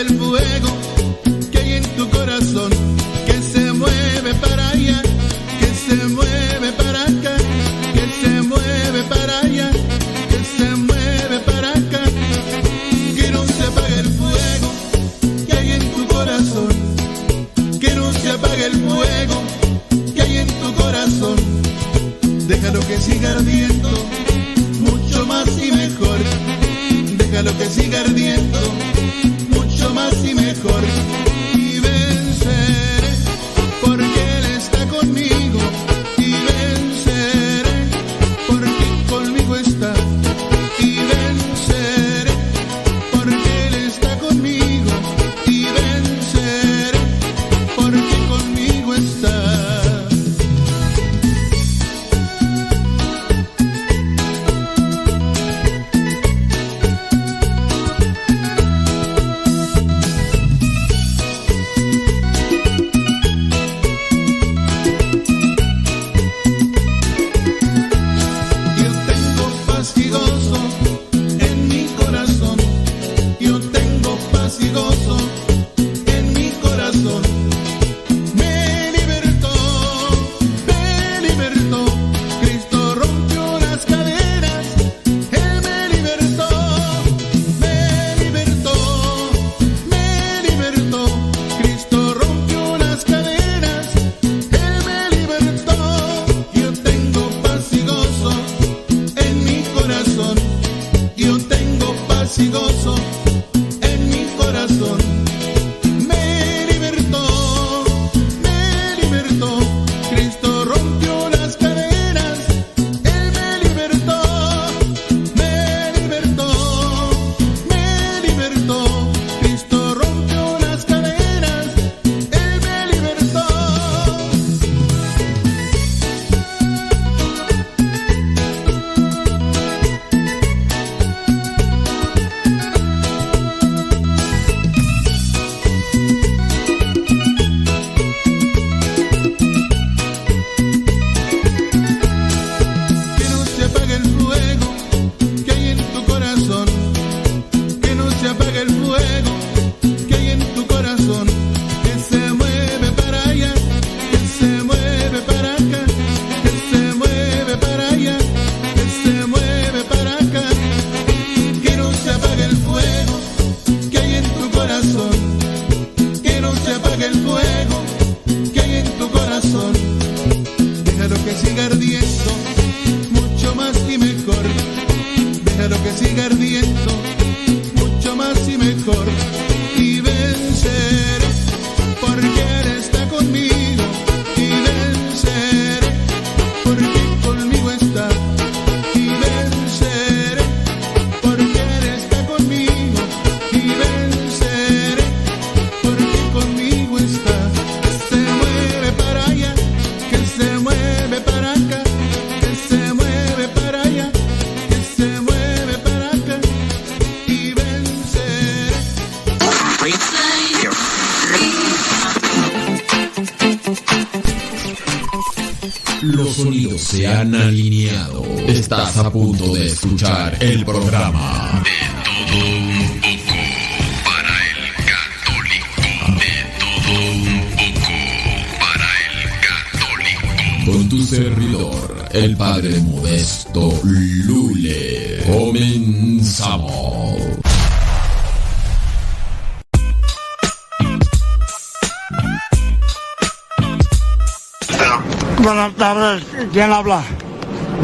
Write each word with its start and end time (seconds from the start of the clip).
el 0.00 0.08
fuego. 0.16 0.67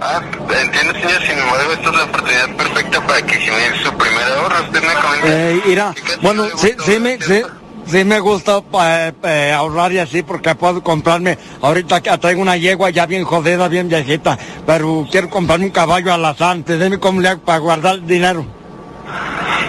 Ah, 0.00 0.20
entiendo, 0.62 0.92
señor. 0.92 1.22
Sin 1.22 1.38
embargo, 1.38 1.72
esta 1.72 1.88
es 1.90 1.96
la 1.96 2.04
oportunidad 2.04 2.56
perfecta 2.56 3.06
para 3.06 3.22
que 3.22 3.34
genere 3.34 3.82
su 3.82 3.92
primer 3.94 4.22
ahorro. 4.24 4.64
Usted 4.64 4.82
me 4.82 4.94
comenta. 4.94 5.26
Eh, 5.26 5.62
mira, 5.66 5.94
bueno, 6.22 6.44
sí, 6.56 6.74
sí 6.84 6.98
me, 6.98 7.18
sí, 7.20 7.42
sí 7.86 8.04
me 8.04 8.20
gusta 8.20 8.62
eh, 8.82 9.12
eh, 9.22 9.52
ahorrar 9.56 9.92
y 9.92 9.98
así 9.98 10.22
porque 10.22 10.54
puedo 10.54 10.82
comprarme. 10.82 11.38
Ahorita 11.62 12.00
traigo 12.18 12.42
una 12.42 12.56
yegua 12.56 12.90
ya 12.90 13.06
bien 13.06 13.24
jodida, 13.24 13.68
bien 13.68 13.88
viejita, 13.88 14.38
pero 14.66 15.06
quiero 15.10 15.30
comprarme 15.30 15.66
un 15.66 15.72
caballo 15.72 16.12
a 16.12 16.18
las 16.18 16.40
antes. 16.42 16.78
Dime 16.78 16.98
cómo 16.98 17.20
le 17.20 17.28
hago 17.28 17.40
para 17.40 17.58
guardar 17.58 18.02
dinero. 18.02 18.44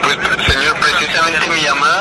Pues, 0.02 0.18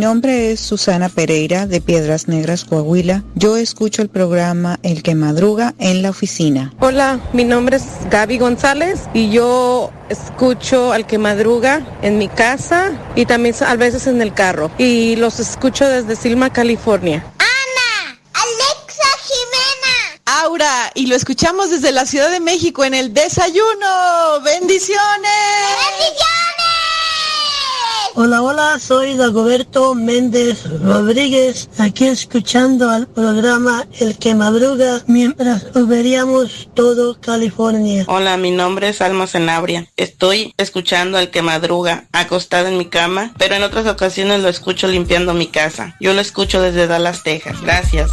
Nombre 0.00 0.50
es 0.50 0.60
Susana 0.60 1.10
Pereira 1.10 1.66
de 1.66 1.80
Piedras 1.80 2.26
Negras, 2.26 2.64
Coahuila. 2.64 3.22
Yo 3.34 3.56
escucho 3.56 4.00
el 4.00 4.08
programa 4.08 4.80
El 4.82 5.02
que 5.02 5.14
madruga 5.14 5.74
en 5.78 6.02
la 6.02 6.10
oficina. 6.10 6.72
Hola, 6.80 7.20
mi 7.34 7.44
nombre 7.44 7.76
es 7.76 7.84
Gaby 8.10 8.38
González 8.38 9.02
y 9.12 9.30
yo 9.30 9.92
escucho 10.08 10.92
al 10.92 11.06
que 11.06 11.18
madruga 11.18 11.86
en 12.02 12.16
mi 12.16 12.28
casa 12.28 12.92
y 13.14 13.26
también 13.26 13.54
a 13.60 13.76
veces 13.76 14.06
en 14.06 14.22
el 14.22 14.32
carro. 14.32 14.70
Y 14.78 15.16
los 15.16 15.38
escucho 15.38 15.86
desde 15.86 16.16
Silma, 16.16 16.50
California. 16.50 17.22
Ana, 17.38 18.18
Alexa 18.32 19.08
Jimena. 19.22 20.42
Aura, 20.42 20.90
y 20.94 21.06
lo 21.06 21.14
escuchamos 21.14 21.70
desde 21.70 21.92
la 21.92 22.06
Ciudad 22.06 22.30
de 22.30 22.40
México 22.40 22.84
en 22.84 22.94
el 22.94 23.12
desayuno. 23.12 24.40
¡Bendiciones! 24.42 24.98
¡Bendiciones! 26.00 26.29
Hola, 28.60 28.78
soy 28.78 29.14
Dagoberto 29.14 29.94
Méndez 29.94 30.64
Rodríguez, 30.82 31.70
aquí 31.78 32.04
escuchando 32.06 32.90
al 32.90 33.06
programa 33.06 33.86
El 33.98 34.18
que 34.18 34.34
madruga 34.34 35.02
mientras 35.06 35.64
veríamos 35.88 36.68
todo 36.74 37.18
California. 37.18 38.04
Hola, 38.06 38.36
mi 38.36 38.50
nombre 38.50 38.90
es 38.90 39.00
Alma 39.00 39.26
Sanabria. 39.26 39.86
Estoy 39.96 40.52
escuchando 40.58 41.16
al 41.16 41.30
que 41.30 41.40
madruga 41.40 42.04
acostado 42.12 42.68
en 42.68 42.76
mi 42.76 42.84
cama, 42.84 43.32
pero 43.38 43.54
en 43.54 43.62
otras 43.62 43.86
ocasiones 43.86 44.42
lo 44.42 44.50
escucho 44.50 44.88
limpiando 44.88 45.32
mi 45.32 45.46
casa. 45.46 45.96
Yo 45.98 46.12
lo 46.12 46.20
escucho 46.20 46.60
desde 46.60 46.86
Dallas, 46.86 47.22
Texas. 47.22 47.62
Gracias. 47.62 48.10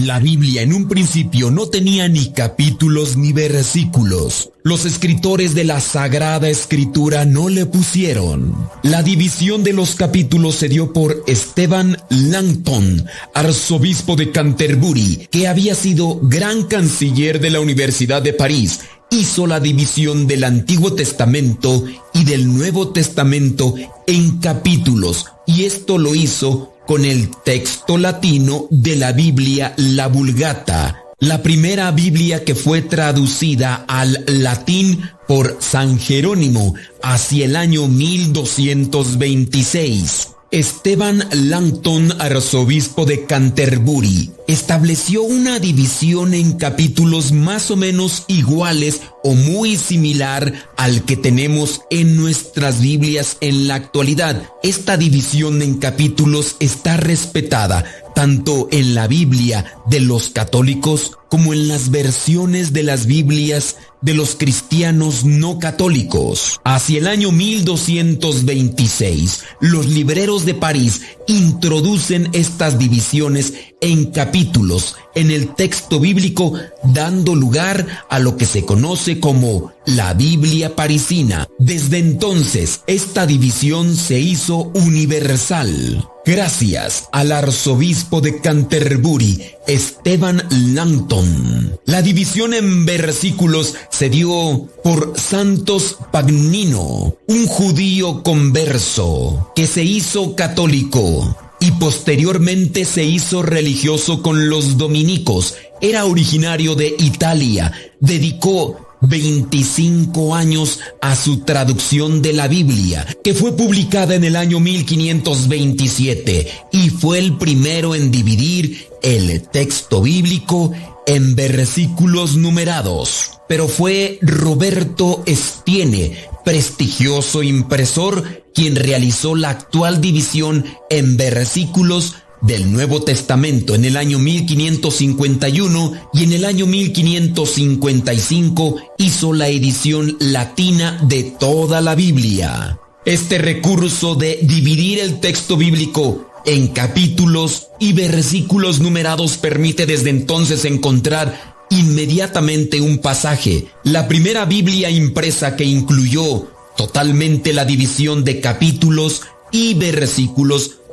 La 0.00 0.18
Biblia 0.18 0.62
en 0.62 0.72
un 0.72 0.88
principio 0.88 1.50
no 1.50 1.66
tenía 1.66 2.08
ni 2.08 2.32
capítulos 2.32 3.18
ni 3.18 3.34
versículos. 3.34 4.50
Los 4.62 4.86
escritores 4.86 5.54
de 5.54 5.64
la 5.64 5.78
Sagrada 5.80 6.48
Escritura 6.48 7.26
no 7.26 7.50
le 7.50 7.66
pusieron. 7.66 8.56
La 8.82 9.02
división 9.02 9.62
de 9.62 9.74
los 9.74 9.96
capítulos 9.96 10.54
se 10.54 10.70
dio 10.70 10.94
por 10.94 11.22
Esteban 11.26 11.98
Langton, 12.08 13.04
arzobispo 13.34 14.16
de 14.16 14.30
Canterbury, 14.30 15.28
que 15.30 15.48
había 15.48 15.74
sido 15.74 16.18
gran 16.22 16.64
canciller 16.64 17.38
de 17.38 17.50
la 17.50 17.60
Universidad 17.60 18.22
de 18.22 18.32
París. 18.32 18.80
Hizo 19.10 19.46
la 19.46 19.60
división 19.60 20.26
del 20.26 20.44
Antiguo 20.44 20.94
Testamento 20.94 21.84
y 22.14 22.24
del 22.24 22.50
Nuevo 22.50 22.88
Testamento 22.88 23.74
en 24.06 24.38
capítulos, 24.38 25.26
y 25.46 25.64
esto 25.64 25.98
lo 25.98 26.14
hizo 26.14 26.69
con 26.90 27.04
el 27.04 27.30
texto 27.44 27.98
latino 27.98 28.66
de 28.68 28.96
la 28.96 29.12
Biblia, 29.12 29.74
la 29.76 30.08
Vulgata, 30.08 31.04
la 31.20 31.40
primera 31.40 31.92
Biblia 31.92 32.44
que 32.44 32.56
fue 32.56 32.82
traducida 32.82 33.84
al 33.86 34.24
latín 34.26 35.08
por 35.28 35.58
San 35.60 36.00
Jerónimo 36.00 36.74
hacia 37.00 37.44
el 37.44 37.54
año 37.54 37.86
1226. 37.86 40.30
Esteban 40.52 41.24
Langton, 41.32 42.20
arzobispo 42.20 43.04
de 43.04 43.24
Canterbury, 43.24 44.32
estableció 44.48 45.22
una 45.22 45.60
división 45.60 46.34
en 46.34 46.54
capítulos 46.54 47.30
más 47.30 47.70
o 47.70 47.76
menos 47.76 48.24
iguales 48.26 49.00
o 49.22 49.34
muy 49.34 49.76
similar 49.76 50.52
al 50.76 51.04
que 51.04 51.16
tenemos 51.16 51.82
en 51.88 52.16
nuestras 52.16 52.80
Biblias 52.80 53.36
en 53.40 53.68
la 53.68 53.76
actualidad. 53.76 54.42
Esta 54.64 54.96
división 54.96 55.62
en 55.62 55.78
capítulos 55.78 56.56
está 56.58 56.96
respetada 56.96 57.84
tanto 58.20 58.68
en 58.70 58.94
la 58.94 59.06
Biblia 59.06 59.64
de 59.86 59.98
los 59.98 60.28
católicos 60.28 61.12
como 61.30 61.54
en 61.54 61.68
las 61.68 61.90
versiones 61.90 62.74
de 62.74 62.82
las 62.82 63.06
Biblias 63.06 63.76
de 64.02 64.12
los 64.12 64.34
cristianos 64.34 65.24
no 65.24 65.58
católicos. 65.58 66.60
Hacia 66.62 66.98
el 66.98 67.06
año 67.06 67.32
1226, 67.32 69.44
los 69.60 69.86
libreros 69.86 70.44
de 70.44 70.52
París 70.52 71.00
introducen 71.28 72.28
estas 72.34 72.78
divisiones 72.78 73.54
en 73.80 74.10
capítulos 74.10 74.96
en 75.14 75.30
el 75.30 75.54
texto 75.54 75.98
bíblico, 75.98 76.52
dando 76.84 77.34
lugar 77.34 78.04
a 78.10 78.18
lo 78.18 78.36
que 78.36 78.44
se 78.44 78.66
conoce 78.66 79.18
como 79.18 79.72
la 79.86 80.12
Biblia 80.12 80.76
parisina. 80.76 81.48
Desde 81.58 81.96
entonces, 81.98 82.82
esta 82.86 83.26
división 83.26 83.96
se 83.96 84.20
hizo 84.20 84.70
universal. 84.74 86.06
Gracias 86.30 87.08
al 87.10 87.32
arzobispo 87.32 88.20
de 88.20 88.40
Canterbury, 88.40 89.46
Esteban 89.66 90.40
Langton. 90.48 91.76
La 91.86 92.02
división 92.02 92.54
en 92.54 92.86
versículos 92.86 93.74
se 93.90 94.10
dio 94.10 94.68
por 94.84 95.18
Santos 95.18 95.96
Pagnino, 96.12 97.16
un 97.26 97.46
judío 97.48 98.22
converso 98.22 99.50
que 99.56 99.66
se 99.66 99.82
hizo 99.82 100.36
católico 100.36 101.36
y 101.58 101.72
posteriormente 101.72 102.84
se 102.84 103.02
hizo 103.02 103.42
religioso 103.42 104.22
con 104.22 104.48
los 104.48 104.78
dominicos. 104.78 105.56
Era 105.80 106.04
originario 106.04 106.76
de 106.76 106.94
Italia. 106.96 107.72
Dedicó 107.98 108.89
25 109.00 110.34
años 110.34 110.80
a 111.00 111.16
su 111.16 111.40
traducción 111.40 112.22
de 112.22 112.32
la 112.32 112.48
Biblia, 112.48 113.06
que 113.24 113.34
fue 113.34 113.56
publicada 113.56 114.14
en 114.14 114.24
el 114.24 114.36
año 114.36 114.60
1527 114.60 116.50
y 116.72 116.90
fue 116.90 117.18
el 117.18 117.36
primero 117.38 117.94
en 117.94 118.10
dividir 118.10 118.88
el 119.02 119.42
texto 119.42 120.02
bíblico 120.02 120.72
en 121.06 121.34
versículos 121.34 122.36
numerados. 122.36 123.40
Pero 123.48 123.68
fue 123.68 124.18
Roberto 124.22 125.22
Estiene, 125.26 126.16
prestigioso 126.44 127.42
impresor, 127.42 128.44
quien 128.54 128.76
realizó 128.76 129.34
la 129.34 129.50
actual 129.50 130.00
división 130.00 130.64
en 130.88 131.16
versículos 131.16 132.16
del 132.40 132.72
Nuevo 132.72 133.02
Testamento 133.02 133.74
en 133.74 133.84
el 133.84 133.96
año 133.96 134.18
1551 134.18 135.92
y 136.12 136.24
en 136.24 136.32
el 136.32 136.44
año 136.44 136.66
1555 136.66 138.76
hizo 138.98 139.32
la 139.32 139.48
edición 139.48 140.16
latina 140.20 140.98
de 141.02 141.24
toda 141.24 141.80
la 141.80 141.94
Biblia. 141.94 142.78
Este 143.04 143.38
recurso 143.38 144.14
de 144.14 144.38
dividir 144.42 145.00
el 145.00 145.20
texto 145.20 145.56
bíblico 145.56 146.26
en 146.44 146.68
capítulos 146.68 147.68
y 147.78 147.92
versículos 147.92 148.80
numerados 148.80 149.36
permite 149.36 149.86
desde 149.86 150.10
entonces 150.10 150.64
encontrar 150.64 151.66
inmediatamente 151.70 152.80
un 152.80 152.98
pasaje. 152.98 153.66
La 153.84 154.08
primera 154.08 154.44
Biblia 154.44 154.90
impresa 154.90 155.56
que 155.56 155.64
incluyó 155.64 156.48
totalmente 156.76 157.52
la 157.52 157.64
división 157.64 158.24
de 158.24 158.40
capítulos 158.40 159.22
y 159.52 159.74
versículos 159.74 160.79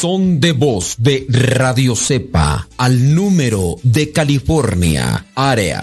Buzón 0.00 0.40
de 0.40 0.52
voz 0.52 0.94
de 0.96 1.26
Radio 1.28 1.94
Cepa 1.94 2.66
al 2.78 3.14
número 3.14 3.76
de 3.82 4.10
California, 4.12 5.26
área 5.34 5.82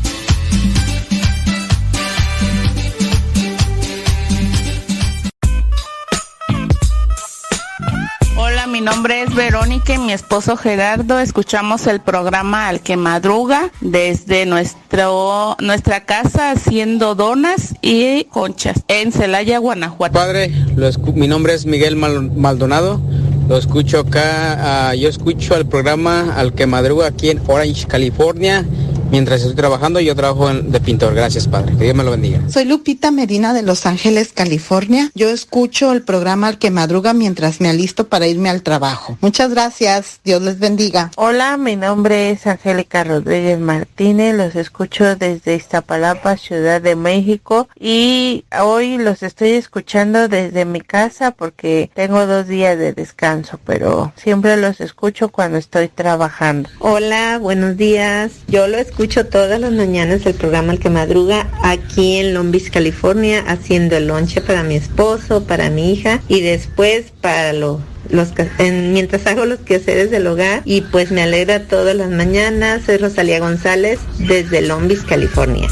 Mi 8.81 8.85
nombre 8.85 9.21
es 9.21 9.35
Verónica 9.35 9.93
y 9.93 9.99
mi 9.99 10.11
esposo 10.11 10.57
Gerardo. 10.57 11.19
Escuchamos 11.19 11.85
el 11.85 11.99
programa 11.99 12.67
Al 12.67 12.81
que 12.81 12.97
madruga 12.97 13.69
desde 13.79 14.47
nuestro, 14.47 15.55
nuestra 15.59 16.03
casa 16.05 16.49
haciendo 16.49 17.13
donas 17.13 17.75
y 17.83 18.23
conchas 18.23 18.81
en 18.87 19.11
Celaya, 19.11 19.59
Guanajuato. 19.59 20.13
Padre, 20.13 20.51
mi 21.13 21.27
nombre 21.27 21.53
es 21.53 21.67
Miguel 21.67 21.95
Maldonado. 21.95 22.99
Lo 23.47 23.55
escucho 23.55 23.99
acá, 23.99 24.89
ah, 24.89 24.95
yo 24.95 25.09
escucho 25.09 25.55
el 25.55 25.67
programa 25.67 26.33
Al 26.35 26.53
que 26.53 26.65
madruga 26.65 27.05
aquí 27.05 27.29
en 27.29 27.39
Orange, 27.47 27.85
California 27.85 28.65
Mientras 29.11 29.41
estoy 29.41 29.57
trabajando, 29.57 29.99
yo 29.99 30.15
trabajo 30.15 30.47
de 30.53 30.79
pintor. 30.79 31.13
Gracias, 31.13 31.45
Padre. 31.45 31.75
Que 31.77 31.83
Dios 31.83 31.95
me 31.95 32.05
lo 32.05 32.11
bendiga. 32.11 32.39
Soy 32.49 32.63
Lupita 32.63 33.11
Medina 33.11 33.53
de 33.53 33.61
Los 33.61 33.85
Ángeles, 33.85 34.31
California. 34.31 35.11
Yo 35.15 35.29
escucho 35.29 35.91
el 35.91 36.01
programa 36.01 36.47
Al 36.47 36.57
que 36.57 36.71
madruga 36.71 37.11
mientras 37.11 37.59
me 37.59 37.67
alisto 37.67 38.07
para 38.07 38.27
irme 38.27 38.49
al 38.49 38.63
trabajo. 38.63 39.17
Muchas 39.19 39.51
gracias. 39.51 40.21
Dios 40.23 40.41
les 40.41 40.59
bendiga. 40.59 41.11
Hola, 41.17 41.57
mi 41.57 41.75
nombre 41.75 42.31
es 42.31 42.47
Angélica 42.47 43.03
Rodríguez 43.03 43.59
Martínez. 43.59 44.33
Los 44.33 44.55
escucho 44.55 45.17
desde 45.17 45.55
Iztapalapa, 45.55 46.37
Ciudad 46.37 46.81
de 46.81 46.95
México. 46.95 47.67
Y 47.77 48.45
hoy 48.61 48.97
los 48.97 49.23
estoy 49.23 49.49
escuchando 49.49 50.29
desde 50.29 50.63
mi 50.63 50.79
casa 50.79 51.31
porque 51.31 51.91
tengo 51.93 52.25
dos 52.27 52.47
días 52.47 52.77
de 52.77 52.93
descanso, 52.93 53.59
pero 53.65 54.13
siempre 54.15 54.55
los 54.55 54.79
escucho 54.79 55.27
cuando 55.27 55.57
estoy 55.57 55.89
trabajando. 55.89 56.69
Hola, 56.79 57.39
buenos 57.39 57.75
días. 57.75 58.31
Yo 58.47 58.69
lo 58.69 58.77
escucho 58.77 59.00
escucho 59.01 59.25
todas 59.25 59.59
las 59.59 59.71
mañanas 59.71 60.27
el 60.27 60.35
programa 60.35 60.73
El 60.73 60.79
que 60.79 60.91
madruga 60.91 61.49
aquí 61.63 62.17
en 62.17 62.51
Beach, 62.51 62.69
California, 62.69 63.43
haciendo 63.47 63.97
el 63.97 64.05
lonche 64.05 64.41
para 64.41 64.61
mi 64.61 64.75
esposo, 64.75 65.43
para 65.43 65.71
mi 65.71 65.91
hija 65.91 66.21
y 66.27 66.41
después 66.41 67.11
para 67.19 67.51
los 67.51 67.79
mientras 68.59 69.25
hago 69.25 69.47
los 69.47 69.57
quehaceres 69.61 70.11
del 70.11 70.27
hogar 70.27 70.61
y 70.65 70.81
pues 70.81 71.09
me 71.11 71.23
alegra 71.23 71.63
todas 71.63 71.95
las 71.95 72.11
mañanas. 72.11 72.83
Soy 72.85 72.97
Rosalía 72.97 73.39
González 73.39 73.97
desde 74.19 74.59
Beach, 74.87 75.03
California. 75.07 75.67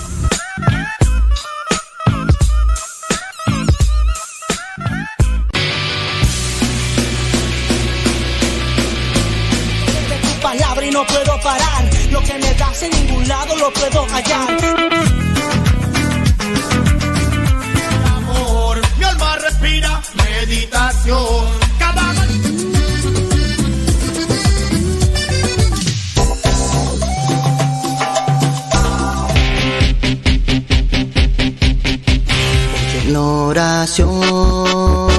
Lado 13.29 13.55
lo 13.55 13.71
puedo 13.71 14.05
hallar. 14.11 14.57
Amor, 18.17 18.81
mi 18.97 19.03
alma 19.03 19.35
respira 19.37 20.01
meditación. 20.15 21.45
Cada 21.77 22.09
oración 33.15 35.18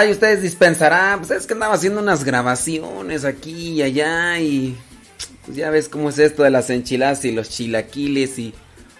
Ay, 0.00 0.12
ustedes 0.12 0.40
dispensarán, 0.40 1.18
pues 1.18 1.30
es 1.30 1.46
que 1.46 1.52
andaba 1.52 1.74
haciendo 1.74 2.00
unas 2.00 2.24
grabaciones 2.24 3.26
aquí 3.26 3.72
y 3.72 3.82
allá 3.82 4.38
y 4.38 4.74
Pues 5.44 5.58
ya 5.58 5.68
ves 5.68 5.90
cómo 5.90 6.08
es 6.08 6.18
esto 6.18 6.42
de 6.42 6.48
las 6.48 6.70
enchiladas 6.70 7.22
y 7.26 7.32
los 7.32 7.50
chilaquiles 7.50 8.38
y... 8.38 8.54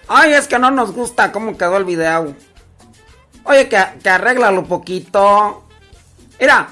Ay, 0.09 0.35
es 0.35 0.47
que 0.47 0.59
no 0.59 0.71
nos 0.71 0.93
gusta 0.93 1.33
cómo 1.33 1.57
quedó 1.57 1.79
el 1.79 1.87
video. 1.87 2.35
Oye, 3.45 3.67
que, 3.71 3.83
que 4.03 4.11
arréglalo 4.11 4.65
poquito. 4.65 5.67
Mira, 6.39 6.69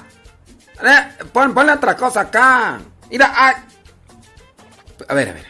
eh, 0.83 1.23
pon, 1.33 1.55
ponle 1.55 1.71
otra 1.71 1.97
cosa 1.97 2.21
acá. 2.21 2.79
Mira, 3.09 3.33
ay. 3.35 3.55
A 5.07 5.13
ver, 5.15 5.29
a 5.29 5.33
ver. 5.33 5.47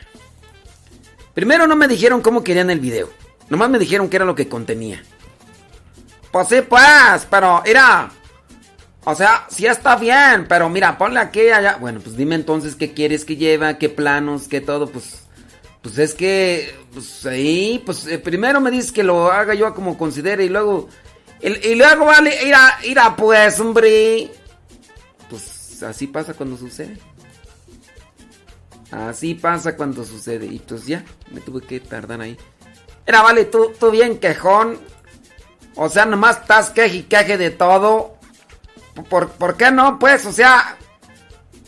Primero 1.34 1.68
no 1.68 1.76
me 1.76 1.90
dijeron 1.90 2.22
cómo 2.22 2.46
querían 2.46 2.70
el 2.70 2.80
video. 2.80 3.10
Nomás 3.50 3.70
me 3.70 3.78
dijeron 3.78 4.08
que 4.08 4.16
era 4.16 4.26
lo 4.26 4.36
que 4.36 4.48
contenía. 4.48 5.04
Pues 6.32 6.48
sí, 6.48 6.62
pues, 6.62 7.28
pero 7.30 7.62
mira. 7.66 8.12
O 9.06 9.16
sea, 9.16 9.48
sí 9.50 9.66
está 9.66 9.96
bien, 9.96 10.46
pero 10.48 10.70
mira, 10.70 10.98
ponle 10.98 11.20
aquí 11.20 11.50
allá. 11.50 11.78
Bueno, 11.80 12.00
pues 12.02 12.18
dime 12.18 12.36
entonces 12.36 12.76
qué 12.76 12.94
quieres 12.94 13.26
que 13.26 13.38
lleva, 13.38 13.78
qué 13.78 13.90
planos, 13.90 14.48
qué 14.48 14.62
todo, 14.62 14.88
pues. 14.88 15.24
Pues 15.82 15.98
es 15.98 16.14
que. 16.14 16.76
Pues 16.94 17.26
ahí, 17.26 17.82
pues 17.86 18.06
eh, 18.08 18.20
primero 18.20 18.60
me 18.60 18.72
dices 18.72 18.92
que 18.92 19.04
lo 19.04 19.32
haga 19.32 19.54
yo 19.54 19.74
como 19.74 19.98
considere 19.98 20.46
y 20.46 20.50
luego. 20.50 20.90
Y, 21.42 21.76
luego 21.76 22.06
vale, 22.06 22.46
ira, 22.46 22.80
ira, 22.84 23.16
pues, 23.16 23.60
hombre. 23.62 24.30
Pues 25.30 25.82
así 25.84 26.08
pasa 26.08 26.34
cuando 26.34 26.58
sucede. 26.58 26.98
Así 28.92 29.36
pasa 29.36 29.78
cuando 29.78 30.04
sucede. 30.04 30.48
Y 30.48 30.60
pues 30.60 30.86
ya, 30.86 31.06
me 31.32 31.40
tuve 31.40 31.62
que 31.62 31.80
tardar 31.80 32.20
ahí. 32.20 32.38
Mira, 33.08 33.22
vale, 33.22 33.46
tú, 33.46 33.72
tú 33.80 33.90
bien 33.90 34.18
quejón. 34.20 34.78
O 35.76 35.88
sea, 35.88 36.06
nomás 36.06 36.42
estás 36.42 36.72
queje 36.72 36.98
y 36.98 37.04
queje 37.04 37.38
de 37.38 37.52
todo. 37.52 38.19
¿Por, 39.04 39.30
¿Por 39.32 39.58
qué 39.58 39.72
no? 39.72 40.00
Pues, 40.00 40.26
o 40.26 40.32
sea, 40.32 40.78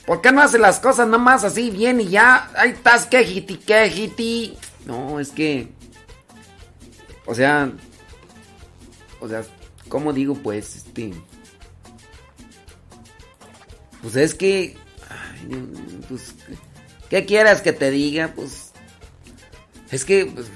¿por 0.06 0.22
qué 0.22 0.32
no 0.32 0.42
hace 0.42 0.58
las 0.58 0.80
cosas 0.80 1.08
nomás 1.08 1.44
así 1.44 1.70
bien 1.70 2.02
y 2.02 2.10
ya? 2.10 2.50
Ahí 2.56 2.72
estás 2.72 3.06
quejiti, 3.06 3.58
quejiti. 3.58 4.58
No, 4.86 5.20
es 5.20 5.30
que. 5.30 5.72
O 7.26 7.36
sea. 7.36 7.72
O 9.20 9.28
sea, 9.28 9.44
¿cómo 9.88 10.14
digo 10.14 10.36
pues? 10.36 10.76
Este. 10.76 11.14
Pues 14.02 14.16
es 14.16 14.34
que. 14.34 14.76
Pues. 16.10 16.36
¿Qué 17.10 17.26
quieras 17.26 17.62
que 17.62 17.74
te 17.74 17.92
diga? 17.92 18.34
Pues. 18.36 18.72
Es 19.92 20.06
que. 20.06 20.26
Pues, 20.26 20.48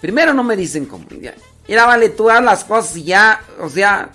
primero 0.00 0.32
no 0.32 0.42
me 0.42 0.56
dicen 0.56 0.86
cómo. 0.86 1.06
Ya. 1.20 1.34
Mira, 1.68 1.84
vale, 1.84 2.08
tú 2.08 2.30
haz 2.30 2.42
las 2.42 2.64
cosas 2.64 2.96
y 2.96 3.04
ya. 3.04 3.40
O 3.60 3.68
sea. 3.68 4.10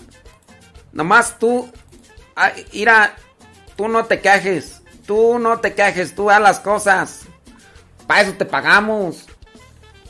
Nomás 0.94 1.38
tú. 1.38 1.70
Ay, 2.36 2.66
mira. 2.72 3.16
Tú 3.76 3.88
no 3.88 4.06
te 4.06 4.22
quejes. 4.22 4.82
Tú 5.06 5.40
no 5.40 5.60
te 5.60 5.74
quejes. 5.74 6.16
Tú 6.16 6.30
haz 6.30 6.42
las 6.42 6.60
cosas. 6.60 7.22
Para 8.08 8.22
eso 8.22 8.34
te 8.34 8.46
pagamos. 8.46 9.26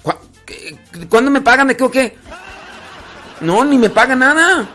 ¿Cu 0.02 0.12
qué, 0.46 0.78
¿Cuándo 1.10 1.32
me 1.32 1.42
pagan? 1.42 1.68
¿De 1.68 1.78
qué 1.78 1.84
o 1.84 1.92
qué? 1.92 2.18
No, 3.40 3.64
ni 3.64 3.78
me 3.78 3.90
pagan 3.90 4.20
nada. 4.20 4.68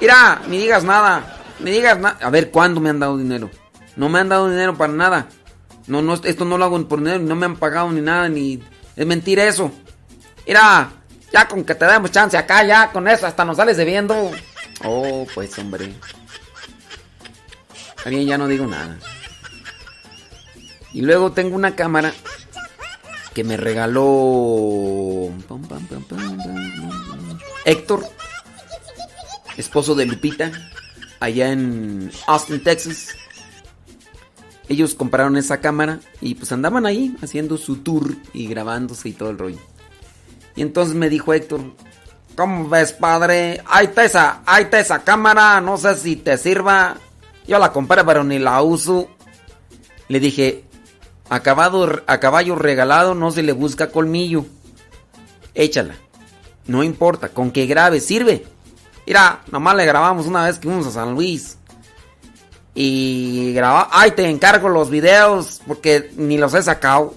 Mira, 0.00 0.40
ni 0.48 0.58
digas 0.58 0.84
nada. 0.84 1.38
Ni 1.60 1.70
digas 1.70 1.98
nada. 1.98 2.18
A 2.20 2.30
ver, 2.30 2.50
¿cuándo 2.50 2.80
me 2.80 2.90
han 2.90 2.98
dado 2.98 3.16
dinero? 3.16 3.50
No 3.96 4.08
me 4.08 4.18
han 4.18 4.28
dado 4.28 4.48
dinero 4.48 4.76
para 4.76 4.92
nada. 4.92 5.26
No, 5.86 6.00
no, 6.00 6.14
esto 6.14 6.44
no 6.44 6.58
lo 6.58 6.64
hago 6.64 6.88
por 6.88 6.98
dinero. 7.00 7.20
No 7.20 7.36
me 7.36 7.46
han 7.46 7.56
pagado 7.56 7.90
ni 7.92 8.00
nada. 8.00 8.28
Ni... 8.28 8.62
Es 8.96 9.06
mentira 9.06 9.44
eso. 9.44 9.70
Mira, 10.46 10.90
ya 11.32 11.48
con 11.48 11.64
que 11.64 11.74
te 11.74 11.84
demos 11.86 12.10
chance 12.10 12.36
acá, 12.36 12.64
ya 12.64 12.92
con 12.92 13.08
eso 13.08 13.26
hasta 13.26 13.44
nos 13.44 13.56
sales 13.56 13.76
debiendo. 13.76 14.30
Oh, 14.84 15.26
pues 15.34 15.58
hombre. 15.58 15.94
Está 17.96 18.10
bien, 18.10 18.26
ya 18.26 18.38
no 18.38 18.46
digo 18.46 18.66
nada. 18.66 18.98
Y 20.92 21.00
luego 21.00 21.32
tengo 21.32 21.56
una 21.56 21.74
cámara 21.74 22.12
que 23.34 23.42
me 23.42 23.56
regaló 23.56 25.32
Héctor, 27.64 28.06
esposo 29.56 29.94
de 29.94 30.06
Lupita, 30.06 30.52
allá 31.18 31.50
en 31.50 32.12
Austin, 32.26 32.62
Texas. 32.62 33.08
Ellos 34.68 34.94
compraron 34.94 35.36
esa 35.36 35.60
cámara 35.60 36.00
y 36.20 36.36
pues 36.36 36.52
andaban 36.52 36.86
ahí 36.86 37.16
haciendo 37.22 37.58
su 37.58 37.78
tour 37.78 38.14
y 38.32 38.46
grabándose 38.46 39.08
y 39.08 39.12
todo 39.12 39.30
el 39.30 39.38
rollo. 39.38 39.58
Y 40.56 40.62
entonces 40.62 40.94
me 40.94 41.08
dijo 41.08 41.34
Héctor, 41.34 41.74
¿cómo 42.36 42.68
ves 42.68 42.92
padre? 42.92 43.62
Ahí 43.66 43.86
está 43.86 44.04
esa, 44.04 44.42
ahí 44.46 44.64
está 44.64 44.80
esa 44.80 45.04
cámara, 45.04 45.60
no 45.60 45.76
sé 45.76 45.94
si 45.96 46.16
te 46.16 46.38
sirva. 46.38 46.96
Yo 47.46 47.58
la 47.58 47.72
compré 47.72 48.04
pero 48.04 48.24
ni 48.24 48.38
la 48.38 48.62
uso. 48.62 49.08
Le 50.08 50.20
dije, 50.20 50.64
acabado, 51.28 52.02
a 52.06 52.20
caballo 52.20 52.56
regalado 52.56 53.14
no 53.14 53.30
se 53.30 53.42
le 53.42 53.52
busca 53.52 53.90
colmillo. 53.90 54.46
Échala. 55.54 55.94
No 56.66 56.82
importa, 56.82 57.28
con 57.28 57.50
que 57.50 57.66
grabe, 57.66 58.00
sirve. 58.00 58.44
Mira, 59.06 59.42
nomás 59.50 59.76
le 59.76 59.84
grabamos 59.84 60.26
una 60.26 60.46
vez 60.46 60.58
que 60.58 60.68
fuimos 60.68 60.86
a 60.86 60.90
San 60.90 61.14
Luis. 61.14 61.58
Y 62.74 63.52
graba, 63.52 63.88
ay, 63.92 64.12
te 64.12 64.28
encargo 64.28 64.68
los 64.68 64.90
videos 64.90 65.60
porque 65.66 66.10
ni 66.16 66.38
los 66.38 66.54
he 66.54 66.62
sacado. 66.62 67.14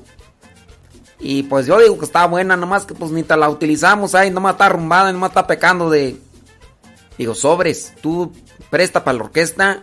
Y 1.20 1.44
pues 1.44 1.66
yo 1.66 1.80
digo 1.80 1.98
que 1.98 2.06
está 2.06 2.26
buena, 2.28 2.56
nomás 2.56 2.86
que 2.86 2.94
pues 2.94 3.12
ni 3.12 3.24
te 3.24 3.36
la 3.36 3.50
utilizamos 3.50 4.14
ahí, 4.14 4.30
nomás 4.30 4.54
está 4.54 4.68
arrumbada, 4.68 5.12
nomás 5.12 5.32
está 5.32 5.48
pecando 5.48 5.90
de... 5.90 6.18
Digo, 7.18 7.34
sobres, 7.34 7.94
tú 8.02 8.32
presta 8.70 9.04
para 9.04 9.18
la 9.18 9.24
orquesta 9.24 9.82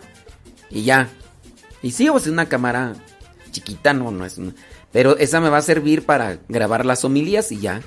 y 0.69 0.83
ya. 0.83 1.09
Y 1.81 1.91
sí, 1.91 2.07
o 2.07 2.17
sea, 2.19 2.31
una 2.31 2.47
cámara 2.47 2.93
chiquita, 3.51 3.93
no, 3.93 4.11
no 4.11 4.25
es 4.25 4.37
una... 4.37 4.53
Pero 4.93 5.17
esa 5.17 5.41
me 5.41 5.49
va 5.49 5.57
a 5.57 5.61
servir 5.61 6.05
para 6.05 6.39
grabar 6.47 6.85
las 6.85 7.03
homilías 7.03 7.51
y 7.51 7.59
ya. 7.59 7.81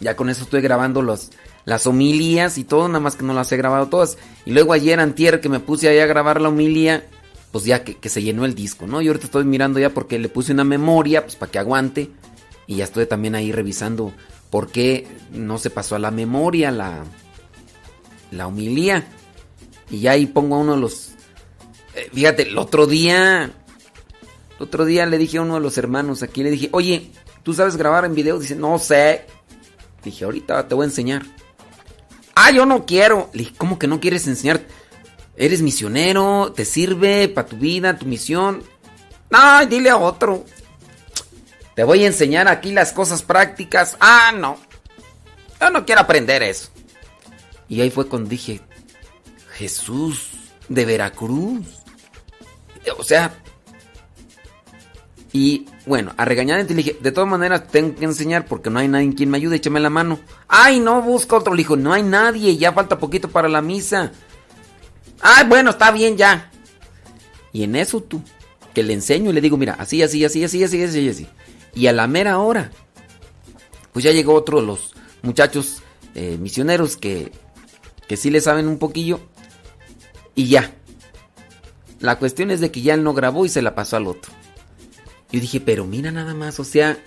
Ya 0.00 0.14
con 0.14 0.28
eso 0.28 0.44
estoy 0.44 0.60
grabando 0.60 1.00
los, 1.00 1.30
las 1.64 1.86
homilías 1.86 2.58
y 2.58 2.64
todo, 2.64 2.86
nada 2.88 3.00
más 3.00 3.16
que 3.16 3.24
no 3.24 3.32
las 3.32 3.50
he 3.50 3.56
grabado 3.56 3.86
todas. 3.86 4.18
Y 4.44 4.52
luego 4.52 4.74
ayer, 4.74 5.00
antier, 5.00 5.40
que 5.40 5.48
me 5.48 5.58
puse 5.58 5.88
ahí 5.88 6.00
a 6.00 6.06
grabar 6.06 6.40
la 6.42 6.50
homilía, 6.50 7.06
pues 7.50 7.64
ya 7.64 7.82
que, 7.82 7.96
que 7.96 8.10
se 8.10 8.22
llenó 8.22 8.44
el 8.44 8.54
disco, 8.54 8.86
¿no? 8.86 9.00
Y 9.00 9.08
ahorita 9.08 9.24
estoy 9.24 9.44
mirando 9.44 9.80
ya 9.80 9.88
porque 9.90 10.18
le 10.18 10.28
puse 10.28 10.52
una 10.52 10.64
memoria, 10.64 11.22
pues 11.22 11.36
para 11.36 11.50
que 11.50 11.58
aguante. 11.58 12.10
Y 12.68 12.76
ya 12.76 12.84
estoy 12.84 13.06
también 13.06 13.34
ahí 13.34 13.50
revisando 13.50 14.12
por 14.50 14.70
qué 14.70 15.08
no 15.32 15.58
se 15.58 15.70
pasó 15.70 15.96
a 15.96 15.98
la 15.98 16.10
memoria 16.10 16.70
la, 16.70 17.02
la 18.30 18.46
homilía. 18.46 19.08
Y 19.90 20.00
ya 20.00 20.12
ahí 20.12 20.26
pongo 20.26 20.56
a 20.56 20.58
uno 20.58 20.74
de 20.74 20.80
los... 20.82 21.12
Eh, 21.94 22.10
fíjate, 22.12 22.42
el 22.48 22.58
otro 22.58 22.86
día... 22.86 23.44
El 23.44 24.62
otro 24.62 24.84
día 24.84 25.06
le 25.06 25.16
dije 25.16 25.38
a 25.38 25.42
uno 25.42 25.54
de 25.54 25.60
los 25.60 25.78
hermanos 25.78 26.22
aquí, 26.22 26.42
le 26.42 26.50
dije, 26.50 26.68
oye, 26.72 27.10
¿tú 27.42 27.54
sabes 27.54 27.76
grabar 27.76 28.04
en 28.04 28.14
video? 28.14 28.38
Dice, 28.38 28.54
no 28.54 28.78
sé. 28.78 29.24
Dije, 30.04 30.26
ahorita 30.26 30.68
te 30.68 30.74
voy 30.74 30.84
a 30.84 30.88
enseñar. 30.88 31.22
Ah, 32.34 32.50
yo 32.50 32.66
no 32.66 32.84
quiero. 32.84 33.30
Le 33.32 33.40
dije, 33.44 33.54
¿cómo 33.56 33.78
que 33.78 33.86
no 33.86 33.98
quieres 33.98 34.26
enseñar? 34.26 34.60
Eres 35.36 35.62
misionero, 35.62 36.52
te 36.54 36.66
sirve 36.66 37.28
para 37.28 37.48
tu 37.48 37.56
vida, 37.56 37.98
tu 37.98 38.04
misión. 38.04 38.62
No, 39.30 39.64
dile 39.66 39.88
a 39.88 39.96
otro. 39.96 40.44
Te 41.78 41.84
voy 41.84 42.02
a 42.02 42.08
enseñar 42.08 42.48
aquí 42.48 42.72
las 42.72 42.92
cosas 42.92 43.22
prácticas. 43.22 43.96
Ah, 44.00 44.32
no. 44.36 44.58
Yo 45.60 45.70
no 45.70 45.86
quiero 45.86 46.00
aprender 46.00 46.42
eso. 46.42 46.70
Y 47.68 47.80
ahí 47.80 47.88
fue 47.88 48.08
cuando 48.08 48.28
dije, 48.28 48.60
Jesús 49.52 50.30
de 50.68 50.84
Veracruz. 50.84 51.64
O 52.98 53.04
sea, 53.04 53.32
y 55.32 55.66
bueno, 55.86 56.12
a 56.16 56.24
regañar 56.24 56.58
le 56.58 56.64
dije, 56.64 56.98
de 57.00 57.12
todas 57.12 57.30
maneras 57.30 57.68
tengo 57.68 57.94
que 57.94 58.06
enseñar 58.06 58.46
porque 58.46 58.70
no 58.70 58.80
hay 58.80 58.88
nadie 58.88 59.14
quien 59.14 59.30
me 59.30 59.36
ayude, 59.36 59.54
échame 59.54 59.78
la 59.78 59.88
mano. 59.88 60.18
Ay, 60.48 60.80
no, 60.80 61.00
busca 61.00 61.36
otro. 61.36 61.54
Le 61.54 61.58
dijo, 61.58 61.76
no 61.76 61.92
hay 61.92 62.02
nadie, 62.02 62.56
ya 62.56 62.72
falta 62.72 62.98
poquito 62.98 63.28
para 63.28 63.48
la 63.48 63.62
misa. 63.62 64.10
Ay, 65.20 65.46
bueno, 65.46 65.70
está 65.70 65.92
bien 65.92 66.16
ya. 66.16 66.50
Y 67.52 67.62
en 67.62 67.76
eso 67.76 68.02
tú, 68.02 68.20
que 68.74 68.82
le 68.82 68.94
enseño 68.94 69.30
y 69.30 69.32
le 69.32 69.40
digo, 69.40 69.56
mira, 69.56 69.76
así, 69.78 70.02
así, 70.02 70.24
así, 70.24 70.42
así, 70.42 70.64
así, 70.64 70.82
así, 70.82 71.08
así. 71.08 71.28
Y 71.74 71.86
a 71.86 71.92
la 71.92 72.06
mera 72.06 72.38
hora, 72.38 72.70
pues 73.92 74.04
ya 74.04 74.12
llegó 74.12 74.34
otro 74.34 74.60
de 74.60 74.66
los 74.66 74.94
muchachos 75.22 75.82
eh, 76.14 76.36
misioneros 76.38 76.96
que, 76.96 77.32
que 78.06 78.16
sí 78.16 78.30
le 78.30 78.40
saben 78.40 78.68
un 78.68 78.78
poquillo. 78.78 79.20
Y 80.34 80.48
ya. 80.48 80.74
La 82.00 82.18
cuestión 82.18 82.50
es 82.50 82.60
de 82.60 82.70
que 82.70 82.82
ya 82.82 82.94
él 82.94 83.02
no 83.02 83.12
grabó 83.14 83.44
y 83.44 83.48
se 83.48 83.62
la 83.62 83.74
pasó 83.74 83.96
al 83.96 84.06
otro. 84.06 84.32
Yo 85.30 85.40
dije, 85.40 85.60
pero 85.60 85.84
mira 85.84 86.10
nada 86.10 86.34
más, 86.34 86.58
o 86.60 86.64
sea... 86.64 86.98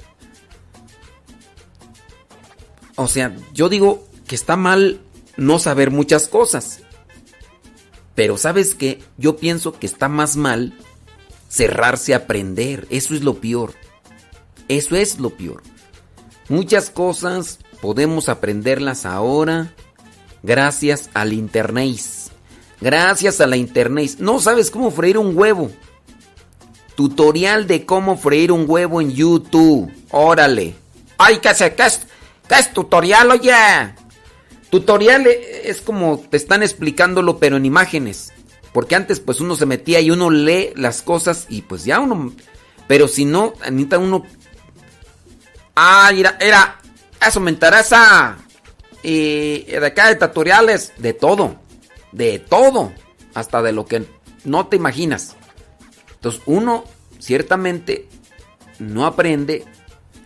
O 2.95 3.07
sea, 3.07 3.35
yo 3.53 3.69
digo 3.69 4.05
que 4.27 4.35
está 4.35 4.57
mal 4.57 5.01
no 5.37 5.59
saber 5.59 5.91
muchas 5.91 6.27
cosas. 6.27 6.81
Pero 8.15 8.37
sabes 8.37 8.75
qué, 8.75 9.01
yo 9.17 9.37
pienso 9.37 9.71
que 9.71 9.87
está 9.87 10.07
más 10.07 10.35
mal 10.35 10.77
cerrarse 11.49 12.13
a 12.13 12.17
aprender. 12.17 12.87
Eso 12.89 13.15
es 13.15 13.21
lo 13.21 13.39
peor. 13.39 13.73
Eso 14.71 14.95
es 14.95 15.19
lo 15.19 15.31
peor. 15.31 15.63
Muchas 16.47 16.89
cosas 16.89 17.59
podemos 17.81 18.29
aprenderlas 18.29 19.05
ahora 19.05 19.73
gracias 20.43 21.09
al 21.13 21.33
internet. 21.33 21.99
Gracias 22.79 23.41
a 23.41 23.47
la 23.47 23.57
internet. 23.57 24.15
No 24.19 24.39
sabes 24.39 24.71
cómo 24.71 24.89
freír 24.89 25.17
un 25.17 25.37
huevo. 25.37 25.71
Tutorial 26.95 27.67
de 27.67 27.85
cómo 27.85 28.15
freír 28.15 28.53
un 28.53 28.63
huevo 28.65 29.01
en 29.01 29.11
YouTube. 29.11 29.91
Órale. 30.09 30.73
Ay, 31.17 31.39
¿qué 31.39 31.49
es, 31.49 31.57
qué 31.57 31.85
es, 31.85 32.07
qué 32.47 32.55
tutorial, 32.73 33.29
oye? 33.29 33.51
Tutorial 34.69 35.27
es 35.27 35.81
como 35.81 36.17
te 36.17 36.37
están 36.37 36.63
explicándolo, 36.63 37.39
pero 37.39 37.57
en 37.57 37.65
imágenes. 37.65 38.31
Porque 38.71 38.95
antes, 38.95 39.19
pues 39.19 39.41
uno 39.41 39.57
se 39.57 39.65
metía 39.65 39.99
y 39.99 40.11
uno 40.11 40.29
lee 40.29 40.69
las 40.77 41.01
cosas 41.01 41.45
y 41.49 41.63
pues 41.63 41.83
ya 41.83 41.99
uno. 41.99 42.31
Pero 42.87 43.09
si 43.09 43.25
no, 43.25 43.53
Anita, 43.65 43.97
uno. 43.97 44.23
Ah, 45.75 46.11
era, 46.13 46.37
era. 46.39 46.79
Eso 47.25 47.39
me 47.39 47.51
interesa. 47.51 48.37
Y 49.03 49.63
de 49.63 49.85
acá 49.85 50.07
de 50.07 50.15
tutoriales, 50.15 50.93
de 50.97 51.13
todo. 51.13 51.57
De 52.11 52.39
todo. 52.39 52.93
Hasta 53.33 53.61
de 53.61 53.71
lo 53.71 53.85
que 53.85 54.05
no 54.43 54.67
te 54.67 54.75
imaginas. 54.75 55.35
Entonces, 56.13 56.41
uno 56.45 56.83
ciertamente 57.19 58.07
no 58.79 59.05
aprende 59.05 59.65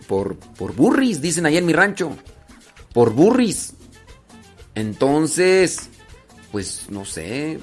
por, 0.08 0.38
por 0.38 0.74
burris, 0.74 1.22
dicen 1.22 1.46
ahí 1.46 1.58
en 1.58 1.66
mi 1.66 1.74
rancho. 1.74 2.16
Por 2.94 3.12
burris. 3.12 3.74
Entonces, 4.76 5.90
pues 6.52 6.88
no 6.90 7.06
sé, 7.06 7.60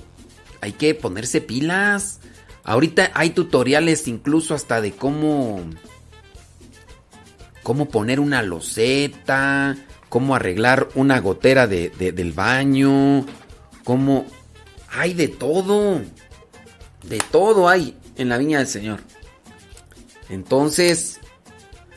hay 0.61 0.73
que 0.73 0.95
ponerse 0.95 1.41
pilas. 1.41 2.21
Ahorita 2.65 3.11
hay 3.15 3.31
tutoriales 3.31 4.07
incluso 4.09 4.55
hasta 4.55 4.81
de 4.81 4.93
cómo 4.93 5.61
cómo 7.63 7.89
poner 7.89 8.21
una 8.21 8.43
loseta, 8.43 9.77
cómo 10.09 10.35
arreglar 10.35 10.89
una 10.95 11.21
gotera 11.21 11.67
de, 11.67 11.91
del 11.91 12.33
baño, 12.33 13.27
cómo 13.85 14.27
hay 14.91 15.15
de 15.15 15.29
todo. 15.29 16.01
De 17.03 17.19
todo 17.31 17.69
hay 17.69 17.97
en 18.17 18.29
la 18.29 18.39
viña 18.39 18.59
del 18.59 18.69
Señor. 18.69 19.01
Entonces, 20.29 21.21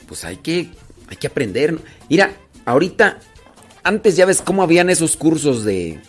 pues 0.08 0.23
hay 0.25 0.38
que 0.38 0.71
hay 1.08 1.17
que 1.17 1.28
aprender. 1.28 1.78
Mira, 2.10 2.36
ahorita 2.65 3.19
antes 3.84 4.15
ya 4.15 4.25
ves 4.25 4.41
cómo 4.41 4.63
habían 4.63 4.89
esos 4.89 5.15
cursos 5.15 5.63
de... 5.63 5.99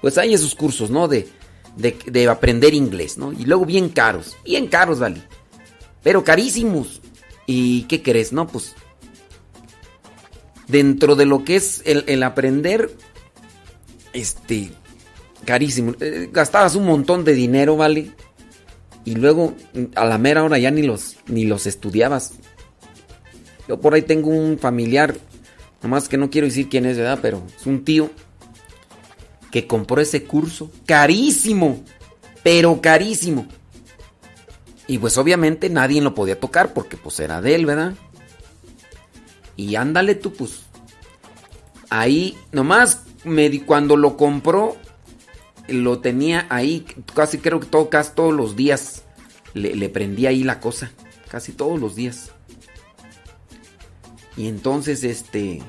Pues 0.00 0.18
hay 0.18 0.34
esos 0.34 0.54
cursos, 0.54 0.88
¿no? 0.88 1.08
De, 1.08 1.28
de, 1.76 2.28
aprender 2.28 2.74
inglés, 2.74 3.18
¿no? 3.18 3.32
Y 3.32 3.44
luego 3.44 3.66
bien 3.66 3.88
caros, 3.88 4.36
bien 4.44 4.68
caros, 4.68 5.00
vale. 5.00 5.22
Pero 6.02 6.22
carísimos. 6.22 7.00
¿Y 7.46 7.82
qué 7.84 8.02
crees, 8.02 8.32
no? 8.32 8.46
Pues 8.46 8.74
dentro 10.68 11.14
de 11.14 11.26
lo 11.26 11.44
que 11.44 11.56
es 11.56 11.82
el, 11.84 12.22
aprender, 12.22 12.90
este, 14.12 14.72
carísimo. 15.44 15.94
Eh, 16.00 16.28
gastabas 16.32 16.74
un 16.74 16.86
montón 16.86 17.24
de 17.24 17.34
dinero, 17.34 17.76
¿vale? 17.76 18.10
Y 19.04 19.14
luego 19.14 19.54
a 19.94 20.04
la 20.04 20.18
mera 20.18 20.42
hora 20.42 20.58
ya 20.58 20.70
ni 20.70 20.82
los, 20.82 21.16
ni 21.26 21.44
los 21.44 21.66
estudiabas. 21.66 22.32
Yo 23.68 23.80
por 23.80 23.94
ahí 23.94 24.02
tengo 24.02 24.30
un 24.30 24.58
familiar 24.58 25.14
Nomás 25.82 26.08
que 26.08 26.16
no 26.16 26.30
quiero 26.30 26.46
decir 26.46 26.68
quién 26.68 26.86
es, 26.86 26.96
¿verdad? 26.96 27.18
Pero 27.22 27.42
es 27.56 27.66
un 27.66 27.84
tío 27.84 28.10
que 29.50 29.66
compró 29.66 30.00
ese 30.00 30.24
curso. 30.24 30.70
Carísimo. 30.84 31.84
Pero 32.42 32.80
carísimo. 32.80 33.46
Y 34.86 34.98
pues 34.98 35.18
obviamente 35.18 35.68
nadie 35.68 36.00
lo 36.00 36.14
podía 36.14 36.38
tocar 36.38 36.72
porque 36.72 36.96
pues 36.96 37.18
era 37.20 37.40
de 37.40 37.54
él, 37.54 37.66
¿verdad? 37.66 37.94
Y 39.56 39.74
ándale 39.76 40.14
tú, 40.14 40.32
pues. 40.32 40.62
Ahí, 41.88 42.36
nomás 42.52 43.02
me, 43.24 43.64
cuando 43.64 43.96
lo 43.96 44.16
compró, 44.16 44.76
lo 45.68 46.00
tenía 46.00 46.46
ahí, 46.50 46.84
casi 47.14 47.38
creo 47.38 47.60
que 47.60 47.66
todo, 47.66 47.88
casi 47.90 48.12
todos 48.14 48.34
los 48.34 48.56
días 48.56 49.02
le, 49.54 49.74
le 49.74 49.88
prendía 49.88 50.30
ahí 50.30 50.44
la 50.44 50.60
cosa. 50.60 50.90
Casi 51.28 51.52
todos 51.52 51.80
los 51.80 51.94
días. 51.96 52.30
Y 54.36 54.48
entonces, 54.48 55.02
este... 55.02 55.62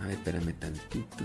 A 0.00 0.06
ver, 0.06 0.14
espérame 0.14 0.52
tantito. 0.54 1.24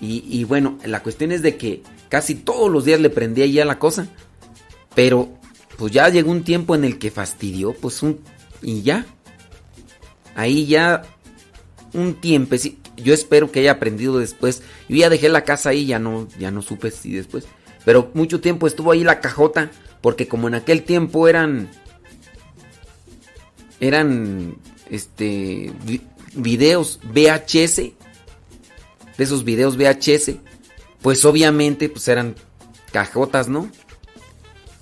Y, 0.00 0.44
bueno, 0.44 0.78
la 0.84 1.02
cuestión 1.02 1.32
es 1.32 1.40
de 1.40 1.56
que 1.56 1.82
casi 2.14 2.36
todos 2.36 2.70
los 2.70 2.84
días 2.84 3.00
le 3.00 3.10
prendía 3.10 3.44
ya 3.46 3.64
la 3.64 3.80
cosa. 3.80 4.06
Pero, 4.94 5.30
pues 5.76 5.92
ya 5.92 6.08
llegó 6.10 6.30
un 6.30 6.44
tiempo 6.44 6.76
en 6.76 6.84
el 6.84 6.96
que 6.96 7.10
fastidió, 7.10 7.72
pues 7.72 8.04
un... 8.04 8.20
Y 8.62 8.82
ya. 8.82 9.04
Ahí 10.36 10.64
ya... 10.66 11.02
Un 11.92 12.14
tiempo, 12.14 12.54
yo 12.96 13.14
espero 13.14 13.50
que 13.50 13.58
haya 13.58 13.72
aprendido 13.72 14.20
después. 14.20 14.62
Yo 14.88 14.94
ya 14.94 15.10
dejé 15.10 15.28
la 15.28 15.42
casa 15.42 15.70
ahí, 15.70 15.86
ya 15.86 15.98
no, 15.98 16.28
ya 16.38 16.52
no 16.52 16.62
supe 16.62 16.92
si 16.92 17.10
después. 17.10 17.46
Pero 17.84 18.12
mucho 18.14 18.40
tiempo 18.40 18.68
estuvo 18.68 18.92
ahí 18.92 19.02
la 19.02 19.18
cajota, 19.20 19.72
porque 20.00 20.28
como 20.28 20.46
en 20.46 20.54
aquel 20.54 20.84
tiempo 20.84 21.26
eran 21.26 21.68
eran 23.80 24.54
este 24.88 25.72
videos 26.36 27.00
VHS, 27.02 27.76
de 27.76 27.94
esos 29.18 29.42
videos 29.42 29.76
VHS, 29.76 30.36
pues 31.04 31.26
obviamente 31.26 31.90
pues 31.90 32.08
eran 32.08 32.34
cajotas, 32.90 33.46
¿no? 33.46 33.70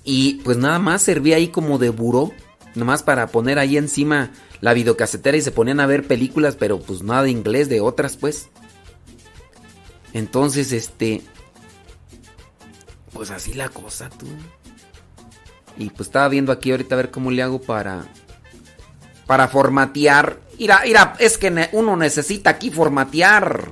Y 0.05 0.35
pues 0.35 0.55
nada 0.55 0.79
más 0.79 1.01
servía 1.01 1.35
ahí 1.35 1.49
como 1.49 1.79
de 1.79 1.89
buró, 1.89 2.31
nomás 2.75 3.03
para 3.03 3.27
poner 3.27 3.59
ahí 3.59 3.75
encima 3.75 4.31
la 4.61 4.73
videocasetera 4.73 5.35
y 5.35 5.41
se 5.41 5.51
ponían 5.51 5.81
a 5.81 5.85
ver 5.85 6.07
películas, 6.07 6.55
pero 6.55 6.79
pues 6.79 7.03
nada 7.03 7.23
de 7.23 7.31
inglés, 7.31 7.67
de 7.67 7.81
otras 7.81 8.15
pues. 8.15 8.47
Entonces, 10.13 10.71
este 10.71 11.23
pues 13.11 13.29
así 13.29 13.53
la 13.53 13.67
cosa, 13.67 14.09
tú. 14.09 14.25
Y 15.77 15.89
pues 15.89 16.07
estaba 16.07 16.29
viendo 16.29 16.53
aquí 16.53 16.71
ahorita 16.71 16.95
a 16.95 16.99
ver 16.99 17.11
cómo 17.11 17.31
le 17.31 17.43
hago 17.43 17.59
para 17.59 18.05
para 19.27 19.49
formatear. 19.49 20.39
Mira, 20.57 20.83
mira, 20.85 21.17
es 21.19 21.37
que 21.37 21.69
uno 21.73 21.97
necesita 21.97 22.51
aquí 22.51 22.71
formatear. 22.71 23.71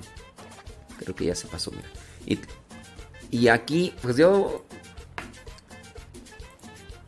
Creo 0.99 1.15
que 1.15 1.27
ya 1.27 1.35
se 1.35 1.47
pasó, 1.47 1.71
mira. 1.71 1.87
Y, 2.25 3.47
aquí, 3.47 3.93
pues 4.01 4.17
yo... 4.17 4.65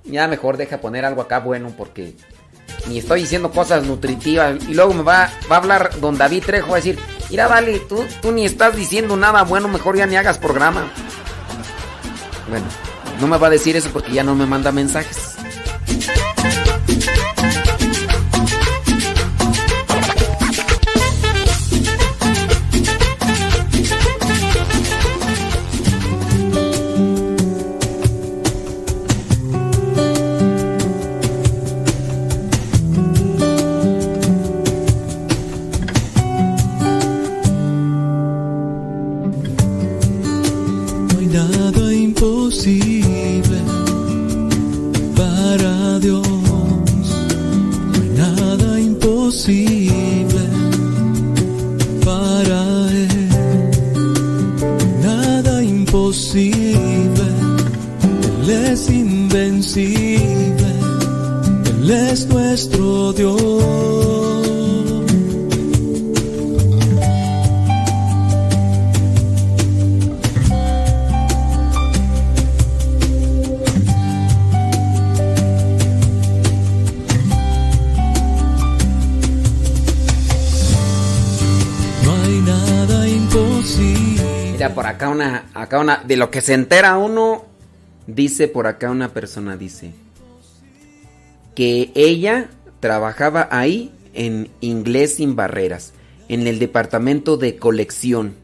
Ya 0.05 0.27
mejor 0.27 0.57
deja 0.57 0.81
poner 0.81 1.05
algo 1.05 1.21
acá 1.21 1.39
bueno 1.39 1.73
porque 1.77 2.13
ni 2.87 2.97
estoy 2.97 3.21
diciendo 3.21 3.51
cosas 3.51 3.85
nutritivas. 3.85 4.61
Y 4.67 4.73
luego 4.73 4.93
me 4.93 5.03
va, 5.03 5.31
va 5.49 5.55
a 5.55 5.59
hablar 5.59 5.99
don 6.01 6.17
David 6.17 6.43
Trejo, 6.45 6.73
a 6.73 6.77
decir, 6.77 6.99
mira, 7.29 7.47
vale, 7.47 7.79
tú, 7.79 8.03
tú 8.21 8.33
ni 8.33 8.45
estás 8.45 8.75
diciendo 8.75 9.15
nada 9.15 9.43
bueno, 9.43 9.69
mejor 9.69 9.95
ya 9.95 10.05
ni 10.05 10.17
hagas 10.17 10.37
programa. 10.37 10.91
Bueno, 12.49 12.65
no 13.21 13.27
me 13.27 13.37
va 13.37 13.47
a 13.47 13.51
decir 13.51 13.77
eso 13.77 13.89
porque 13.93 14.11
ya 14.11 14.23
no 14.23 14.35
me 14.35 14.45
manda 14.45 14.73
mensajes. 14.73 15.37
De 86.05 86.17
lo 86.17 86.31
que 86.31 86.41
se 86.41 86.53
entera 86.53 86.97
uno, 86.97 87.45
dice 88.07 88.47
por 88.47 88.67
acá 88.67 88.91
una 88.91 89.13
persona, 89.13 89.57
dice, 89.57 89.93
que 91.55 91.91
ella 91.95 92.49
trabajaba 92.79 93.47
ahí 93.51 93.91
en 94.13 94.49
Inglés 94.61 95.15
sin 95.15 95.35
Barreras, 95.35 95.93
en 96.29 96.47
el 96.47 96.59
departamento 96.59 97.37
de 97.37 97.57
colección. 97.57 98.35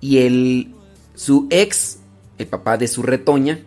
Y 0.00 0.18
el, 0.18 0.74
su 1.14 1.46
ex 1.50 1.98
el 2.38 2.46
papá 2.46 2.76
de 2.76 2.88
su 2.88 3.02
retoña, 3.02 3.60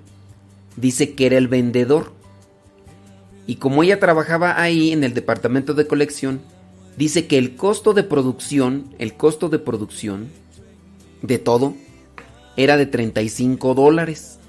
dice 0.76 1.14
que 1.14 1.26
era 1.26 1.38
el 1.38 1.48
vendedor. 1.48 2.12
Y 3.46 3.56
como 3.56 3.84
ella 3.84 4.00
trabajaba 4.00 4.62
ahí 4.62 4.92
en 4.92 5.04
el 5.04 5.14
departamento 5.14 5.74
de 5.74 5.88
colección, 5.88 6.42
dice 6.98 7.28
que 7.28 7.38
el 7.38 7.56
costo 7.56 7.94
de 7.94 8.04
producción, 8.04 8.94
el 9.00 9.14
costo 9.14 9.50
de 9.50 9.60
producción 9.60 10.28
de 11.22 11.40
todo, 11.40 11.76
era 12.58 12.76
de 12.76 12.88
35 12.88 13.76
dólares. 13.76 14.40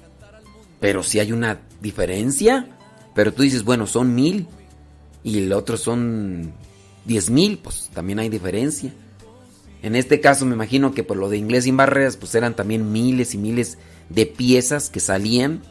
Pero 0.80 1.04
si 1.04 1.20
hay 1.20 1.32
una 1.32 1.62
diferencia, 1.82 2.78
pero 3.14 3.34
tú 3.34 3.44
dices, 3.44 3.64
bueno, 3.64 3.88
son 3.88 4.14
mil 4.14 4.48
y 5.24 5.40
el 5.40 5.54
otro 5.54 5.78
son 5.78 6.54
10 7.06 7.30
mil, 7.30 7.58
pues 7.58 7.90
también 7.94 8.20
hay 8.20 8.30
diferencia. 8.30 8.94
En 9.82 9.96
este 9.96 10.20
caso 10.20 10.46
me 10.46 10.56
imagino 10.56 10.94
que 10.94 11.04
por 11.04 11.18
lo 11.18 11.30
de 11.30 11.38
inglés 11.38 11.64
sin 11.66 11.78
barreras, 11.78 12.18
pues 12.18 12.36
eran 12.36 12.56
también 12.56 12.92
miles 12.92 13.34
y 13.34 13.38
miles 13.38 13.78
de 14.10 14.26
piezas 14.26 14.90
que 14.90 15.00
salían 15.00 15.62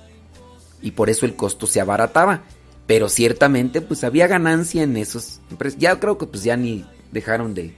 y 0.80 0.92
por 0.92 1.10
eso 1.10 1.26
el 1.26 1.37
costo 1.37 1.66
se 1.66 1.80
abarataba. 1.80 2.44
Pero 2.87 3.08
ciertamente 3.08 3.80
pues 3.80 4.04
había 4.04 4.26
ganancia 4.26 4.82
en 4.82 4.96
esos. 4.96 5.40
Ya 5.78 5.98
creo 5.98 6.18
que 6.18 6.26
pues 6.26 6.44
ya 6.44 6.56
ni 6.56 6.84
dejaron 7.12 7.54
de, 7.54 7.74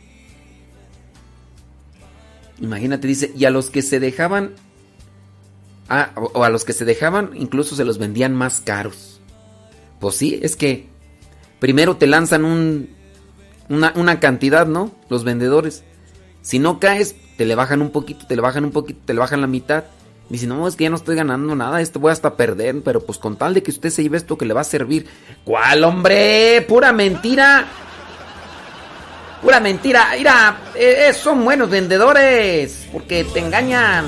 Imagínate, 2.60 3.06
dice, 3.06 3.32
y 3.36 3.44
a 3.44 3.50
los 3.50 3.70
que 3.70 3.82
se 3.82 4.00
dejaban, 4.00 4.54
ah, 5.88 6.10
o 6.14 6.44
a 6.44 6.50
los 6.50 6.64
que 6.64 6.72
se 6.72 6.84
dejaban, 6.84 7.30
incluso 7.34 7.76
se 7.76 7.84
los 7.84 7.98
vendían 7.98 8.34
más 8.34 8.60
caros. 8.60 9.20
Pues 10.00 10.16
sí, 10.16 10.38
es 10.42 10.56
que 10.56 10.88
primero 11.58 11.96
te 11.96 12.06
lanzan 12.06 12.44
un, 12.44 12.90
una, 13.68 13.92
una 13.96 14.20
cantidad, 14.20 14.66
¿no? 14.66 14.92
Los 15.08 15.24
vendedores. 15.24 15.84
Si 16.42 16.58
no 16.58 16.80
caes, 16.80 17.16
te 17.36 17.44
le 17.44 17.54
bajan 17.54 17.82
un 17.82 17.90
poquito, 17.90 18.26
te 18.26 18.36
le 18.36 18.42
bajan 18.42 18.64
un 18.64 18.70
poquito, 18.70 19.00
te 19.04 19.14
le 19.14 19.20
bajan 19.20 19.40
la 19.40 19.46
mitad. 19.46 19.84
Dice, 20.28 20.46
no, 20.46 20.66
es 20.66 20.74
que 20.74 20.84
ya 20.84 20.90
no 20.90 20.96
estoy 20.96 21.14
ganando 21.14 21.54
nada, 21.54 21.80
esto 21.80 22.00
voy 22.00 22.10
hasta 22.10 22.36
perder, 22.36 22.82
pero 22.82 23.00
pues 23.00 23.18
con 23.18 23.36
tal 23.36 23.54
de 23.54 23.62
que 23.62 23.70
usted 23.70 23.90
se 23.90 24.02
lleve 24.02 24.16
esto 24.16 24.36
que 24.36 24.44
le 24.44 24.54
va 24.54 24.62
a 24.62 24.64
servir. 24.64 25.06
¿Cuál, 25.44 25.84
hombre? 25.84 26.64
Pura 26.66 26.92
mentira. 26.92 27.66
Pura 29.42 29.60
mentira. 29.60 30.08
Mira, 30.16 30.56
eh, 30.74 31.06
eh, 31.08 31.12
son 31.12 31.44
buenos 31.44 31.70
vendedores. 31.70 32.86
Porque 32.92 33.24
te 33.24 33.40
engañan. 33.40 34.06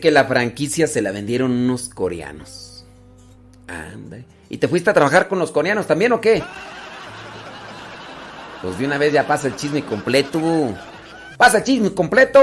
Que 0.00 0.10
la 0.10 0.24
franquicia 0.24 0.86
se 0.86 1.02
la 1.02 1.12
vendieron 1.12 1.50
unos 1.50 1.88
coreanos. 1.88 2.84
Anda. 3.68 4.18
¿Y 4.48 4.58
te 4.58 4.68
fuiste 4.68 4.90
a 4.90 4.94
trabajar 4.94 5.28
con 5.28 5.38
los 5.38 5.50
coreanos 5.50 5.86
también 5.86 6.12
o 6.12 6.20
qué? 6.20 6.42
Pues 8.62 8.78
de 8.78 8.86
una 8.86 8.98
vez 8.98 9.12
ya 9.12 9.26
pasa 9.26 9.48
el 9.48 9.56
chisme 9.56 9.84
completo. 9.84 10.40
¡Pasa 11.36 11.58
el 11.58 11.64
chisme 11.64 11.92
completo! 11.92 12.40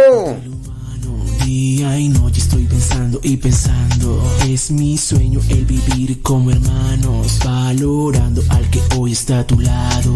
Día 1.45 1.99
y 1.99 2.09
noche 2.09 2.41
estoy 2.41 2.65
pensando 2.65 3.19
y 3.23 3.37
pensando. 3.37 4.23
Es 4.47 4.71
mi 4.71 4.97
sueño 4.97 5.39
el 5.49 5.65
vivir 5.65 6.21
como 6.21 6.51
hermanos 6.51 7.39
Valorando 7.43 8.43
al 8.49 8.69
que 8.69 8.81
hoy 8.97 9.13
está 9.13 9.39
a 9.39 9.47
tu 9.47 9.59
lado. 9.59 10.13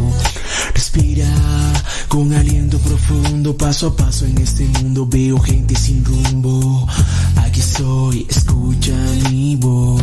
Respira 0.73 1.27
con 2.07 2.33
aliento 2.33 2.77
profundo 2.79 3.55
Paso 3.57 3.87
a 3.87 3.95
paso 3.95 4.25
en 4.25 4.37
este 4.37 4.65
mundo. 4.65 5.07
Veo 5.09 5.39
gente 5.39 5.75
sin 5.75 6.03
rumbo. 6.03 6.87
Aquí 7.37 7.59
estoy, 7.59 8.27
escucha 8.29 8.95
mi 9.29 9.55
voz. 9.55 10.01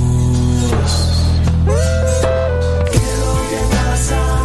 ¿Qué 2.90 2.98
es 2.98 3.66
pasa? 3.70 4.44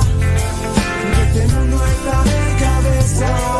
Que 1.34 1.44
este 1.44 1.56
de 2.30 2.56
cabeza 2.60 3.55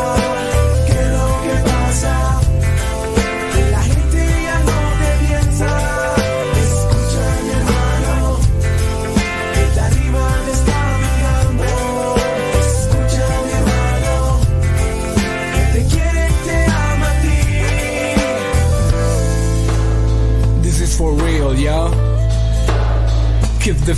Mi 23.86 23.92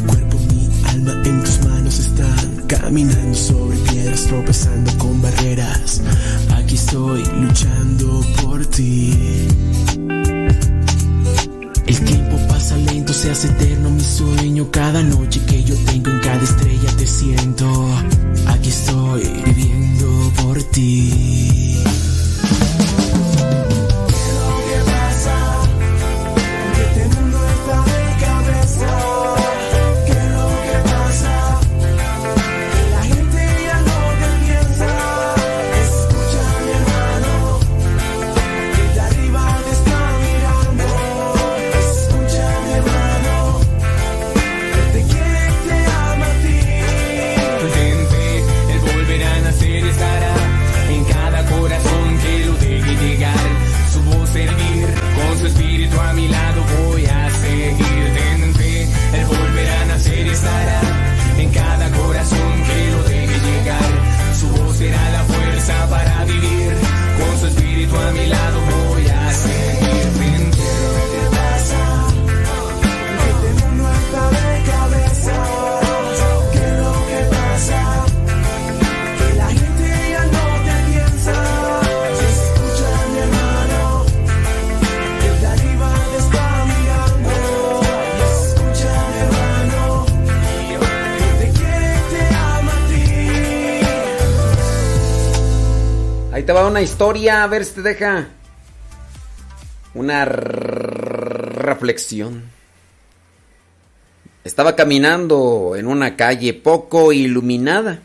cuerpo, 0.00 0.38
mi 0.50 0.68
alma 0.88 1.12
en 1.24 1.40
tus 1.44 1.60
manos 1.64 2.00
están 2.00 2.64
caminando 2.66 3.38
sobre 3.38 3.76
piedras, 3.78 4.26
tropezando 4.26 4.90
con 4.98 5.22
barreras. 5.22 6.02
Aquí 6.56 6.74
estoy 6.74 7.22
luchando 7.26 8.24
por 8.42 8.66
ti. 8.66 9.14
El 11.86 12.00
tiempo 12.00 12.38
pasa 12.48 12.76
lento, 12.76 13.12
se 13.12 13.32
seas 13.32 13.44
eterno 13.44 13.90
mi 13.90 14.02
sueño. 14.02 14.68
Cada 14.72 15.04
noche 15.04 15.40
que 15.46 15.62
yo 15.62 15.76
tengo 15.84 16.10
en 16.10 16.18
cada 16.18 16.42
estrella 16.42 16.90
te 16.96 17.06
siento. 17.06 17.88
Aquí 18.48 18.68
estoy 18.68 19.22
viviendo 19.44 20.32
por 20.42 20.60
ti. 20.64 21.84
Su 55.96 56.02
espíritu 56.02 56.45
te 96.46 96.52
va 96.52 96.66
una 96.68 96.80
historia, 96.80 97.42
a 97.42 97.48
ver 97.48 97.64
si 97.64 97.72
te 97.74 97.82
deja 97.82 98.28
una 99.94 100.24
reflexión. 100.24 102.44
Estaba 104.44 104.76
caminando 104.76 105.74
en 105.76 105.88
una 105.88 106.14
calle 106.14 106.54
poco 106.54 107.12
iluminada. 107.12 108.00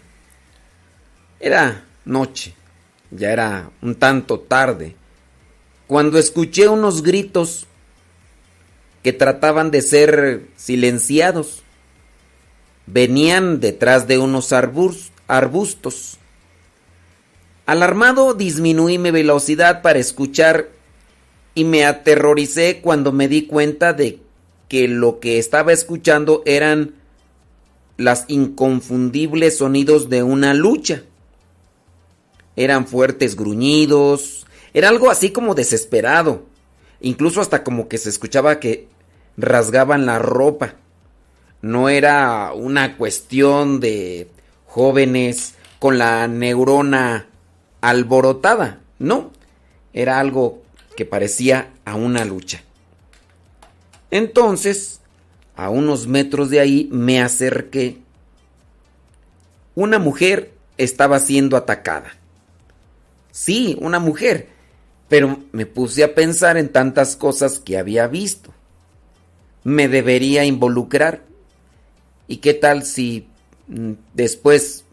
Era 1.40 1.84
noche, 2.04 2.56
ya 3.12 3.32
era 3.32 3.70
un 3.82 3.94
tanto 3.94 4.40
tarde, 4.40 4.96
cuando 5.86 6.18
escuché 6.18 6.68
unos 6.68 7.04
gritos 7.04 7.68
que 9.04 9.14
trataban 9.14 9.70
de 9.70 9.84
ser 9.84 10.48
silenciados. 10.56 11.62
Venían 12.88 13.60
detrás 13.60 14.08
de 14.08 14.18
unos 14.18 14.52
arbus- 14.52 15.12
arbustos. 15.28 16.18
Alarmado 17.66 18.34
disminuí 18.34 18.98
mi 18.98 19.12
velocidad 19.12 19.82
para 19.82 20.00
escuchar 20.00 20.70
y 21.54 21.64
me 21.64 21.86
aterroricé 21.86 22.82
cuando 22.82 23.12
me 23.12 23.28
di 23.28 23.46
cuenta 23.46 23.94
de 23.94 24.20
que 24.68 24.88
lo 24.88 25.20
que 25.20 25.38
estaba 25.38 25.74
escuchando 25.74 26.42
eran 26.46 26.96
las 27.98 28.26
inconfundibles 28.30 29.58
sonidos 29.58 30.10
de 30.10 30.24
una 30.24 30.54
lucha. 30.54 31.04
Eran 32.56 32.88
fuertes 32.88 33.36
gruñidos, 33.36 34.46
era 34.74 34.90
algo 34.90 35.12
así 35.12 35.32
como 35.32 35.56
desesperado, 35.56 36.46
incluso 37.00 37.42
hasta 37.42 37.64
como 37.64 37.88
que 37.88 37.98
se 37.98 38.10
escuchaba 38.10 38.60
que 38.60 38.88
rasgaban 39.38 40.06
la 40.06 40.20
ropa. 40.20 40.76
No 41.62 41.90
era 41.90 42.54
una 42.56 42.98
cuestión 42.98 43.80
de 43.80 44.30
jóvenes 44.66 45.56
con 45.80 45.98
la 45.98 46.28
neurona 46.28 47.28
alborotada, 47.82 48.80
no, 49.00 49.32
era 49.94 50.20
algo 50.20 50.62
que 50.96 51.06
parecía 51.06 51.72
a 51.84 51.96
una 51.96 52.24
lucha. 52.26 52.64
Entonces, 54.12 55.02
a 55.56 55.70
unos 55.70 56.08
metros 56.08 56.50
de 56.50 56.60
ahí 56.60 56.90
me 56.92 57.22
acerqué. 57.22 57.98
Una 59.76 60.00
mujer 60.00 60.54
estaba 60.78 61.20
siendo 61.20 61.58
atacada. 61.58 62.12
Sí, 63.32 63.78
una 63.80 64.00
mujer, 64.00 64.50
pero 65.08 65.40
me 65.52 65.66
puse 65.66 66.04
a 66.04 66.14
pensar 66.14 66.58
en 66.58 66.70
tantas 66.70 67.16
cosas 67.16 67.60
que 67.60 67.78
había 67.78 68.08
visto. 68.08 68.54
Me 69.64 69.88
debería 69.88 70.44
involucrar. 70.46 71.22
¿Y 72.28 72.38
qué 72.38 72.54
tal 72.54 72.84
si 72.84 73.28
mm, 73.68 73.94
después 74.14 74.84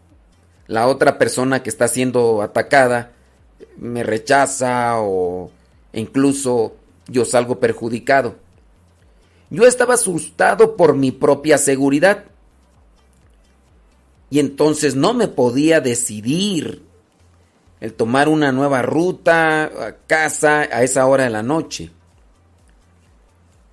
la 0.69 0.87
otra 0.87 1.17
persona 1.17 1.63
que 1.63 1.69
está 1.71 1.87
siendo 1.87 2.43
atacada 2.43 3.11
me 3.75 4.03
rechaza 4.03 5.01
o 5.01 5.49
incluso 5.93 6.75
yo 7.07 7.25
salgo 7.25 7.59
perjudicado? 7.59 8.35
Yo 9.49 9.65
estaba 9.65 9.95
asustado 9.95 10.77
por 10.77 10.95
mi 10.95 11.11
propia 11.11 11.57
seguridad. 11.57 12.25
Y 14.29 14.37
entonces 14.37 14.95
no 14.95 15.15
me 15.15 15.27
podía 15.27 15.81
decidir 15.81 16.83
el 17.81 17.93
tomar 17.93 18.29
una 18.29 18.51
nueva 18.51 18.83
ruta 18.83 19.63
a 19.63 19.95
casa 20.05 20.67
a 20.71 20.83
esa 20.83 21.07
hora 21.07 21.23
de 21.23 21.31
la 21.31 21.41
noche. 21.41 21.89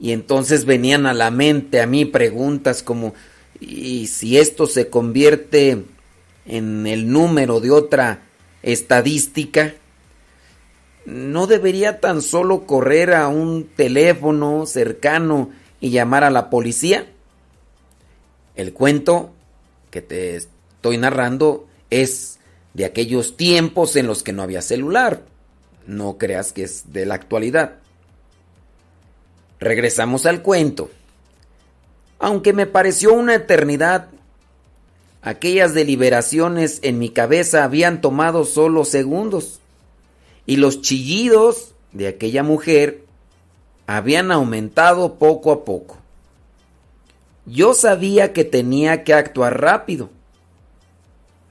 Y 0.00 0.12
entonces 0.12 0.64
venían 0.64 1.04
a 1.04 1.12
la 1.12 1.30
mente 1.30 1.82
a 1.82 1.86
mí 1.86 2.06
preguntas 2.06 2.82
como, 2.82 3.12
¿y 3.60 4.06
si 4.06 4.38
esto 4.38 4.66
se 4.66 4.88
convierte 4.88 5.84
en 6.46 6.86
el 6.86 7.10
número 7.10 7.60
de 7.60 7.70
otra 7.70 8.22
estadística? 8.62 9.74
¿No 11.04 11.46
debería 11.46 12.00
tan 12.00 12.22
solo 12.22 12.66
correr 12.66 13.14
a 13.14 13.28
un 13.28 13.68
teléfono 13.76 14.66
cercano 14.66 15.50
y 15.80 15.90
llamar 15.90 16.24
a 16.24 16.30
la 16.30 16.50
policía? 16.50 17.06
El 18.56 18.72
cuento 18.72 19.32
que 19.90 20.02
te 20.02 20.36
estoy 20.36 20.98
narrando 20.98 21.68
es 21.90 22.38
de 22.74 22.84
aquellos 22.84 23.36
tiempos 23.36 23.96
en 23.96 24.06
los 24.06 24.22
que 24.22 24.32
no 24.32 24.42
había 24.42 24.62
celular. 24.62 25.22
No 25.86 26.18
creas 26.18 26.52
que 26.52 26.64
es 26.64 26.92
de 26.92 27.06
la 27.06 27.14
actualidad. 27.14 27.76
Regresamos 29.60 30.26
al 30.26 30.42
cuento. 30.42 30.90
Aunque 32.18 32.52
me 32.52 32.66
pareció 32.66 33.12
una 33.12 33.34
eternidad, 33.34 34.08
aquellas 35.26 35.74
deliberaciones 35.74 36.78
en 36.82 37.00
mi 37.00 37.08
cabeza 37.08 37.64
habían 37.64 38.00
tomado 38.00 38.44
solo 38.44 38.84
segundos 38.84 39.58
y 40.46 40.56
los 40.56 40.82
chillidos 40.82 41.74
de 41.90 42.06
aquella 42.06 42.44
mujer 42.44 43.02
habían 43.88 44.30
aumentado 44.30 45.16
poco 45.16 45.50
a 45.50 45.64
poco. 45.64 45.98
Yo 47.44 47.74
sabía 47.74 48.32
que 48.32 48.44
tenía 48.44 49.02
que 49.02 49.14
actuar 49.14 49.60
rápido. 49.60 50.10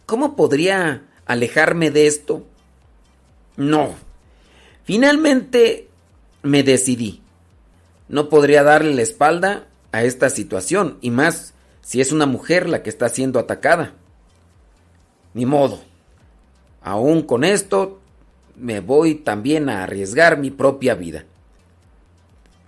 ¿Cómo 0.05 0.37
podría 0.37 1.03
alejarme 1.25 1.91
de 1.91 2.07
esto? 2.07 2.45
No. 3.57 3.95
Finalmente 4.85 5.89
me 6.43 6.63
decidí. 6.63 7.21
No 8.07 8.29
podría 8.29 8.63
darle 8.63 8.93
la 8.93 9.01
espalda 9.01 9.67
a 9.91 10.05
esta 10.05 10.29
situación, 10.29 10.97
y 11.01 11.09
más 11.09 11.54
si 11.85 12.01
es 12.01 12.11
una 12.11 12.25
mujer 12.25 12.67
la 12.67 12.81
que 12.81 12.89
está 12.89 13.09
siendo 13.09 13.37
atacada. 13.37 13.93
Ni 15.35 15.45
modo. 15.45 15.81
Aún 16.81 17.21
con 17.21 17.43
esto, 17.43 17.99
me 18.55 18.79
voy 18.79 19.13
también 19.13 19.69
a 19.69 19.83
arriesgar 19.83 20.39
mi 20.39 20.49
propia 20.49 20.95
vida. 20.95 21.25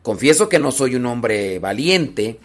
Confieso 0.03 0.49
que 0.49 0.59
no 0.59 0.71
soy 0.71 0.95
un 0.95 1.07
hombre 1.07 1.57
valiente 1.57 2.39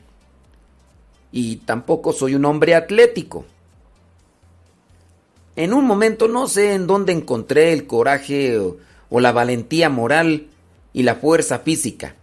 y 1.30 1.56
tampoco 1.56 2.14
soy 2.14 2.36
un 2.36 2.46
hombre 2.46 2.74
atlético. 2.74 3.44
En 5.56 5.74
un 5.74 5.84
momento 5.84 6.26
no 6.26 6.46
sé 6.46 6.72
en 6.72 6.86
dónde 6.86 7.12
encontré 7.12 7.74
el 7.74 7.86
coraje 7.86 8.58
o, 8.58 8.78
o 9.10 9.20
la 9.20 9.32
valentía 9.32 9.90
moral 9.90 10.46
y 10.94 11.02
la 11.02 11.16
fuerza 11.16 11.58
física. 11.58 12.14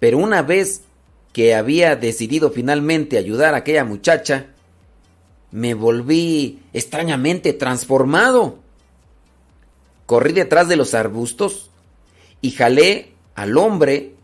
Pero 0.00 0.16
una 0.16 0.40
vez 0.40 0.82
que 1.38 1.54
había 1.54 1.94
decidido 1.94 2.50
finalmente 2.50 3.16
ayudar 3.16 3.54
a 3.54 3.58
aquella 3.58 3.84
muchacha, 3.84 4.46
me 5.52 5.72
volví 5.72 6.58
extrañamente 6.72 7.52
transformado. 7.52 8.58
Corrí 10.04 10.32
detrás 10.32 10.66
de 10.66 10.74
los 10.74 10.94
arbustos 10.94 11.70
y 12.40 12.50
jalé 12.50 13.12
al 13.36 13.56
hombre 13.56 14.16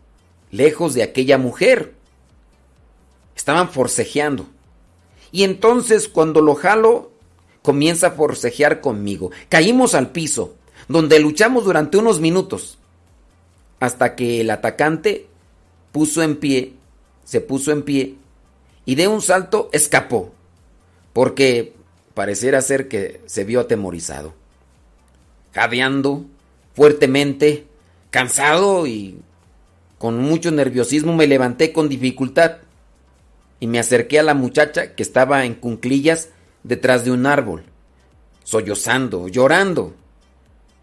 lejos 0.51 0.93
de 0.93 1.03
aquella 1.03 1.37
mujer. 1.37 1.93
Estaban 3.33 3.69
forcejeando. 3.69 4.47
Y 5.31 5.45
entonces 5.45 6.09
cuando 6.09 6.41
lo 6.41 6.53
jalo, 6.55 7.13
comienza 7.61 8.07
a 8.07 8.11
forcejear 8.11 8.81
conmigo. 8.81 9.31
Caímos 9.47 9.95
al 9.95 10.11
piso, 10.11 10.55
donde 10.89 11.19
luchamos 11.19 11.63
durante 11.63 11.95
unos 11.95 12.19
minutos, 12.19 12.77
hasta 13.79 14.17
que 14.17 14.41
el 14.41 14.49
atacante 14.49 15.27
puso 15.93 16.21
en 16.21 16.35
pie, 16.35 16.73
se 17.25 17.41
puso 17.41 17.73
en 17.73 17.83
pie, 17.83 18.15
y 18.85 18.95
de 18.95 19.09
un 19.09 19.21
salto 19.21 19.69
escapó, 19.73 20.31
porque 21.11 21.73
pareciera 22.13 22.61
ser 22.61 22.87
que 22.87 23.19
se 23.25 23.43
vio 23.43 23.59
atemorizado. 23.59 24.33
Jadeando 25.53 26.25
fuertemente, 26.73 27.65
cansado 28.11 28.85
y 28.85 29.17
con 29.97 30.19
mucho 30.19 30.51
nerviosismo 30.51 31.15
me 31.15 31.27
levanté 31.27 31.71
con 31.73 31.89
dificultad 31.89 32.57
y 33.59 33.67
me 33.67 33.79
acerqué 33.79 34.19
a 34.19 34.23
la 34.23 34.33
muchacha 34.33 34.93
que 34.93 35.03
estaba 35.03 35.45
en 35.45 35.55
cunclillas 35.55 36.29
detrás 36.63 37.05
de 37.05 37.11
un 37.11 37.25
árbol, 37.25 37.63
sollozando, 38.43 39.27
llorando. 39.27 39.95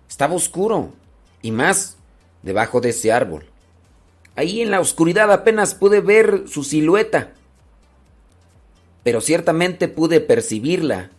Estaba 0.08 0.34
oscuro 0.34 0.92
y 1.42 1.52
más 1.52 1.96
debajo 2.42 2.80
de 2.80 2.90
ese 2.90 3.12
árbol. 3.12 3.51
Ahí 4.34 4.62
en 4.62 4.70
la 4.70 4.80
oscuridad 4.80 5.30
apenas 5.30 5.74
pude 5.74 6.00
ver 6.00 6.44
su 6.46 6.64
silueta, 6.64 7.32
pero 9.02 9.20
ciertamente 9.20 9.88
pude 9.88 10.20
percibirla. 10.20 11.10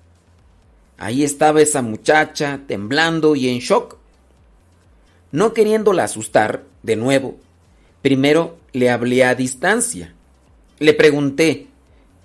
Ahí 0.97 1.23
estaba 1.23 1.61
esa 1.61 1.81
muchacha, 1.81 2.61
temblando 2.67 3.35
y 3.35 3.49
en 3.49 3.59
shock. 3.59 3.97
No 5.31 5.53
queriéndola 5.53 6.05
asustar, 6.05 6.63
de 6.81 6.95
nuevo, 6.95 7.37
primero 8.01 8.57
le 8.71 8.89
hablé 8.89 9.23
a 9.23 9.35
distancia. 9.35 10.13
Le 10.79 10.93
pregunté, 10.93 11.67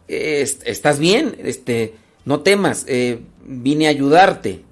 ¿estás 0.09 0.99
bien? 0.99 1.37
Este, 1.39 1.95
no 2.25 2.41
temas, 2.41 2.85
eh, 2.89 3.21
vine 3.45 3.87
a 3.87 3.91
ayudarte. 3.91 4.63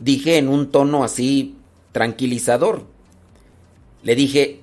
Dije 0.00 0.38
en 0.38 0.48
un 0.48 0.70
tono 0.70 1.02
así 1.02 1.56
tranquilizador. 1.92 2.84
Le 4.02 4.14
dije, 4.14 4.60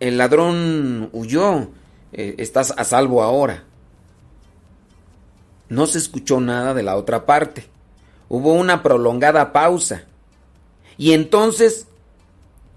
el 0.00 0.18
ladrón 0.18 1.10
huyó, 1.12 1.68
eh, 2.12 2.34
estás 2.38 2.74
a 2.76 2.84
salvo 2.84 3.22
ahora. 3.22 3.64
No 5.68 5.86
se 5.86 5.98
escuchó 5.98 6.40
nada 6.40 6.74
de 6.74 6.82
la 6.82 6.96
otra 6.96 7.26
parte. 7.26 7.66
Hubo 8.28 8.54
una 8.54 8.82
prolongada 8.82 9.52
pausa. 9.52 10.04
Y 10.96 11.12
entonces 11.12 11.86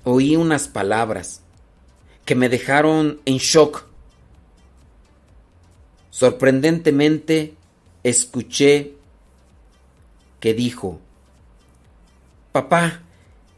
oí 0.03 0.35
unas 0.35 0.67
palabras 0.67 1.41
que 2.25 2.35
me 2.35 2.49
dejaron 2.49 3.19
en 3.25 3.37
shock. 3.37 3.85
Sorprendentemente 6.09 7.55
escuché 8.03 8.93
que 10.39 10.53
dijo, 10.53 10.99
Papá, 12.51 13.01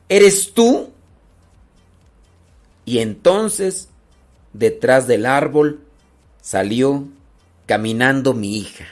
¿eres 0.07 0.53
tú? 0.53 0.94
Y 2.85 2.99
entonces, 2.99 3.89
detrás 4.53 5.07
del 5.07 5.25
árbol, 5.25 5.81
salió 6.41 7.07
caminando 7.65 8.33
mi 8.33 8.57
hija. 8.57 8.85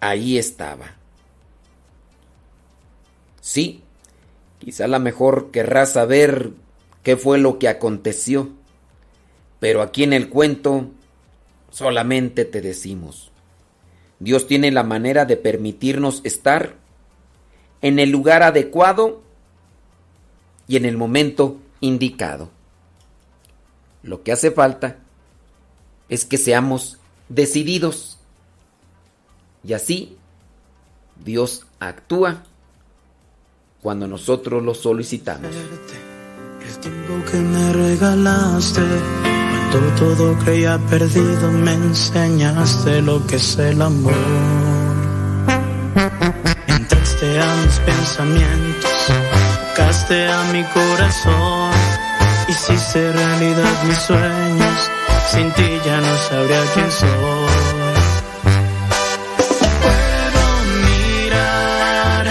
Ahí 0.00 0.38
estaba. 0.38 0.96
Sí, 3.40 3.82
quizá 4.58 4.86
la 4.86 4.98
mejor 4.98 5.50
querrá 5.50 5.86
saber 5.86 6.52
qué 7.02 7.16
fue 7.16 7.38
lo 7.38 7.58
que 7.58 7.68
aconteció, 7.68 8.50
pero 9.60 9.82
aquí 9.82 10.02
en 10.02 10.12
el 10.12 10.28
cuento 10.28 10.90
solamente 11.70 12.44
te 12.44 12.60
decimos, 12.60 13.30
Dios 14.18 14.46
tiene 14.46 14.70
la 14.70 14.82
manera 14.82 15.24
de 15.24 15.36
permitirnos 15.36 16.20
estar 16.24 16.74
en 17.82 17.98
el 17.98 18.10
lugar 18.10 18.42
adecuado 18.42 19.22
y 20.66 20.76
en 20.76 20.84
el 20.84 20.96
momento 20.96 21.56
indicado. 21.80 22.50
Lo 24.02 24.22
que 24.22 24.32
hace 24.32 24.50
falta 24.50 24.96
es 26.08 26.24
que 26.24 26.38
seamos 26.38 26.98
decididos. 27.28 28.18
Y 29.64 29.72
así 29.72 30.16
Dios 31.24 31.66
actúa 31.80 32.44
cuando 33.82 34.06
nosotros 34.06 34.62
lo 34.62 34.74
solicitamos. 34.74 35.50
El 36.66 36.78
tiempo 36.78 37.30
que 37.30 37.38
me 37.38 37.72
regalaste, 37.72 38.82
cuando 39.70 39.94
todo 39.96 40.38
creía 40.44 40.78
perdido, 40.90 41.50
me 41.52 41.72
enseñaste 41.72 43.02
lo 43.02 43.26
que 43.26 43.36
es 43.36 43.58
el 43.58 43.80
amor. 43.80 44.12
Entraste 46.66 47.40
a 47.40 47.56
mis 47.64 47.78
pensamientos, 47.80 48.90
tocaste 49.76 50.28
a 50.28 50.44
mi 50.52 50.62
corazón, 50.64 51.72
hiciste 52.48 53.12
realidad 53.12 53.82
mis 53.84 53.98
sueños, 53.98 54.90
sin 55.30 55.52
ti 55.52 55.80
ya 55.84 56.00
no 56.00 56.16
sabría 56.28 56.62
quién 56.74 56.90
soy. 56.90 57.10
Puedo 59.82 60.44
mirar 60.86 62.26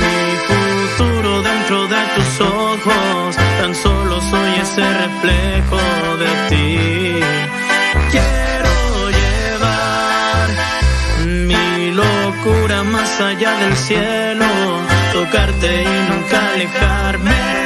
mi 0.00 0.20
futuro 0.48 1.42
dentro 1.42 1.88
de 1.88 2.02
tus 2.14 2.40
ojos, 2.40 3.36
tan 3.60 3.74
solo 3.74 4.20
soy 4.30 4.54
ese 4.62 4.84
reflejo 5.04 5.80
de 6.22 6.30
ti. 6.48 7.20
Quiero 8.12 9.10
llevar 9.18 10.48
mi 11.26 11.90
locura 11.92 12.84
más 12.84 13.20
allá 13.20 13.52
del 13.58 13.76
cielo, 13.76 14.46
tocarte 15.12 15.82
y 15.82 16.12
nunca 16.12 16.52
alejarme 16.54 17.65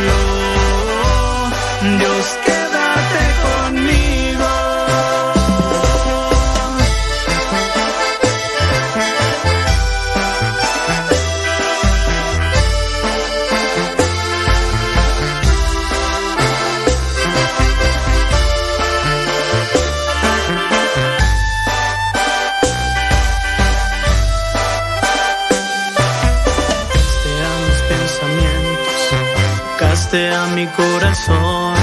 Corazón, 31.11 31.75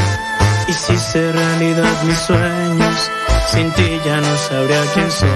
hiciste 0.69 1.33
realidad 1.33 2.03
mis 2.05 2.19
sueños, 2.19 3.11
sin 3.51 3.71
ti 3.73 4.01
ya 4.05 4.21
no 4.21 4.37
sabría 4.39 4.83
quién 4.95 5.11
soy. 5.11 5.29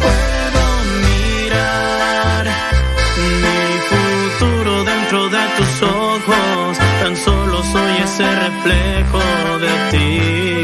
Puedo 0.00 0.64
mirar 1.04 2.46
mi 3.16 3.78
futuro 3.90 4.84
dentro 4.84 5.28
de 5.28 5.38
tus 5.56 5.82
ojos, 5.82 6.78
tan 7.02 7.16
solo 7.16 7.62
soy 7.62 7.96
ese 8.02 8.34
reflejo 8.34 9.58
de 9.60 9.72
ti. 9.90 10.62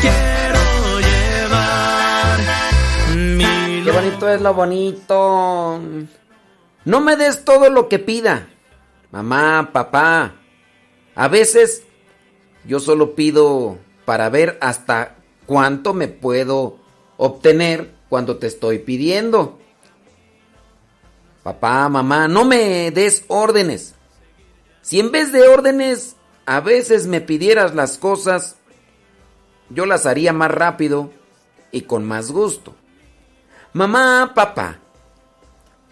Quiero 0.00 1.00
llevar 1.00 2.38
mi 3.14 3.82
Qué 3.84 3.90
bonito 3.92 4.28
es 4.28 4.40
lo 4.40 4.54
bonito. 4.54 5.80
No 6.84 7.00
me 7.00 7.16
des 7.16 7.44
todo 7.44 7.68
lo 7.68 7.88
que 7.88 7.98
pida. 7.98 8.46
Mamá, 9.10 9.70
papá. 9.72 10.36
A 11.14 11.28
veces 11.28 11.82
yo 12.64 12.80
solo 12.80 13.14
pido 13.14 13.78
para 14.04 14.28
ver 14.28 14.58
hasta 14.60 15.16
cuánto 15.46 15.94
me 15.94 16.08
puedo 16.08 16.78
obtener 17.16 17.94
cuando 18.08 18.38
te 18.38 18.46
estoy 18.46 18.78
pidiendo. 18.80 19.58
Papá, 21.42 21.88
mamá, 21.88 22.26
no 22.28 22.44
me 22.44 22.90
des 22.90 23.24
órdenes. 23.28 23.94
Si 24.82 25.00
en 25.00 25.12
vez 25.12 25.32
de 25.32 25.46
órdenes 25.46 26.16
a 26.44 26.60
veces 26.60 27.06
me 27.06 27.20
pidieras 27.20 27.74
las 27.74 27.98
cosas, 27.98 28.56
yo 29.70 29.86
las 29.86 30.06
haría 30.06 30.32
más 30.32 30.50
rápido 30.50 31.10
y 31.72 31.82
con 31.82 32.04
más 32.04 32.30
gusto. 32.30 32.74
Mamá, 33.72 34.32
papá, 34.34 34.78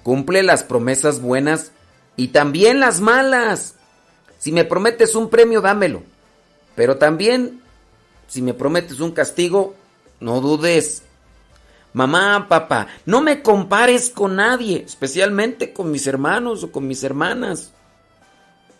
cumple 0.03 0.43
las 0.43 0.63
promesas 0.63 1.21
buenas 1.21 1.73
y 2.17 2.29
también 2.29 2.81
las 2.81 3.01
malas. 3.01 3.75
Si 4.39 4.53
me 4.53 4.65
prometes 4.65 5.15
un 5.15 5.31
premio, 5.31 5.61
dámelo. 5.61 6.03
Pero 6.75 6.97
también, 6.97 7.61
si 8.29 8.43
me 8.43 8.55
prometes 8.55 9.01
un 9.01 9.13
castigo, 9.13 9.75
no 10.21 10.41
dudes. 10.41 11.03
Mamá, 11.93 12.47
papá, 12.49 12.89
no 13.07 13.21
me 13.21 13.43
compares 13.43 14.11
con 14.11 14.37
nadie, 14.37 14.83
especialmente 14.85 15.73
con 15.73 15.93
mis 15.93 16.07
hermanos 16.07 16.65
o 16.65 16.73
con 16.73 16.89
mis 16.89 17.05
hermanas. 17.05 17.73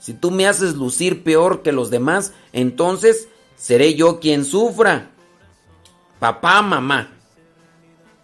Si 0.01 0.13
tú 0.13 0.31
me 0.31 0.49
haces 0.49 0.75
lucir 0.75 1.23
peor 1.23 1.63
que 1.63 1.73
los 1.73 1.91
demás, 1.91 2.33
entonces 2.53 3.29
seré 3.57 3.95
yo 3.95 4.19
quien 4.19 4.45
sufra. 4.45 5.11
Papá, 6.19 6.61
mamá, 6.61 7.13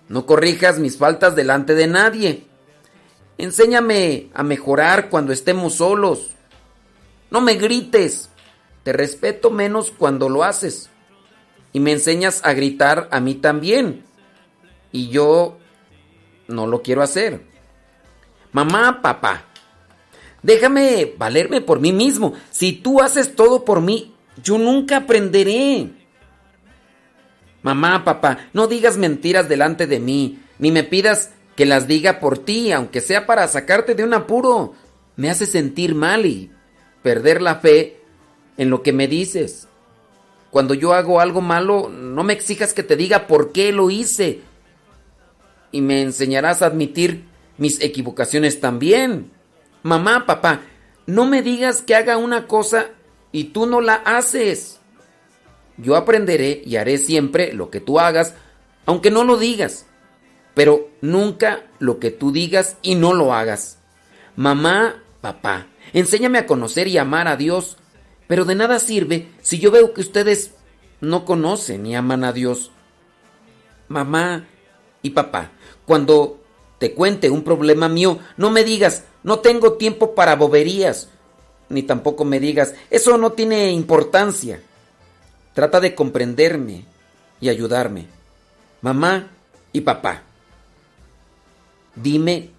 no 0.09 0.27
corrijas 0.27 0.81
mis 0.81 0.99
faltas 0.99 1.37
delante 1.37 1.75
de 1.75 1.87
nadie. 1.87 2.50
Enséñame 3.41 4.29
a 4.35 4.43
mejorar 4.43 5.09
cuando 5.09 5.33
estemos 5.33 5.77
solos. 5.77 6.29
No 7.31 7.41
me 7.41 7.55
grites. 7.55 8.29
Te 8.83 8.93
respeto 8.93 9.51
menos 9.51 9.91
cuando 9.91 10.29
lo 10.29 10.45
haces. 10.45 10.91
Y 11.73 11.81
me 11.81 11.93
enseñas 11.93 12.43
a 12.45 12.53
gritar 12.53 13.09
a 13.11 13.19
mí 13.19 13.35
también. 13.35 14.05
Y 14.93 15.09
yo 15.09 15.57
no 16.49 16.67
lo 16.67 16.83
quiero 16.83 17.01
hacer. 17.01 17.41
Mamá, 18.53 19.01
papá, 19.01 19.47
déjame 20.43 21.15
valerme 21.17 21.63
por 21.63 21.81
mí 21.81 21.95
mismo. 21.95 22.35
Si 22.51 22.75
tú 22.75 23.01
haces 23.01 23.37
todo 23.37 23.65
por 23.65 23.81
mí, 23.81 24.15
yo 24.43 24.59
nunca 24.59 24.99
aprenderé. 24.99 25.89
Mamá, 27.63 28.05
papá, 28.05 28.51
no 28.53 28.67
digas 28.67 28.99
mentiras 28.99 29.49
delante 29.49 29.87
de 29.87 29.99
mí, 29.99 30.43
ni 30.59 30.71
me 30.73 30.85
pidas 30.85 31.31
que 31.61 31.67
las 31.67 31.87
diga 31.87 32.21
por 32.21 32.39
ti, 32.39 32.73
aunque 32.73 33.03
sea 33.03 33.27
para 33.27 33.47
sacarte 33.47 33.95
de 33.95 34.03
un 34.03 34.15
apuro. 34.15 34.73
Me 35.17 35.29
hace 35.29 35.45
sentir 35.45 35.95
mal 35.95 36.25
y 36.25 36.51
perder 37.03 37.43
la 37.43 37.57
fe 37.57 38.01
en 38.57 38.71
lo 38.71 38.83
que 38.83 38.95
me 38.95 39.07
dices. 39.09 39.69
Cuando 40.51 40.73
yo 40.73 40.95
hago 40.95 41.21
algo 41.21 41.43
malo, 41.43 41.91
no 41.91 42.25
me 42.25 42.33
exijas 42.33 42.73
que 42.73 42.83
te 42.83 42.97
diga 42.97 43.27
por 43.27 43.53
qué 43.53 43.73
lo 43.73 43.91
hice. 43.91 44.41
Y 45.71 45.83
me 45.83 46.01
enseñarás 46.01 46.63
a 46.63 46.67
admitir 46.69 47.27
mis 47.59 47.83
equivocaciones 47.83 48.59
también. 48.61 49.31
Mamá, 49.83 50.25
papá, 50.25 50.63
no 51.05 51.27
me 51.27 51.43
digas 51.43 51.83
que 51.83 51.95
haga 51.95 52.17
una 52.17 52.47
cosa 52.47 52.87
y 53.33 53.45
tú 53.53 53.67
no 53.67 53.83
la 53.83 53.97
haces. 53.97 54.81
Yo 55.77 55.95
aprenderé 55.95 56.63
y 56.65 56.77
haré 56.77 56.97
siempre 56.97 57.53
lo 57.53 57.69
que 57.69 57.81
tú 57.81 58.01
hagas, 58.01 58.33
aunque 58.87 59.11
no 59.11 59.25
lo 59.25 59.37
digas, 59.37 59.85
pero 60.55 60.89
nunca 61.01 61.65
lo 61.79 61.99
que 61.99 62.11
tú 62.11 62.33
digas 62.33 62.77
y 62.83 62.95
no 62.95 63.13
lo 63.13 63.33
hagas. 63.33 63.79
Mamá, 64.37 65.03
papá, 65.21 65.67
enséñame 65.93 66.39
a 66.39 66.47
conocer 66.47 66.89
y 66.89 66.99
amar 66.99 67.29
a 67.29 67.37
Dios, 67.37 67.77
pero 68.27 68.45
de 68.45 68.55
nada 68.55 68.79
sirve 68.79 69.29
si 69.43 69.59
yo 69.59 69.71
veo 69.71 69.93
que 69.93 70.01
ustedes 70.01 70.53
no 71.01 71.25
conocen 71.25 71.87
y 71.87 71.97
aman 71.97 72.25
a 72.25 72.33
Dios. 72.33 72.71
Mamá 73.89 74.47
y 75.03 75.11
papá, 75.11 75.51
cuando 75.87 76.41
te 76.79 76.95
cuente 76.95 77.31
un 77.31 77.43
problema 77.43 77.89
mío, 77.89 78.19
no 78.37 78.51
me 78.51 78.65
digas, 78.65 79.05
no 79.23 79.41
tengo 79.41 79.75
tiempo 79.75 80.15
para 80.15 80.37
boberías, 80.37 81.09
ni 81.69 81.83
tampoco 81.83 82.25
me 82.25 82.41
digas, 82.41 82.75
eso 82.91 83.19
no 83.19 83.33
tiene 83.33 83.71
importancia. 83.73 84.63
Trata 85.55 85.81
de 85.81 85.95
comprenderme 85.95 86.85
y 87.41 87.49
ayudarme. 87.49 88.07
Mamá 88.81 89.29
y 89.73 89.83
papá, 89.83 90.23
dime 91.95 92.51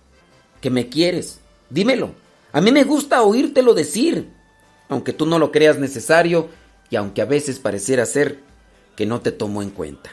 que 0.62 0.70
me 0.70 0.90
quieres, 0.90 1.40
dímelo. 1.70 2.12
A 2.54 2.62
mí 2.62 2.72
me 2.72 2.84
gusta 2.84 3.24
oírtelo 3.24 3.74
decir, 3.74 4.30
aunque 4.90 5.14
tú 5.14 5.26
no 5.26 5.40
lo 5.40 5.52
creas 5.52 5.80
necesario 5.80 6.50
y 6.90 6.96
aunque 6.96 7.22
a 7.22 7.26
veces 7.26 7.60
pareciera 7.60 8.06
ser 8.06 8.40
que 8.96 9.06
no 9.06 9.22
te 9.22 9.32
tomo 9.32 9.62
en 9.62 9.70
cuenta. 9.70 10.12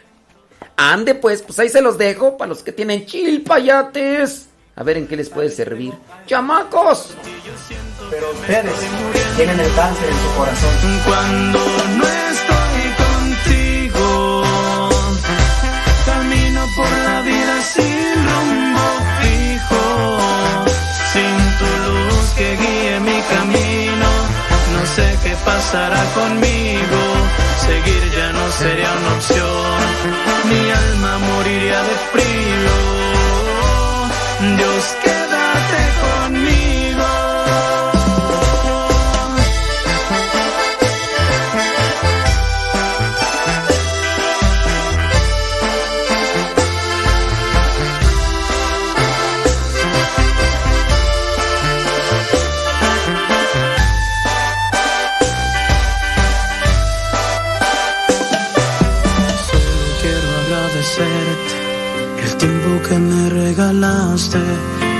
Ande 0.77 1.17
pues, 1.17 1.43
pues 1.43 1.59
ahí 1.59 1.69
se 1.69 1.83
los 1.83 1.99
dejo 1.99 2.37
para 2.37 2.49
los 2.51 2.63
que 2.63 2.73
tienen 2.73 3.05
chilpayates. 3.05 4.47
A 4.77 4.85
ver 4.85 4.97
en 4.97 5.09
qué 5.09 5.17
les 5.17 5.29
puede 5.29 5.51
servir. 5.51 5.93
¡Chamacos! 6.27 7.09
Pero 8.11 8.31
ustedes 8.31 8.75
tienen 9.37 9.59
el 9.59 9.75
cáncer 9.75 10.09
en 10.09 10.17
su 10.17 10.37
corazón. 10.37 10.71
Cuando 11.05 11.59
no 11.99 12.05
estoy 12.05 12.83
contigo, 13.91 14.43
camino 16.07 16.65
por 16.77 16.91
la 16.99 17.23
vida 17.23 17.63
sin 17.63 18.15
rumbo 18.15 18.58
que 22.39 22.57
guíe 22.57 23.01
mi 23.01 23.21
camino. 23.35 24.09
No 24.75 24.87
sé 24.95 25.07
qué 25.23 25.35
pasará 25.45 26.03
conmigo, 26.15 27.01
seguir 27.67 28.05
ya 28.17 28.33
no 28.33 28.45
sería 28.53 28.91
una 29.01 29.11
opción. 29.17 29.79
Mi 30.51 30.63
alma 30.85 31.19
moriría 31.31 31.83
de 31.89 31.97
frío. 32.13 32.77
Dios, 34.57 34.85
quédate 35.03 35.83
conmigo. 36.05 36.78
Que 62.83 62.99
me 62.99 63.31
regalaste 63.31 64.39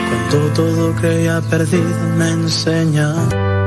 cuando 0.09 0.53
todo 0.55 0.95
creía 0.97 1.41
perdido 1.41 2.09
me 2.17 2.31
enseña. 2.31 3.58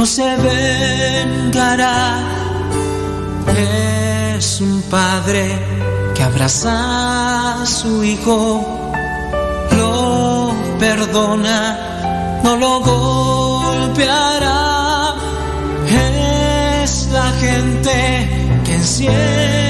No 0.00 0.06
se 0.06 0.34
vengará. 0.48 1.98
Es 4.38 4.58
un 4.62 4.80
padre 4.96 5.44
que 6.14 6.22
abraza 6.22 7.60
a 7.60 7.66
su 7.66 8.02
hijo, 8.02 8.92
lo 9.76 10.54
perdona, 10.78 12.40
no 12.42 12.56
lo 12.56 12.80
golpeará. 12.80 14.60
Es 16.82 17.08
la 17.12 17.30
gente 17.32 17.92
que 18.64 18.74
enciende 18.76 19.69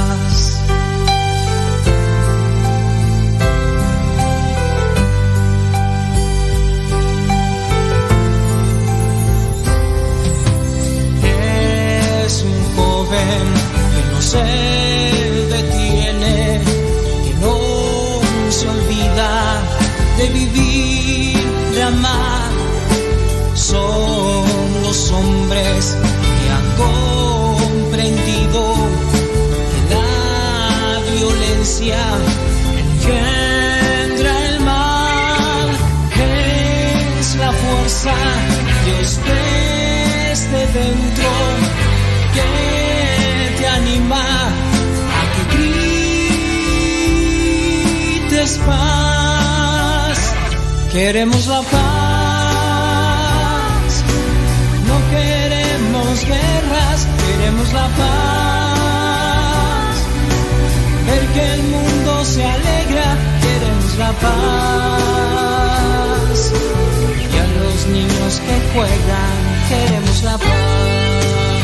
violencia 31.81 32.01
engendra 32.77 34.33
el 34.49 34.59
mal, 34.61 35.69
es 37.19 37.35
la 37.35 37.51
fuerza 37.51 38.13
Dios 38.85 39.19
desde 39.29 40.61
dentro 40.79 41.31
que 42.35 42.49
te 43.57 43.65
anima 43.67 44.25
a 45.17 45.21
que 45.33 45.43
grites 48.27 48.53
paz. 48.65 50.19
Queremos 50.91 51.47
la 51.47 51.61
paz, 51.61 51.81
no 54.87 54.97
queremos 55.09 56.25
guerras, 56.25 56.99
queremos 57.25 57.73
la 57.73 57.87
paz. 57.87 58.10
Que 61.33 61.53
el 61.53 61.63
mundo 61.63 62.25
se 62.25 62.43
alegra, 62.43 63.17
queremos 63.41 63.97
la 63.97 64.11
paz. 64.13 65.31
Y 67.33 67.37
a 67.37 67.47
los 67.59 67.87
niños 67.87 68.41
que 68.45 68.55
juegan, 68.73 69.37
queremos 69.69 70.23
la 70.23 70.37
paz. 70.37 71.60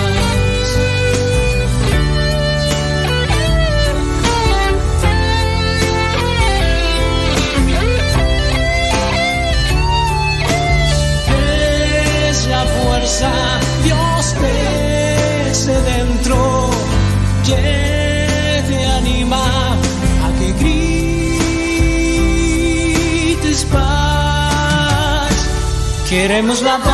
Queremos 26.27 26.61
la 26.61 26.77
paz, 26.77 26.91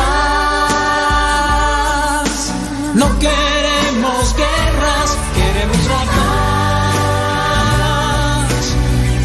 no 2.94 3.18
queremos 3.18 4.36
guerras, 4.36 5.18
queremos 5.34 5.84
la 5.88 6.02
paz. 6.14 6.94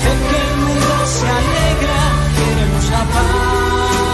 De 0.04 0.14
que 0.28 0.38
el 0.50 0.56
mundo 0.66 0.96
se 1.06 1.28
alegra, 1.40 2.02
queremos 2.40 2.86
la 2.90 3.04
paz. 3.16 4.08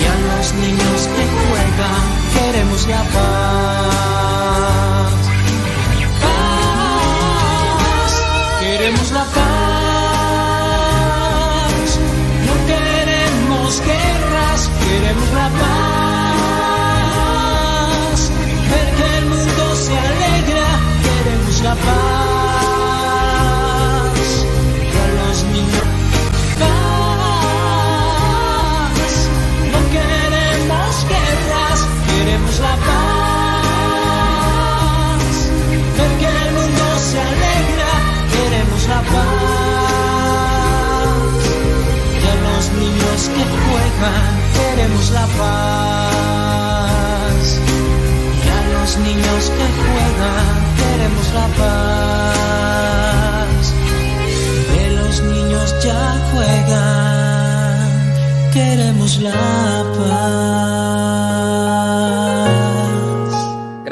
Y 0.00 0.02
a 0.12 0.16
los 0.28 0.46
niños 0.64 1.00
que 1.14 1.24
juegan, 1.44 2.04
queremos 2.36 2.82
la 2.86 3.02
paz. 3.14 3.92
Paz, 6.22 8.12
queremos 8.60 9.08
la 9.12 9.24
paz. 9.24 9.63
Queremos 21.76 22.03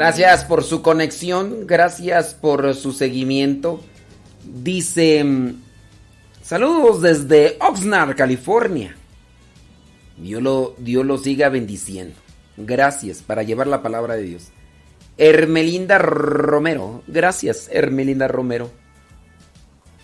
Gracias 0.03 0.43
por 0.43 0.65
su 0.65 0.81
conexión, 0.81 1.65
gracias 1.65 2.33
por 2.33 2.75
su 2.75 2.91
seguimiento. 2.91 3.79
Dice, 4.43 5.23
mm, 5.23 5.61
saludos 6.43 7.01
desde 7.01 7.55
Oxnard, 7.61 8.13
California. 8.13 8.97
Dios 10.17 10.41
lo, 10.41 10.75
Dios 10.77 11.05
lo 11.05 11.17
siga 11.17 11.47
bendiciendo. 11.47 12.15
Gracias 12.57 13.21
para 13.21 13.43
llevar 13.43 13.67
la 13.67 13.81
palabra 13.81 14.15
de 14.15 14.23
Dios. 14.23 14.49
Hermelinda 15.17 15.99
Romero, 15.99 17.01
gracias 17.07 17.69
Hermelinda 17.71 18.27
Romero. 18.27 18.71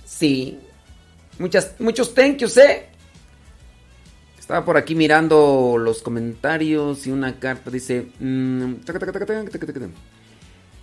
Sí, 0.06 0.60
muchas, 1.40 1.74
muchos 1.78 2.14
thank 2.14 2.38
yous, 2.38 2.56
eh. 2.56 2.88
Estaba 4.50 4.66
por 4.66 4.78
aquí 4.78 4.96
mirando 4.96 5.76
los 5.78 6.02
comentarios 6.02 7.06
y 7.06 7.12
una 7.12 7.38
carta 7.38 7.70
dice... 7.70 8.08
mm. 8.20 8.78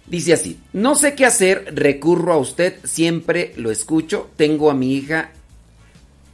Dice 0.07 0.33
así, 0.33 0.61
no 0.73 0.95
sé 0.95 1.17
qué 1.17 1.27
hacer, 1.27 1.73
recurro 1.75 2.33
a 2.33 2.39
usted, 2.39 2.77
siempre 2.85 3.55
lo 3.57 3.73
escucho, 3.73 4.31
tengo 4.37 4.71
a 4.71 4.75
mi 4.75 4.95
hija, 4.95 5.33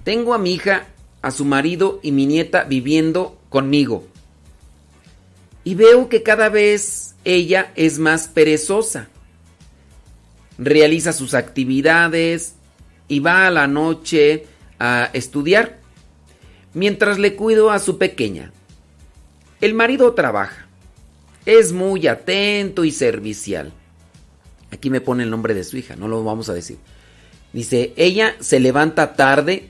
tengo 0.05 0.35
a 0.35 0.39
mi 0.39 0.53
hija, 0.53 0.89
a 1.23 1.31
su 1.31 1.47
marido 1.47 2.01
y 2.03 2.13
mi 2.13 2.27
nieta 2.27 2.65
viviendo 2.65 3.39
conmigo. 3.49 4.07
Y 5.65 5.75
veo 5.75 6.11
que 6.11 6.23
cada 6.23 6.51
vez 6.51 7.15
ella 7.25 7.73
es 7.77 7.99
más 7.99 8.29
perezosa. 8.29 9.09
Realiza 10.59 11.15
sus 11.15 11.33
actividades 11.33 12.57
y 13.09 13.21
va 13.21 13.47
a 13.47 13.51
la 13.51 13.69
noche 13.69 14.45
a 14.79 15.09
estudiar 15.15 15.81
mientras 16.75 17.19
le 17.19 17.35
cuido 17.35 17.71
a 17.71 17.79
su 17.79 17.99
pequeña. 17.99 18.53
El 19.61 19.75
marido 19.75 20.13
trabaja. 20.15 20.67
Es 21.47 21.73
muy 21.73 22.07
atento 22.07 22.85
y 22.85 22.91
servicial. 22.91 23.73
Aquí 24.71 24.91
me 24.91 25.01
pone 25.01 25.25
el 25.25 25.31
nombre 25.31 25.55
de 25.55 25.65
su 25.65 25.77
hija, 25.77 25.97
no 25.97 26.09
lo 26.09 26.25
vamos 26.25 26.49
a 26.49 26.55
decir. 26.55 26.79
Dice, 27.53 27.93
ella 27.97 28.37
se 28.41 28.59
levanta 28.61 29.15
tarde, 29.15 29.69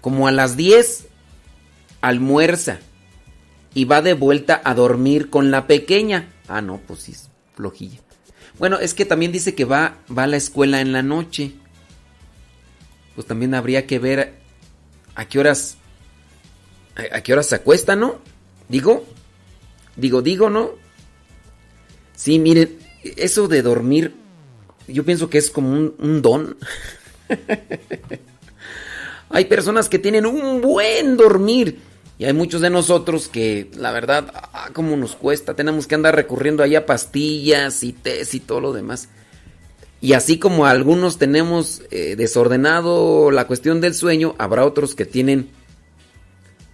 como 0.00 0.26
a 0.26 0.32
las 0.32 0.56
10, 0.56 1.06
almuerza 2.00 2.78
y 3.74 3.84
va 3.84 4.02
de 4.02 4.14
vuelta 4.14 4.60
a 4.64 4.74
dormir 4.74 5.30
con 5.30 5.50
la 5.50 5.66
pequeña. 5.66 6.32
Ah, 6.48 6.62
no, 6.62 6.80
pues 6.86 7.00
sí, 7.00 7.14
flojilla. 7.54 7.98
Bueno, 8.58 8.78
es 8.78 8.94
que 8.94 9.04
también 9.04 9.32
dice 9.32 9.54
que 9.54 9.64
va, 9.64 9.98
va 10.16 10.24
a 10.24 10.28
la 10.28 10.36
escuela 10.36 10.80
en 10.80 10.92
la 10.92 11.02
noche. 11.02 11.52
Pues 13.14 13.26
también 13.26 13.54
habría 13.54 13.86
que 13.86 13.98
ver 13.98 14.43
a 15.14 15.26
qué 15.26 15.38
horas, 15.38 15.76
a, 16.96 17.20
qué 17.20 17.32
horas 17.32 17.46
se 17.46 17.56
acuesta, 17.56 17.96
¿no? 17.96 18.20
Digo, 18.68 19.04
digo, 19.96 20.22
digo, 20.22 20.50
¿no? 20.50 20.72
Sí, 22.14 22.38
miren, 22.38 22.78
eso 23.02 23.48
de 23.48 23.62
dormir, 23.62 24.14
yo 24.88 25.04
pienso 25.04 25.30
que 25.30 25.38
es 25.38 25.50
como 25.50 25.70
un, 25.70 26.22
don. 26.22 26.56
hay 29.30 29.44
personas 29.46 29.88
que 29.88 29.98
tienen 29.98 30.26
un 30.26 30.60
buen 30.60 31.16
dormir. 31.16 31.80
Y 32.16 32.26
hay 32.26 32.32
muchos 32.32 32.60
de 32.60 32.70
nosotros 32.70 33.26
que, 33.26 33.72
la 33.76 33.90
verdad, 33.90 34.32
ah, 34.52 34.70
como 34.72 34.96
nos 34.96 35.16
cuesta. 35.16 35.54
Tenemos 35.54 35.88
que 35.88 35.96
andar 35.96 36.14
recurriendo 36.14 36.62
ahí 36.62 36.76
a 36.76 36.86
pastillas 36.86 37.82
y 37.82 37.92
tés 37.92 38.34
y 38.34 38.40
todo 38.40 38.60
lo 38.60 38.72
demás. 38.72 39.08
Y 40.04 40.12
así 40.12 40.38
como 40.38 40.66
algunos 40.66 41.16
tenemos 41.16 41.80
eh, 41.90 42.14
desordenado 42.14 43.30
la 43.30 43.46
cuestión 43.46 43.80
del 43.80 43.94
sueño, 43.94 44.34
habrá 44.36 44.66
otros 44.66 44.94
que 44.94 45.06
tienen 45.06 45.48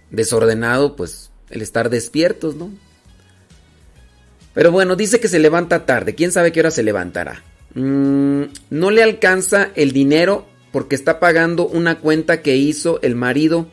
desordenado, 0.09 0.97
pues, 0.97 1.31
el 1.49 1.61
estar 1.61 1.89
despiertos, 1.89 2.55
¿no? 2.55 2.71
Pero 4.53 4.73
bueno, 4.73 4.97
dice 4.97 5.21
que 5.21 5.29
se 5.29 5.39
levanta 5.39 5.85
tarde. 5.85 6.13
¿Quién 6.13 6.33
sabe 6.33 6.51
qué 6.51 6.59
hora 6.59 6.71
se 6.71 6.83
levantará? 6.83 7.41
Mm, 7.73 8.43
no 8.69 8.91
le 8.91 9.01
alcanza 9.01 9.71
el 9.75 9.93
dinero 9.93 10.45
porque 10.73 10.95
está 10.95 11.21
pagando 11.21 11.65
una 11.65 11.99
cuenta 11.99 12.41
que 12.41 12.57
hizo 12.57 13.01
el 13.01 13.15
marido, 13.15 13.65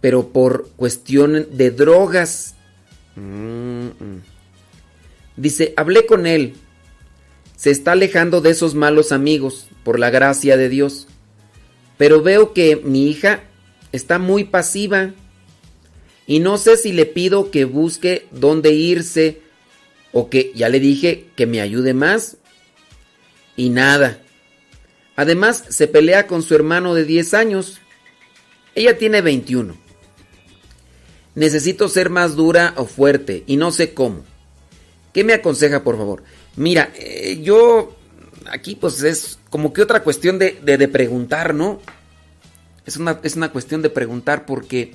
pero 0.00 0.30
por 0.30 0.70
cuestión 0.70 1.46
de 1.52 1.70
drogas. 1.70 2.56
Mm, 3.14 3.86
mm. 3.86 4.22
Dice, 5.36 5.72
hablé 5.76 6.04
con 6.04 6.26
él. 6.26 6.56
Se 7.58 7.72
está 7.72 7.92
alejando 7.92 8.40
de 8.40 8.50
esos 8.50 8.76
malos 8.76 9.10
amigos, 9.10 9.66
por 9.82 9.98
la 9.98 10.10
gracia 10.10 10.56
de 10.56 10.68
Dios. 10.68 11.08
Pero 11.96 12.22
veo 12.22 12.52
que 12.52 12.76
mi 12.76 13.08
hija 13.10 13.42
está 13.90 14.20
muy 14.20 14.44
pasiva. 14.44 15.12
Y 16.24 16.38
no 16.38 16.56
sé 16.56 16.76
si 16.76 16.92
le 16.92 17.04
pido 17.04 17.50
que 17.50 17.64
busque 17.64 18.28
dónde 18.30 18.70
irse 18.70 19.42
o 20.12 20.30
que 20.30 20.52
ya 20.54 20.68
le 20.68 20.78
dije 20.78 21.30
que 21.34 21.46
me 21.46 21.60
ayude 21.60 21.94
más. 21.94 22.36
Y 23.56 23.70
nada. 23.70 24.22
Además, 25.16 25.64
se 25.68 25.88
pelea 25.88 26.28
con 26.28 26.44
su 26.44 26.54
hermano 26.54 26.94
de 26.94 27.04
10 27.04 27.34
años. 27.34 27.80
Ella 28.76 28.98
tiene 28.98 29.20
21. 29.20 29.76
Necesito 31.34 31.88
ser 31.88 32.08
más 32.08 32.36
dura 32.36 32.74
o 32.76 32.84
fuerte 32.84 33.42
y 33.48 33.56
no 33.56 33.72
sé 33.72 33.94
cómo. 33.94 34.22
¿Qué 35.12 35.24
me 35.24 35.32
aconseja, 35.32 35.82
por 35.82 35.96
favor? 35.96 36.22
Mira, 36.58 36.90
eh, 36.96 37.38
yo 37.40 37.94
aquí 38.50 38.74
pues 38.74 39.00
es 39.04 39.38
como 39.48 39.72
que 39.72 39.80
otra 39.80 40.02
cuestión 40.02 40.40
de, 40.40 40.58
de, 40.60 40.88
preguntar, 40.88 41.54
¿no? 41.54 41.80
Es 42.84 42.96
una, 42.96 43.20
es 43.22 43.36
una 43.36 43.52
cuestión 43.52 43.80
de 43.80 43.90
preguntar 43.90 44.44
porque 44.44 44.94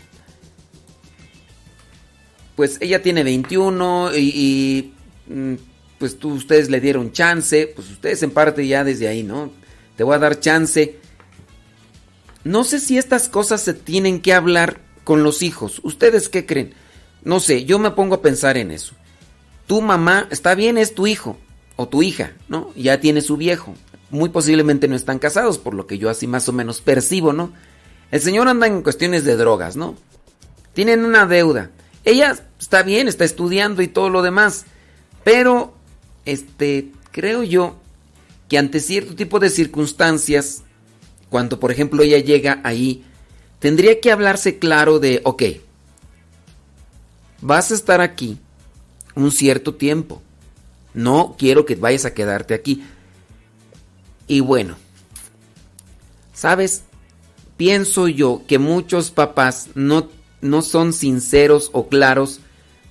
pues 2.57 2.79
ella 2.81 3.01
tiene 3.01 3.23
21 3.23 4.11
y, 4.13 4.19
y, 4.19 4.93
mm, 5.33 5.53
pues 5.99 6.19
tú, 6.19 6.33
ustedes 6.33 6.69
le 6.69 6.81
dieron 6.81 7.13
chance, 7.13 7.71
pues 7.73 7.89
ustedes 7.91 8.21
en 8.23 8.31
parte 8.31 8.67
ya 8.67 8.83
desde 8.83 9.07
ahí, 9.07 9.23
¿no? 9.23 9.49
Te 9.95 10.03
voy 10.03 10.15
a 10.15 10.19
dar 10.19 10.41
chance. 10.41 10.99
No 12.43 12.65
sé 12.65 12.81
si 12.81 12.97
estas 12.97 13.29
cosas 13.29 13.61
se 13.61 13.73
tienen 13.73 14.19
que 14.19 14.33
hablar 14.33 14.81
con 15.05 15.23
los 15.23 15.41
hijos. 15.41 15.79
¿Ustedes 15.83 16.27
qué 16.27 16.45
creen? 16.45 16.73
No 17.23 17.39
sé, 17.39 17.63
yo 17.63 17.79
me 17.79 17.91
pongo 17.91 18.15
a 18.15 18.21
pensar 18.21 18.57
en 18.57 18.69
eso. 18.69 18.95
Tu 19.65 19.81
mamá, 19.81 20.27
está 20.29 20.55
bien, 20.55 20.77
es 20.77 20.93
tu 20.93 21.07
hijo 21.07 21.37
o 21.75 21.87
tu 21.87 22.03
hija, 22.03 22.33
¿no? 22.47 22.71
Ya 22.75 22.99
tiene 22.99 23.21
su 23.21 23.37
viejo. 23.37 23.73
Muy 24.09 24.29
posiblemente 24.29 24.87
no 24.87 24.95
están 24.95 25.19
casados, 25.19 25.57
por 25.57 25.73
lo 25.73 25.87
que 25.87 25.97
yo 25.97 26.09
así 26.09 26.27
más 26.27 26.47
o 26.47 26.53
menos 26.53 26.81
percibo, 26.81 27.33
¿no? 27.33 27.51
El 28.11 28.21
señor 28.21 28.47
anda 28.47 28.67
en 28.67 28.83
cuestiones 28.83 29.23
de 29.23 29.35
drogas, 29.35 29.75
¿no? 29.75 29.95
Tienen 30.73 31.03
una 31.03 31.25
deuda. 31.25 31.71
Ella 32.05 32.37
está 32.59 32.83
bien, 32.83 33.07
está 33.07 33.25
estudiando 33.25 33.81
y 33.81 33.87
todo 33.87 34.09
lo 34.09 34.21
demás. 34.21 34.65
Pero, 35.23 35.73
este, 36.25 36.91
creo 37.11 37.43
yo 37.43 37.77
que 38.49 38.57
ante 38.57 38.79
cierto 38.79 39.15
tipo 39.15 39.39
de 39.39 39.49
circunstancias, 39.49 40.63
cuando 41.29 41.59
por 41.59 41.71
ejemplo 41.71 42.03
ella 42.03 42.19
llega 42.19 42.61
ahí, 42.63 43.03
tendría 43.59 43.99
que 43.99 44.11
hablarse 44.11 44.59
claro 44.59 44.99
de, 44.99 45.21
ok, 45.23 45.43
vas 47.41 47.71
a 47.71 47.75
estar 47.75 48.01
aquí 48.01 48.37
un 49.15 49.31
cierto 49.31 49.75
tiempo. 49.75 50.21
No 50.93 51.35
quiero 51.37 51.65
que 51.65 51.75
vayas 51.75 52.05
a 52.05 52.13
quedarte 52.13 52.53
aquí. 52.53 52.83
Y 54.27 54.39
bueno, 54.39 54.75
¿sabes? 56.33 56.83
Pienso 57.57 58.07
yo 58.07 58.43
que 58.47 58.59
muchos 58.59 59.11
papás 59.11 59.69
no 59.75 60.09
no 60.43 60.61
son 60.61 60.93
sinceros 60.93 61.69
o 61.73 61.87
claros 61.87 62.39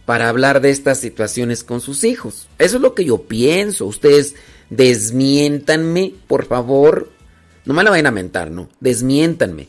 para 0.05 0.28
hablar 0.28 0.61
de 0.61 0.70
estas 0.70 0.98
situaciones 0.98 1.62
con 1.62 1.80
sus 1.80 2.03
hijos. 2.03 2.48
Eso 2.59 2.76
es 2.76 2.82
lo 2.82 2.94
que 2.94 3.05
yo 3.05 3.22
pienso. 3.22 3.86
Ustedes 3.86 4.34
desmiéntanme, 4.70 6.14
por 6.26 6.46
favor. 6.46 7.11
No 7.64 7.74
me 7.74 7.84
la 7.84 7.90
vayan 7.90 8.07
a 8.07 8.11
mentar, 8.11 8.50
¿no? 8.50 8.68
Desmiéntanme 8.80 9.68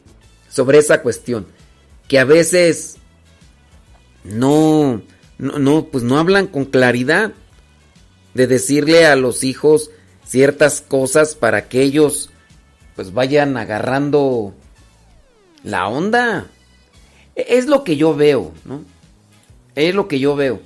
sobre 0.49 0.79
esa 0.79 1.01
cuestión. 1.01 1.45
Que 2.07 2.17
a 2.19 2.25
veces 2.25 2.97
no, 4.23 5.01
no, 5.37 5.85
pues 5.85 6.03
no 6.03 6.17
hablan 6.17 6.47
con 6.47 6.65
claridad 6.65 7.33
de 8.33 8.47
decirle 8.47 9.05
a 9.05 9.15
los 9.15 9.43
hijos 9.43 9.91
ciertas 10.25 10.81
cosas 10.81 11.35
para 11.35 11.67
que 11.67 11.81
ellos 11.81 12.29
pues 12.95 13.13
vayan 13.13 13.57
agarrando 13.57 14.53
la 15.63 15.87
onda. 15.87 16.47
Es 17.35 17.67
lo 17.67 17.83
que 17.83 17.97
yo 17.97 18.15
veo, 18.15 18.53
¿no? 18.65 18.83
Es 19.75 19.95
lo 19.95 20.07
que 20.07 20.19
yo 20.19 20.35
veo. 20.35 20.61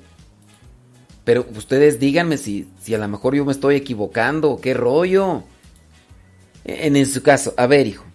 Pero 1.23 1.45
ustedes 1.55 1.99
díganme 1.99 2.37
si, 2.37 2.67
si 2.81 2.93
a 2.93 2.97
lo 2.97 3.07
mejor 3.07 3.35
yo 3.35 3.45
me 3.45 3.51
estoy 3.51 3.75
equivocando, 3.75 4.59
qué 4.61 4.73
rollo. 4.73 5.43
En, 6.63 6.95
en 6.95 7.05
su 7.05 7.21
caso, 7.21 7.53
a 7.57 7.67
ver, 7.67 7.87
hijo. 7.87 8.05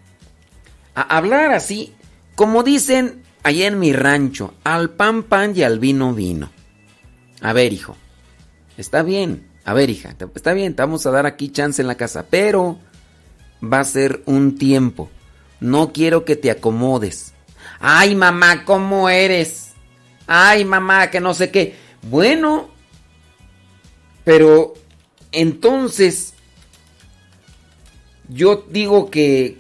A 0.95 1.17
hablar 1.17 1.53
así, 1.53 1.95
como 2.35 2.63
dicen 2.63 3.23
allá 3.43 3.67
en 3.67 3.79
mi 3.79 3.93
rancho, 3.93 4.55
al 4.65 4.91
pan 4.91 5.23
pan 5.23 5.53
y 5.57 5.63
al 5.63 5.79
vino 5.79 6.15
vino. 6.15 6.51
A 7.41 7.53
ver, 7.53 7.73
hijo. 7.73 7.97
Está 8.77 9.03
bien. 9.03 9.49
A 9.65 9.75
ver, 9.75 9.91
hija, 9.91 10.17
está 10.35 10.53
bien, 10.53 10.75
te 10.75 10.83
vamos 10.83 11.07
a 11.07 11.11
dar 11.11 11.27
aquí 11.27 11.51
chance 11.51 11.81
en 11.81 11.89
la 11.89 11.95
casa, 11.95 12.27
pero 12.29 12.79
va 13.63 13.81
a 13.81 13.85
ser 13.85 14.23
un 14.27 14.59
tiempo. 14.59 15.09
No 15.61 15.93
quiero 15.93 16.25
que 16.25 16.35
te 16.35 16.51
acomodes. 16.51 17.33
Ay, 17.79 18.17
mamá, 18.17 18.65
¿cómo 18.65 19.09
eres? 19.09 19.73
Ay, 20.27 20.65
mamá, 20.65 21.11
que 21.11 21.21
no 21.21 21.35
sé 21.35 21.51
qué. 21.51 21.77
Bueno, 22.03 22.71
pero 24.25 24.75
entonces 25.31 26.35
yo 28.29 28.67
digo 28.69 29.11
que 29.11 29.59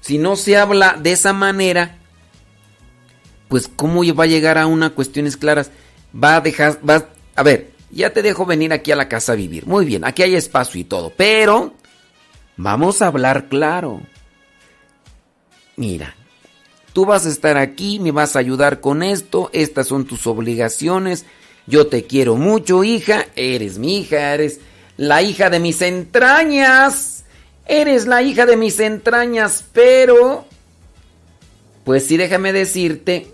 si 0.00 0.18
no 0.18 0.36
se 0.36 0.56
habla 0.56 0.98
de 1.00 1.12
esa 1.12 1.32
manera, 1.32 1.96
pues 3.48 3.68
cómo 3.68 4.02
va 4.14 4.24
a 4.24 4.28
llegar 4.28 4.58
a 4.58 4.66
una 4.66 4.90
cuestiones 4.90 5.36
claras. 5.36 5.70
Va 6.12 6.36
a 6.36 6.40
dejar, 6.40 6.78
va, 6.88 7.08
a 7.34 7.42
ver, 7.42 7.72
ya 7.90 8.12
te 8.12 8.22
dejo 8.22 8.44
venir 8.46 8.72
aquí 8.72 8.92
a 8.92 8.96
la 8.96 9.08
casa 9.08 9.32
a 9.32 9.36
vivir. 9.36 9.66
Muy 9.66 9.84
bien, 9.84 10.04
aquí 10.04 10.22
hay 10.22 10.34
espacio 10.34 10.80
y 10.80 10.84
todo, 10.84 11.12
pero 11.16 11.74
vamos 12.56 13.02
a 13.02 13.06
hablar 13.06 13.48
claro. 13.48 14.00
Mira, 15.76 16.14
Tú 16.92 17.06
vas 17.06 17.24
a 17.24 17.30
estar 17.30 17.56
aquí, 17.56 17.98
me 18.00 18.10
vas 18.10 18.36
a 18.36 18.38
ayudar 18.38 18.80
con 18.80 19.02
esto, 19.02 19.48
estas 19.54 19.88
son 19.88 20.04
tus 20.04 20.26
obligaciones. 20.26 21.24
Yo 21.66 21.86
te 21.86 22.04
quiero 22.04 22.36
mucho, 22.36 22.84
hija, 22.84 23.26
eres 23.34 23.78
mi 23.78 23.98
hija, 23.98 24.34
eres 24.34 24.60
la 24.98 25.22
hija 25.22 25.48
de 25.48 25.58
mis 25.58 25.80
entrañas. 25.80 27.24
Eres 27.64 28.06
la 28.06 28.22
hija 28.22 28.44
de 28.44 28.56
mis 28.56 28.80
entrañas, 28.80 29.64
pero... 29.72 30.44
Pues 31.84 32.06
sí, 32.06 32.16
déjame 32.16 32.52
decirte 32.52 33.32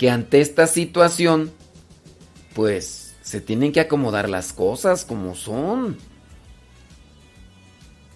que 0.00 0.08
ante 0.08 0.40
esta 0.40 0.66
situación, 0.66 1.52
pues 2.54 3.14
se 3.20 3.42
tienen 3.42 3.70
que 3.70 3.80
acomodar 3.80 4.30
las 4.30 4.54
cosas 4.54 5.04
como 5.04 5.34
son. 5.34 5.98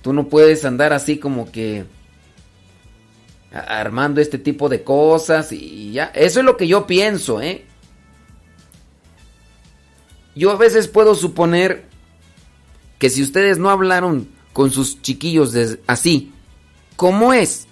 Tú 0.00 0.14
no 0.14 0.30
puedes 0.30 0.64
andar 0.64 0.94
así 0.94 1.18
como 1.18 1.52
que 1.52 1.84
armando 3.52 4.22
este 4.22 4.38
tipo 4.38 4.70
de 4.70 4.82
cosas 4.82 5.52
y 5.52 5.92
ya. 5.92 6.06
Eso 6.14 6.38
es 6.38 6.46
lo 6.46 6.56
que 6.56 6.66
yo 6.66 6.86
pienso, 6.86 7.42
¿eh? 7.42 7.66
Yo 10.34 10.52
a 10.52 10.56
veces 10.56 10.88
puedo 10.88 11.14
suponer 11.14 11.84
que 12.98 13.10
si 13.10 13.22
ustedes 13.22 13.58
no 13.58 13.68
hablaron 13.68 14.30
con 14.54 14.70
sus 14.70 15.02
chiquillos 15.02 15.54
así, 15.86 16.32
¿cómo 16.96 17.34
es? 17.34 17.66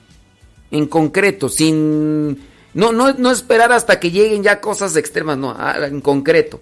En 0.70 0.84
concreto, 0.84 1.48
sin... 1.48 2.51
No, 2.74 2.92
no, 2.92 3.12
no 3.12 3.30
esperar 3.30 3.72
hasta 3.72 4.00
que 4.00 4.10
lleguen 4.10 4.42
ya 4.42 4.60
cosas 4.60 4.96
extremas, 4.96 5.36
no, 5.36 5.56
en 5.84 6.00
concreto. 6.00 6.60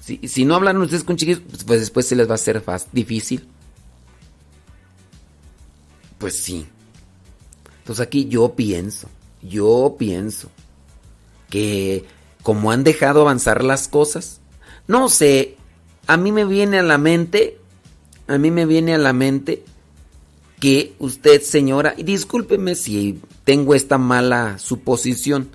Si, 0.00 0.20
si 0.28 0.44
no 0.44 0.54
hablan 0.54 0.78
ustedes 0.78 1.04
con 1.04 1.16
chiquillos, 1.16 1.42
pues 1.66 1.80
después 1.80 2.06
se 2.06 2.16
les 2.16 2.28
va 2.28 2.32
a 2.32 2.34
hacer 2.34 2.60
fácil, 2.60 2.90
difícil. 2.92 3.48
Pues 6.18 6.42
sí. 6.42 6.66
Entonces 7.78 8.06
aquí 8.06 8.26
yo 8.28 8.54
pienso, 8.54 9.08
yo 9.42 9.96
pienso 9.98 10.50
que 11.50 12.04
como 12.42 12.70
han 12.70 12.84
dejado 12.84 13.22
avanzar 13.22 13.64
las 13.64 13.88
cosas, 13.88 14.40
no 14.86 15.08
sé, 15.08 15.56
a 16.06 16.16
mí 16.16 16.30
me 16.30 16.44
viene 16.44 16.78
a 16.78 16.82
la 16.82 16.98
mente, 16.98 17.58
a 18.28 18.38
mí 18.38 18.50
me 18.50 18.66
viene 18.66 18.94
a 18.94 18.98
la 18.98 19.12
mente 19.12 19.64
que 20.60 20.94
usted 21.00 21.42
señora, 21.42 21.94
y 21.96 22.04
discúlpeme 22.04 22.76
si 22.76 23.20
tengo 23.44 23.74
esta 23.74 23.98
mala 23.98 24.58
suposición, 24.58 25.50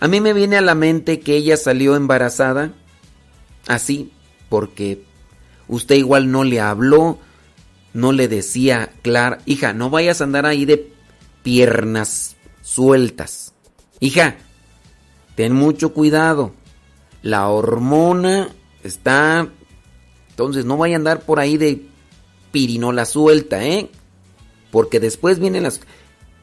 a 0.00 0.08
mí 0.08 0.20
me 0.20 0.32
viene 0.32 0.56
a 0.56 0.62
la 0.62 0.74
mente 0.74 1.20
que 1.20 1.36
ella 1.36 1.56
salió 1.56 1.96
embarazada 1.96 2.72
así, 3.66 4.12
porque 4.48 5.02
usted 5.68 5.96
igual 5.96 6.30
no 6.30 6.44
le 6.44 6.60
habló, 6.60 7.18
no 7.94 8.12
le 8.12 8.28
decía, 8.28 8.92
Clara, 9.02 9.38
hija, 9.46 9.72
no 9.72 9.88
vayas 9.88 10.20
a 10.20 10.24
andar 10.24 10.46
ahí 10.46 10.64
de 10.64 10.92
piernas 11.42 12.36
sueltas. 12.60 13.54
Hija, 14.00 14.36
ten 15.36 15.54
mucho 15.54 15.94
cuidado. 15.94 16.52
La 17.22 17.48
hormona 17.48 18.48
está... 18.82 19.48
Entonces 20.30 20.64
no 20.64 20.76
vaya 20.76 20.96
a 20.96 20.98
andar 20.98 21.20
por 21.20 21.38
ahí 21.38 21.56
de 21.56 21.86
pirinola 22.50 23.06
suelta, 23.06 23.64
¿eh? 23.64 23.90
Porque 24.70 25.00
después 25.00 25.38
vienen 25.38 25.62
las... 25.62 25.80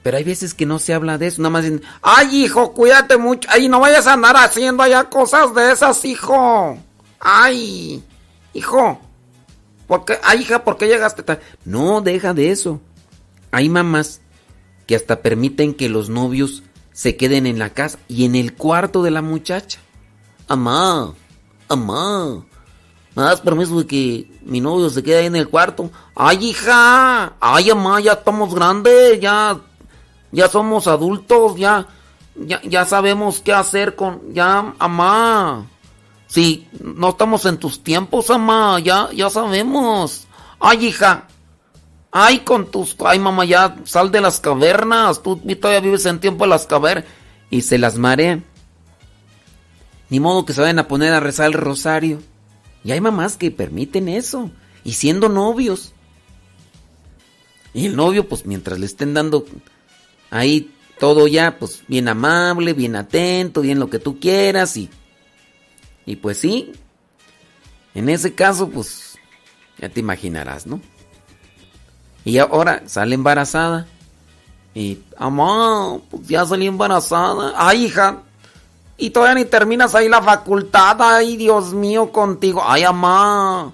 Pero 0.03 0.17
hay 0.17 0.23
veces 0.23 0.53
que 0.53 0.65
no 0.65 0.79
se 0.79 0.93
habla 0.93 1.17
de 1.17 1.27
eso, 1.27 1.41
nada 1.41 1.51
más 1.51 1.63
dicen, 1.63 1.83
ay 2.01 2.43
hijo, 2.43 2.73
cuídate 2.73 3.17
mucho, 3.17 3.47
ay 3.51 3.69
no 3.69 3.79
vayas 3.79 4.07
a 4.07 4.13
andar 4.13 4.35
haciendo 4.35 4.81
allá 4.81 5.03
cosas 5.09 5.53
de 5.53 5.71
esas, 5.71 6.03
hijo. 6.05 6.77
Ay, 7.19 8.03
hijo, 8.53 8.99
¿por 9.85 10.05
qué? 10.05 10.17
Ay 10.23 10.41
hija, 10.41 10.63
¿por 10.63 10.77
qué 10.77 10.87
llegaste 10.87 11.21
tan? 11.21 11.39
No, 11.65 12.01
deja 12.01 12.33
de 12.33 12.49
eso. 12.49 12.81
Hay 13.51 13.69
mamás 13.69 14.21
que 14.87 14.95
hasta 14.95 15.21
permiten 15.21 15.75
que 15.75 15.87
los 15.87 16.09
novios 16.09 16.63
se 16.93 17.15
queden 17.15 17.45
en 17.45 17.59
la 17.59 17.69
casa 17.69 17.99
y 18.07 18.25
en 18.25 18.35
el 18.35 18.55
cuarto 18.55 19.03
de 19.03 19.11
la 19.11 19.21
muchacha. 19.21 19.79
Amá, 20.47 21.13
amá, 21.69 22.43
¿me 23.15 23.23
das 23.23 23.39
permiso 23.39 23.79
de 23.79 23.87
que 23.87 24.31
mi 24.43 24.59
novio 24.59 24.89
se 24.89 25.03
quede 25.03 25.19
ahí 25.19 25.25
en 25.27 25.35
el 25.35 25.47
cuarto? 25.47 25.91
Ay, 26.15 26.49
hija, 26.49 27.35
ay, 27.39 27.69
amá, 27.69 28.01
ya 28.01 28.13
estamos 28.13 28.53
grandes, 28.53 29.19
ya, 29.21 29.61
ya 30.31 30.47
somos 30.47 30.87
adultos, 30.87 31.57
ya, 31.57 31.87
ya, 32.35 32.61
ya 32.63 32.85
sabemos 32.85 33.39
qué 33.39 33.53
hacer 33.53 33.95
con, 33.95 34.33
ya, 34.33 34.73
amá. 34.79 35.67
Sí, 36.27 36.67
no 36.79 37.09
estamos 37.09 37.45
en 37.45 37.57
tus 37.57 37.83
tiempos, 37.83 38.29
amá, 38.29 38.79
ya, 38.79 39.09
ya 39.13 39.29
sabemos. 39.29 40.27
Ay, 40.59 40.87
hija, 40.87 41.27
Ay, 42.11 42.39
con 42.39 42.69
tus... 42.69 42.95
Ay, 43.05 43.19
mamá, 43.19 43.45
ya 43.45 43.77
sal 43.85 44.11
de 44.11 44.19
las 44.19 44.41
cavernas. 44.41 45.23
Tú 45.23 45.37
todavía 45.37 45.79
vives 45.79 46.05
en 46.05 46.19
tiempo 46.19 46.43
de 46.43 46.49
las 46.49 46.67
cavernas. 46.67 47.05
Y 47.49 47.61
se 47.61 47.77
las 47.77 47.97
marea. 47.97 48.43
Ni 50.09 50.19
modo 50.19 50.45
que 50.45 50.53
se 50.53 50.59
vayan 50.59 50.79
a 50.79 50.89
poner 50.89 51.13
a 51.13 51.21
rezar 51.21 51.47
el 51.47 51.53
rosario. 51.53 52.21
Y 52.83 52.91
hay 52.91 52.99
mamás 52.99 53.37
que 53.37 53.49
permiten 53.49 54.09
eso. 54.09 54.51
Y 54.83 54.93
siendo 54.93 55.29
novios. 55.29 55.93
Y 57.73 57.85
el 57.85 57.95
novio, 57.95 58.27
pues 58.27 58.45
mientras 58.45 58.77
le 58.77 58.85
estén 58.85 59.13
dando 59.13 59.45
ahí 60.31 60.73
todo 60.99 61.27
ya, 61.27 61.59
pues 61.59 61.83
bien 61.87 62.07
amable, 62.07 62.73
bien 62.73 62.95
atento, 62.95 63.61
bien 63.61 63.79
lo 63.79 63.89
que 63.89 63.99
tú 63.99 64.19
quieras. 64.19 64.75
Y, 64.77 64.89
y 66.05 66.15
pues 66.15 66.39
sí. 66.39 66.71
En 67.93 68.09
ese 68.09 68.33
caso, 68.33 68.69
pues 68.69 69.17
ya 69.77 69.89
te 69.89 69.99
imaginarás, 69.99 70.65
¿no? 70.65 70.81
Y 72.23 72.37
ahora 72.37 72.83
sale 72.85 73.15
embarazada. 73.15 73.87
Y, 74.73 74.99
mamá, 75.19 75.99
pues 76.09 76.27
ya 76.27 76.45
salí 76.45 76.67
embarazada. 76.67 77.53
Ay, 77.57 77.85
hija. 77.85 78.19
Y 78.97 79.09
todavía 79.09 79.43
ni 79.43 79.45
terminas 79.45 79.95
ahí 79.95 80.07
la 80.07 80.21
facultad. 80.21 80.97
Ay, 80.99 81.35
Dios 81.35 81.73
mío, 81.73 82.11
contigo. 82.11 82.61
Ay, 82.65 82.83
mamá. 82.83 83.73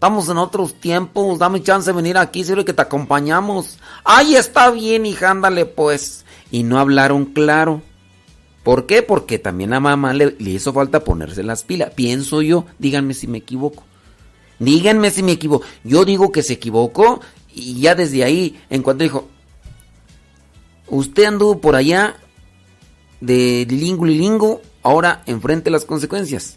Estamos 0.00 0.30
en 0.30 0.38
otros 0.38 0.72
tiempos. 0.80 1.38
Dame 1.38 1.62
chance 1.62 1.90
de 1.90 1.94
venir 1.94 2.16
aquí. 2.16 2.42
Sirve 2.42 2.64
que 2.64 2.72
te 2.72 2.80
acompañamos. 2.80 3.78
Ay, 4.02 4.34
está 4.34 4.70
bien, 4.70 5.04
hija, 5.04 5.30
ándale 5.30 5.66
pues. 5.66 6.24
Y 6.50 6.62
no 6.62 6.78
hablaron 6.78 7.26
claro. 7.26 7.82
¿Por 8.62 8.86
qué? 8.86 9.02
Porque 9.02 9.38
también 9.38 9.74
a 9.74 9.78
mamá 9.80 10.14
le, 10.14 10.36
le 10.38 10.50
hizo 10.52 10.72
falta 10.72 11.04
ponerse 11.04 11.42
las 11.42 11.64
pilas. 11.64 11.92
Pienso 11.94 12.40
yo. 12.40 12.64
Díganme 12.78 13.12
si 13.12 13.26
me 13.26 13.36
equivoco. 13.36 13.84
Díganme 14.58 15.10
si 15.10 15.22
me 15.22 15.32
equivoco. 15.32 15.66
Yo 15.84 16.06
digo 16.06 16.32
que 16.32 16.42
se 16.42 16.54
equivocó 16.54 17.20
y 17.54 17.78
ya 17.78 17.94
desde 17.94 18.24
ahí, 18.24 18.58
en 18.70 18.80
cuanto 18.80 19.04
dijo, 19.04 19.28
usted 20.88 21.24
anduvo 21.24 21.60
por 21.60 21.76
allá 21.76 22.16
de 23.20 23.66
lingo 23.68 24.62
ahora 24.82 25.22
enfrente 25.26 25.68
las 25.68 25.84
consecuencias. 25.84 26.56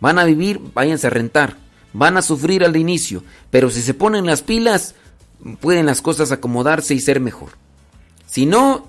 Van 0.00 0.18
a 0.18 0.24
vivir, 0.24 0.60
váyanse 0.74 1.06
a 1.06 1.10
rentar. 1.10 1.63
Van 1.94 2.18
a 2.18 2.22
sufrir 2.22 2.64
al 2.64 2.76
inicio, 2.76 3.22
pero 3.50 3.70
si 3.70 3.80
se 3.80 3.94
ponen 3.94 4.26
las 4.26 4.42
pilas, 4.42 4.94
pueden 5.60 5.86
las 5.86 6.02
cosas 6.02 6.32
acomodarse 6.32 6.92
y 6.92 7.00
ser 7.00 7.20
mejor. 7.20 7.50
Si 8.26 8.44
no, 8.44 8.88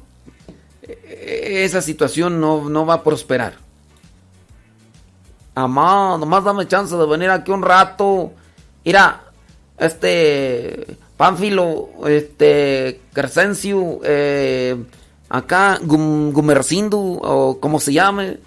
esa 1.25 1.81
situación 1.81 2.41
no, 2.41 2.69
no 2.69 2.85
va 2.85 2.95
a 2.95 3.03
prosperar. 3.03 3.57
Amá, 5.53 6.17
nomás 6.17 6.43
dame 6.43 6.67
chance 6.67 6.95
de 6.95 7.05
venir 7.05 7.29
aquí 7.29 7.51
un 7.51 7.61
rato. 7.61 8.33
Mira, 8.83 9.21
este 9.77 10.97
Pánfilo, 11.15 11.89
este 12.07 13.01
Crescencio, 13.13 14.01
eh, 14.03 14.75
acá 15.29 15.79
Gum, 15.81 16.31
Gumercindu 16.33 17.19
o 17.21 17.59
como 17.59 17.79
se 17.79 17.93
llame, 17.93 18.39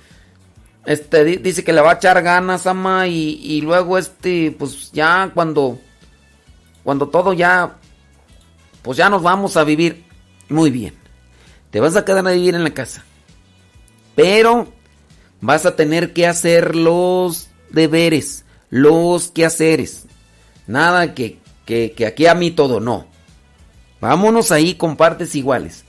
este 0.88 1.22
dice 1.24 1.62
que 1.62 1.74
le 1.74 1.82
va 1.82 1.90
a 1.90 1.94
echar 1.96 2.22
ganas, 2.22 2.66
ama, 2.66 3.06
y, 3.06 3.60
luego 3.60 3.98
este, 3.98 4.56
pues 4.58 4.90
ya 4.90 5.30
cuando, 5.34 5.78
cuando 6.82 7.08
todo 7.08 7.34
ya, 7.34 7.76
pues 8.80 8.96
ya 8.96 9.10
nos 9.10 9.22
vamos 9.22 9.58
a 9.58 9.64
vivir 9.64 10.06
muy 10.48 10.70
bien. 10.70 10.94
Te 11.70 11.80
vas 11.80 11.94
a 11.94 12.06
quedar 12.06 12.26
a 12.26 12.30
vivir 12.30 12.54
en 12.54 12.64
la 12.64 12.70
casa, 12.70 13.04
pero 14.14 14.72
vas 15.42 15.66
a 15.66 15.76
tener 15.76 16.14
que 16.14 16.26
hacer 16.26 16.74
los 16.74 17.48
deberes, 17.68 18.46
los 18.70 19.28
quehaceres. 19.28 20.06
Nada 20.66 21.14
que, 21.14 21.38
que, 21.66 21.92
que, 21.92 22.06
aquí 22.06 22.26
a 22.26 22.34
mí 22.34 22.50
todo, 22.50 22.80
no. 22.80 23.06
Vámonos 24.00 24.52
ahí 24.52 24.74
con 24.74 24.96
partes 24.96 25.34
iguales. 25.34 25.84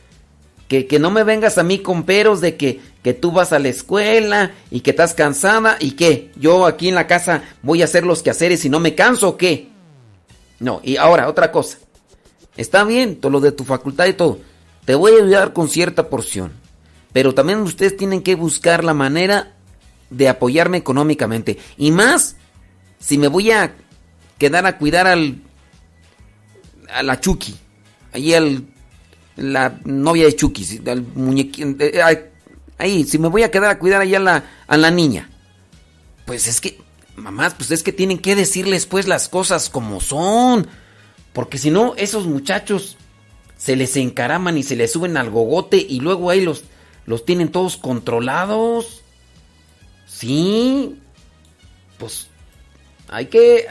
Que, 0.68 0.88
que 0.88 1.00
no 1.00 1.10
me 1.10 1.24
vengas 1.24 1.58
a 1.58 1.64
mí 1.64 1.80
con 1.80 2.04
peros 2.04 2.42
de 2.42 2.58
que, 2.58 2.82
que 3.04 3.14
tú 3.14 3.32
vas 3.32 3.54
a 3.54 3.60
la 3.60 3.70
escuela 3.70 4.52
y 4.72 4.82
que 4.82 4.92
estás 4.92 5.14
cansada 5.14 5.78
y 5.80 5.92
que 5.92 6.32
yo 6.36 6.66
aquí 6.66 6.90
en 6.90 6.96
la 6.96 7.08
casa 7.08 7.44
voy 7.62 7.82
a 7.82 7.86
hacer 7.86 8.06
los 8.06 8.24
quehaceres 8.24 8.66
y 8.66 8.70
no 8.70 8.80
me 8.80 8.96
canso 8.96 9.30
o 9.30 9.38
qué. 9.38 9.70
No, 10.60 10.82
y 10.84 10.98
ahora, 10.98 11.30
otra 11.30 11.52
cosa. 11.52 11.78
Está 12.58 12.84
bien, 12.84 13.16
todo 13.16 13.32
lo 13.32 13.40
de 13.40 13.54
tu 13.54 13.64
facultad 13.64 14.06
y 14.08 14.14
todo. 14.14 14.40
Te 14.86 14.96
voy 14.96 15.14
a 15.14 15.24
ayudar 15.24 15.54
con 15.54 15.70
cierta 15.70 16.10
porción. 16.10 16.52
Pero 17.14 17.34
también 17.34 17.60
ustedes 17.60 17.96
tienen 17.96 18.22
que 18.22 18.36
buscar 18.36 18.84
la 18.84 18.94
manera 18.94 19.54
de 20.10 20.28
apoyarme 20.28 20.78
económicamente. 20.78 21.58
Y 21.78 21.92
más, 21.92 22.36
si 23.00 23.18
me 23.18 23.28
voy 23.28 23.52
a 23.52 23.76
quedar 24.38 24.66
a 24.66 24.78
cuidar 24.78 25.08
al 25.08 25.42
a 26.94 27.04
la 27.04 27.20
Chucky, 27.20 27.56
ahí 28.14 28.34
al 28.34 28.66
la 29.36 29.80
novia 29.86 30.26
de 30.26 30.36
Chucky, 30.36 30.82
al 30.88 31.02
muñequín, 31.02 31.78
ahí, 32.80 33.04
si 33.04 33.20
me 33.20 33.28
voy 33.28 33.44
a 33.44 33.52
quedar 33.52 33.70
a 33.70 33.78
cuidar 33.78 34.02
allá 34.02 34.18
a 34.18 34.22
la, 34.22 34.44
a 34.66 34.78
la 34.78 34.90
niña, 34.90 35.30
pues 36.26 36.48
es 36.48 36.60
que, 36.60 36.82
mamás, 37.16 37.54
pues 37.54 37.70
es 37.70 37.84
que 37.84 37.94
tienen 37.94 38.18
que 38.18 38.36
decirles 38.36 38.88
pues 38.88 39.08
las 39.08 39.30
cosas 39.30 39.70
como 39.70 40.02
son, 40.02 40.68
porque 41.34 41.60
si 41.60 41.70
no, 41.70 41.94
esos 41.98 42.26
muchachos 42.26 42.98
se 43.58 43.76
les 43.76 43.96
encaraman 43.98 44.58
y 44.58 44.64
se 44.64 44.76
les 44.76 44.92
suben 44.92 45.18
al 45.18 45.30
gogote 45.30 45.78
y 45.78 46.00
luego 46.00 46.30
ahí 46.30 46.42
los, 46.42 46.64
los 47.06 47.26
tienen 47.26 47.50
todos 47.50 47.78
controlados. 47.78 49.04
Sí, 50.08 50.98
pues 51.98 52.28
hay 53.10 53.26
que, 53.26 53.68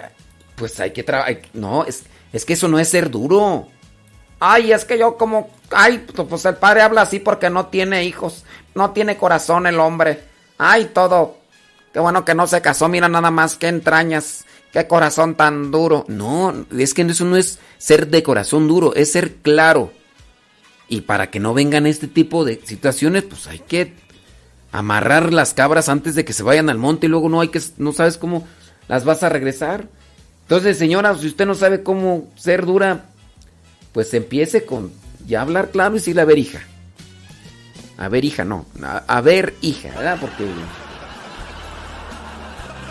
pues 0.56 0.78
hay 0.78 0.92
que 0.92 1.02
trabajar. 1.02 1.40
No, 1.54 1.84
es, 1.84 2.04
es 2.32 2.44
que 2.44 2.52
eso 2.52 2.68
no 2.68 2.78
es 2.78 2.88
ser 2.88 3.10
duro. 3.10 3.68
Ay, 4.40 4.72
es 4.72 4.84
que 4.84 4.98
yo 4.98 5.16
como, 5.16 5.50
ay, 5.70 6.06
pues 6.28 6.44
el 6.44 6.56
padre 6.56 6.82
habla 6.82 7.02
así 7.02 7.18
porque 7.18 7.50
no 7.50 7.66
tiene 7.66 8.04
hijos, 8.04 8.44
no 8.74 8.92
tiene 8.92 9.16
corazón 9.16 9.66
el 9.66 9.80
hombre. 9.80 10.22
Ay, 10.58 10.90
todo. 10.94 11.38
Qué 11.92 12.00
bueno 12.00 12.24
que 12.24 12.34
no 12.34 12.46
se 12.46 12.60
casó, 12.60 12.88
mira 12.88 13.08
nada 13.08 13.30
más, 13.30 13.56
qué 13.56 13.68
entrañas, 13.68 14.44
qué 14.72 14.86
corazón 14.86 15.34
tan 15.34 15.70
duro. 15.70 16.04
No, 16.08 16.54
es 16.76 16.94
que 16.94 17.02
eso 17.02 17.24
no 17.24 17.36
es 17.36 17.58
ser 17.78 18.08
de 18.08 18.22
corazón 18.22 18.68
duro, 18.68 18.94
es 18.94 19.12
ser 19.12 19.36
claro. 19.36 19.92
Y 20.88 21.02
para 21.02 21.30
que 21.30 21.40
no 21.40 21.54
vengan 21.54 21.86
este 21.86 22.06
tipo 22.06 22.44
de 22.44 22.60
situaciones, 22.64 23.24
pues 23.24 23.46
hay 23.46 23.58
que 23.58 23.94
amarrar 24.70 25.32
las 25.32 25.54
cabras 25.54 25.88
antes 25.88 26.14
de 26.14 26.24
que 26.24 26.32
se 26.32 26.42
vayan 26.42 26.70
al 26.70 26.78
monte 26.78 27.06
y 27.06 27.08
luego 27.08 27.28
no 27.28 27.40
hay 27.40 27.48
que, 27.48 27.60
no 27.78 27.92
sabes 27.92 28.18
cómo 28.18 28.46
las 28.86 29.04
vas 29.04 29.22
a 29.22 29.28
regresar. 29.28 29.88
Entonces, 30.42 30.78
señora, 30.78 31.16
si 31.16 31.26
usted 31.26 31.46
no 31.46 31.54
sabe 31.54 31.82
cómo 31.82 32.28
ser 32.36 32.64
dura, 32.64 33.06
pues 33.98 34.14
empiece 34.14 34.64
con 34.64 34.92
ya 35.26 35.40
hablar 35.40 35.72
claro 35.72 35.96
y 35.96 35.98
decirle, 35.98 36.22
a 36.22 36.24
ver, 36.24 36.38
hija. 36.38 36.60
A 37.96 38.08
ver, 38.08 38.24
hija, 38.24 38.44
no. 38.44 38.64
A, 38.80 39.20
ver, 39.22 39.56
hija, 39.60 39.88
¿verdad? 39.88 40.18
Porque. 40.20 40.44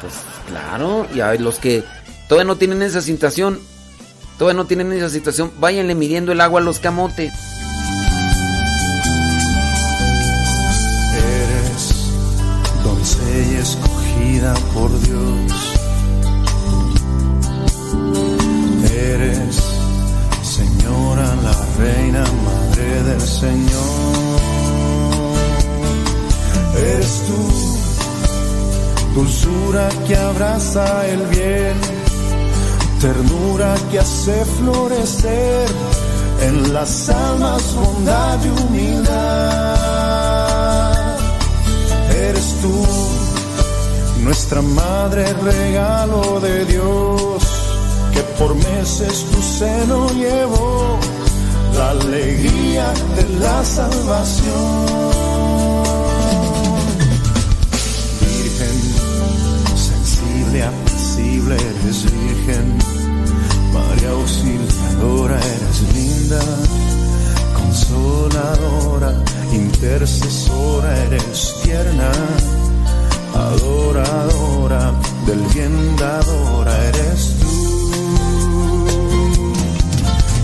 Pues 0.01 0.13
claro, 0.49 1.07
y 1.15 1.21
a 1.21 1.33
los 1.35 1.59
que 1.59 1.85
todavía 2.27 2.45
no 2.45 2.57
tienen 2.57 2.81
esa 2.81 3.01
situación, 3.01 3.57
todavía 4.37 4.61
no 4.61 4.67
tienen 4.67 4.91
esa 4.91 5.09
situación, 5.09 5.53
váyanle 5.61 5.95
midiendo 5.95 6.33
el 6.33 6.41
agua 6.41 6.59
a 6.59 6.63
los 6.65 6.79
camotes. 6.79 7.31
Eres 11.15 12.83
doncella 12.83 13.59
escogida 13.59 14.53
por 14.73 15.01
Dios. 15.03 15.16
Señor. 23.39 24.39
Eres 26.75 27.23
tú, 27.27 27.41
dulzura 29.13 29.89
que 30.07 30.15
abraza 30.15 31.05
el 31.07 31.27
bien, 31.27 31.77
ternura 32.99 33.75
que 33.91 33.99
hace 33.99 34.43
florecer 34.57 35.67
en 36.41 36.73
las 36.73 37.09
almas 37.09 37.75
bondad 37.75 38.39
y 38.43 38.49
humildad. 38.63 39.77
Eres 42.09 42.55
tú, 42.63 42.85
nuestra 44.23 44.63
madre, 44.63 45.31
regalo 45.43 46.39
de 46.39 46.65
Dios, 46.65 47.43
que 48.13 48.21
por 48.39 48.55
meses 48.55 49.25
tu 49.31 49.41
seno 49.43 50.09
llevó 50.13 50.97
la 51.77 51.89
alegría 51.91 52.93
de 53.15 53.39
la 53.39 53.63
salvación. 53.63 54.85
Virgen, 58.21 58.77
sensible, 59.75 60.63
apacible, 60.63 61.55
eres 61.55 62.03
virgen. 62.03 62.77
María 63.73 64.09
auxiliadora, 64.09 65.37
eres 65.55 65.79
linda. 65.95 66.41
Consoladora, 67.59 69.11
intercesora, 69.53 70.97
eres 71.05 71.55
tierna. 71.63 72.11
Adoradora, 73.35 74.93
del 75.27 75.41
bien 75.53 75.95
dadora, 75.97 76.73
eres 76.89 77.35
tú. 77.39 77.67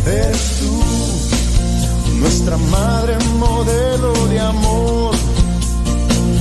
Eres 0.05 0.59
tú, 0.59 1.02
nuestra 2.23 2.55
madre 2.57 3.17
modelo 3.37 4.13
de 4.27 4.39
amor, 4.39 5.13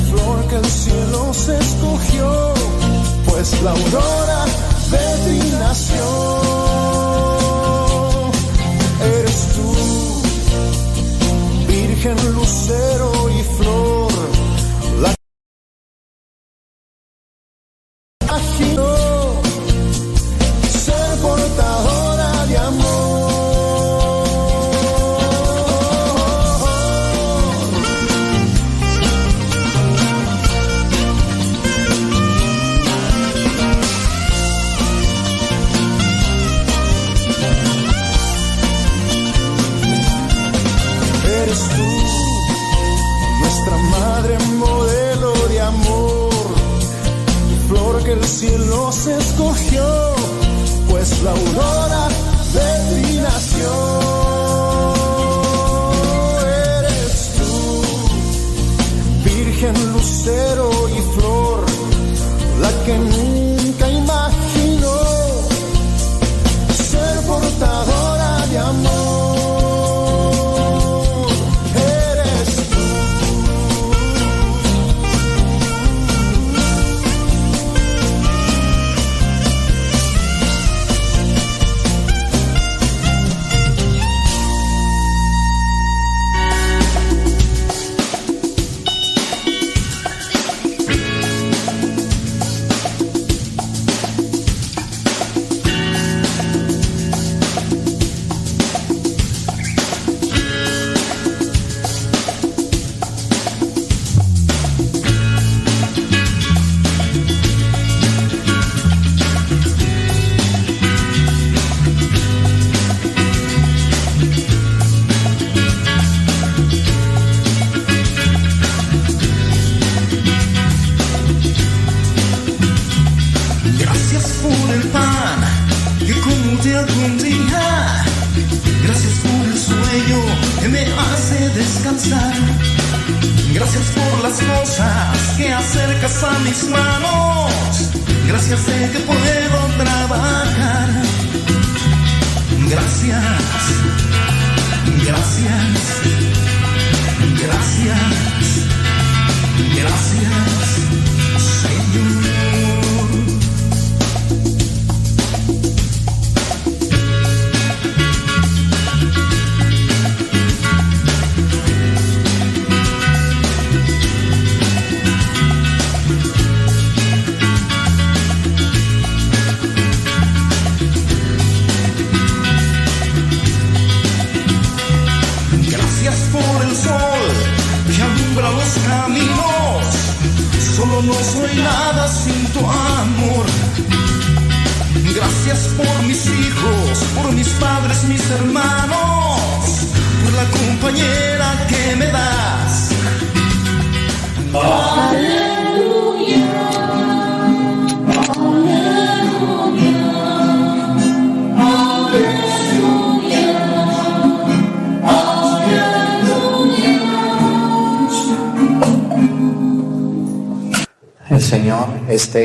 flor 0.09 0.47
que 0.49 0.57
el 0.57 0.65
cielo 0.65 1.35
se 1.35 1.59
escogió, 1.59 2.55
pues 3.27 3.61
la 3.63 3.73
aurora 3.73 4.45
de 4.93 5.41
ti 5.41 5.53
nació. 5.59 6.72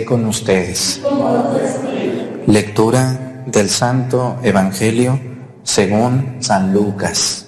Con 0.08 0.26
ustedes. 0.26 1.02
Lectura 2.48 3.44
del 3.46 3.70
Santo 3.70 4.40
Evangelio 4.42 5.20
según 5.64 6.38
San 6.40 6.74
Lucas. 6.74 7.48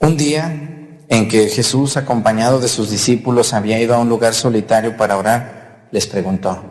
Un 0.00 0.16
día 0.16 0.98
en 1.08 1.28
que 1.28 1.48
Jesús, 1.48 1.96
acompañado 1.96 2.58
de 2.58 2.68
sus 2.68 2.90
discípulos, 2.90 3.52
había 3.52 3.78
ido 3.78 3.94
a 3.94 3.98
un 3.98 4.08
lugar 4.08 4.34
solitario 4.34 4.96
para 4.96 5.18
orar, 5.18 5.88
les 5.90 6.06
preguntó, 6.06 6.62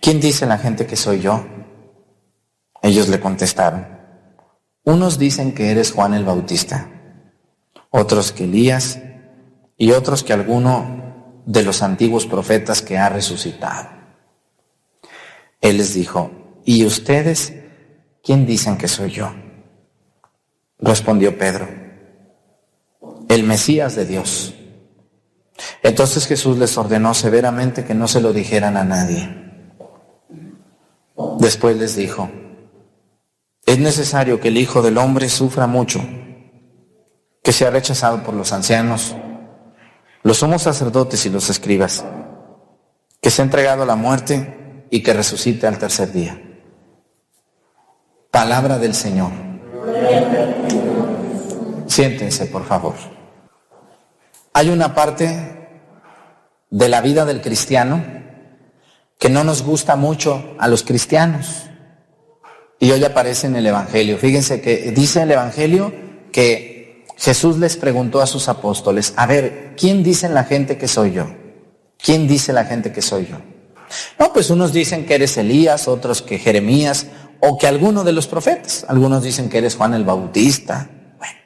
¿quién 0.00 0.20
dice 0.20 0.46
la 0.46 0.58
gente 0.58 0.86
que 0.86 0.96
soy 0.96 1.20
yo? 1.20 1.44
Ellos 2.82 3.08
le 3.08 3.20
contestaron, 3.20 3.86
unos 4.84 5.18
dicen 5.18 5.52
que 5.54 5.70
eres 5.70 5.92
Juan 5.92 6.14
el 6.14 6.24
Bautista, 6.24 6.88
otros 7.90 8.32
que 8.32 8.44
Elías 8.44 9.00
y 9.76 9.92
otros 9.92 10.22
que 10.22 10.32
alguno 10.32 11.11
de 11.46 11.62
los 11.62 11.82
antiguos 11.82 12.26
profetas 12.26 12.82
que 12.82 12.98
ha 12.98 13.08
resucitado. 13.08 13.88
Él 15.60 15.78
les 15.78 15.94
dijo, 15.94 16.30
¿y 16.64 16.84
ustedes 16.84 17.54
quién 18.22 18.46
dicen 18.46 18.76
que 18.76 18.88
soy 18.88 19.10
yo? 19.10 19.32
Respondió 20.78 21.38
Pedro, 21.38 21.68
el 23.28 23.44
Mesías 23.44 23.94
de 23.94 24.04
Dios. 24.04 24.54
Entonces 25.82 26.26
Jesús 26.26 26.58
les 26.58 26.76
ordenó 26.76 27.14
severamente 27.14 27.84
que 27.84 27.94
no 27.94 28.08
se 28.08 28.20
lo 28.20 28.32
dijeran 28.32 28.76
a 28.76 28.84
nadie. 28.84 29.42
Después 31.38 31.76
les 31.76 31.94
dijo, 31.96 32.30
es 33.64 33.78
necesario 33.78 34.40
que 34.40 34.48
el 34.48 34.58
Hijo 34.58 34.82
del 34.82 34.98
Hombre 34.98 35.28
sufra 35.28 35.66
mucho, 35.66 36.00
que 37.42 37.52
sea 37.52 37.70
rechazado 37.70 38.22
por 38.24 38.34
los 38.34 38.52
ancianos, 38.52 39.14
los 40.22 40.38
sumos 40.38 40.62
sacerdotes 40.62 41.26
y 41.26 41.30
los 41.30 41.50
escribas, 41.50 42.04
que 43.20 43.30
sea 43.30 43.44
entregado 43.44 43.82
a 43.82 43.86
la 43.86 43.96
muerte 43.96 44.86
y 44.90 45.02
que 45.02 45.12
resucite 45.12 45.66
al 45.66 45.78
tercer 45.78 46.12
día. 46.12 46.40
Palabra 48.30 48.78
del 48.78 48.94
Señor. 48.94 49.30
Siéntense, 51.86 52.46
por 52.46 52.64
favor. 52.64 52.94
Hay 54.54 54.70
una 54.70 54.94
parte 54.94 55.68
de 56.70 56.88
la 56.88 57.00
vida 57.00 57.24
del 57.24 57.42
cristiano 57.42 58.02
que 59.18 59.28
no 59.28 59.44
nos 59.44 59.62
gusta 59.62 59.96
mucho 59.96 60.54
a 60.58 60.68
los 60.68 60.82
cristianos. 60.82 61.64
Y 62.78 62.90
hoy 62.90 63.04
aparece 63.04 63.46
en 63.46 63.56
el 63.56 63.66
Evangelio. 63.66 64.18
Fíjense 64.18 64.60
que 64.60 64.90
dice 64.92 65.22
el 65.22 65.30
Evangelio 65.30 65.92
que 66.32 66.71
Jesús 67.22 67.56
les 67.58 67.76
preguntó 67.76 68.20
a 68.20 68.26
sus 68.26 68.48
apóstoles, 68.48 69.14
a 69.14 69.26
ver, 69.26 69.74
¿quién 69.76 70.02
dicen 70.02 70.34
la 70.34 70.42
gente 70.42 70.76
que 70.76 70.88
soy 70.88 71.12
yo? 71.12 71.32
¿Quién 71.96 72.26
dice 72.26 72.52
la 72.52 72.64
gente 72.64 72.90
que 72.90 73.00
soy 73.00 73.28
yo? 73.30 73.36
No, 74.18 74.32
pues 74.32 74.50
unos 74.50 74.72
dicen 74.72 75.06
que 75.06 75.14
eres 75.14 75.36
Elías, 75.36 75.86
otros 75.86 76.20
que 76.20 76.40
Jeremías, 76.40 77.06
o 77.38 77.58
que 77.58 77.68
alguno 77.68 78.02
de 78.02 78.10
los 78.10 78.26
profetas. 78.26 78.84
Algunos 78.88 79.22
dicen 79.22 79.48
que 79.48 79.58
eres 79.58 79.76
Juan 79.76 79.94
el 79.94 80.02
Bautista. 80.02 80.90
Bueno, 81.16 81.38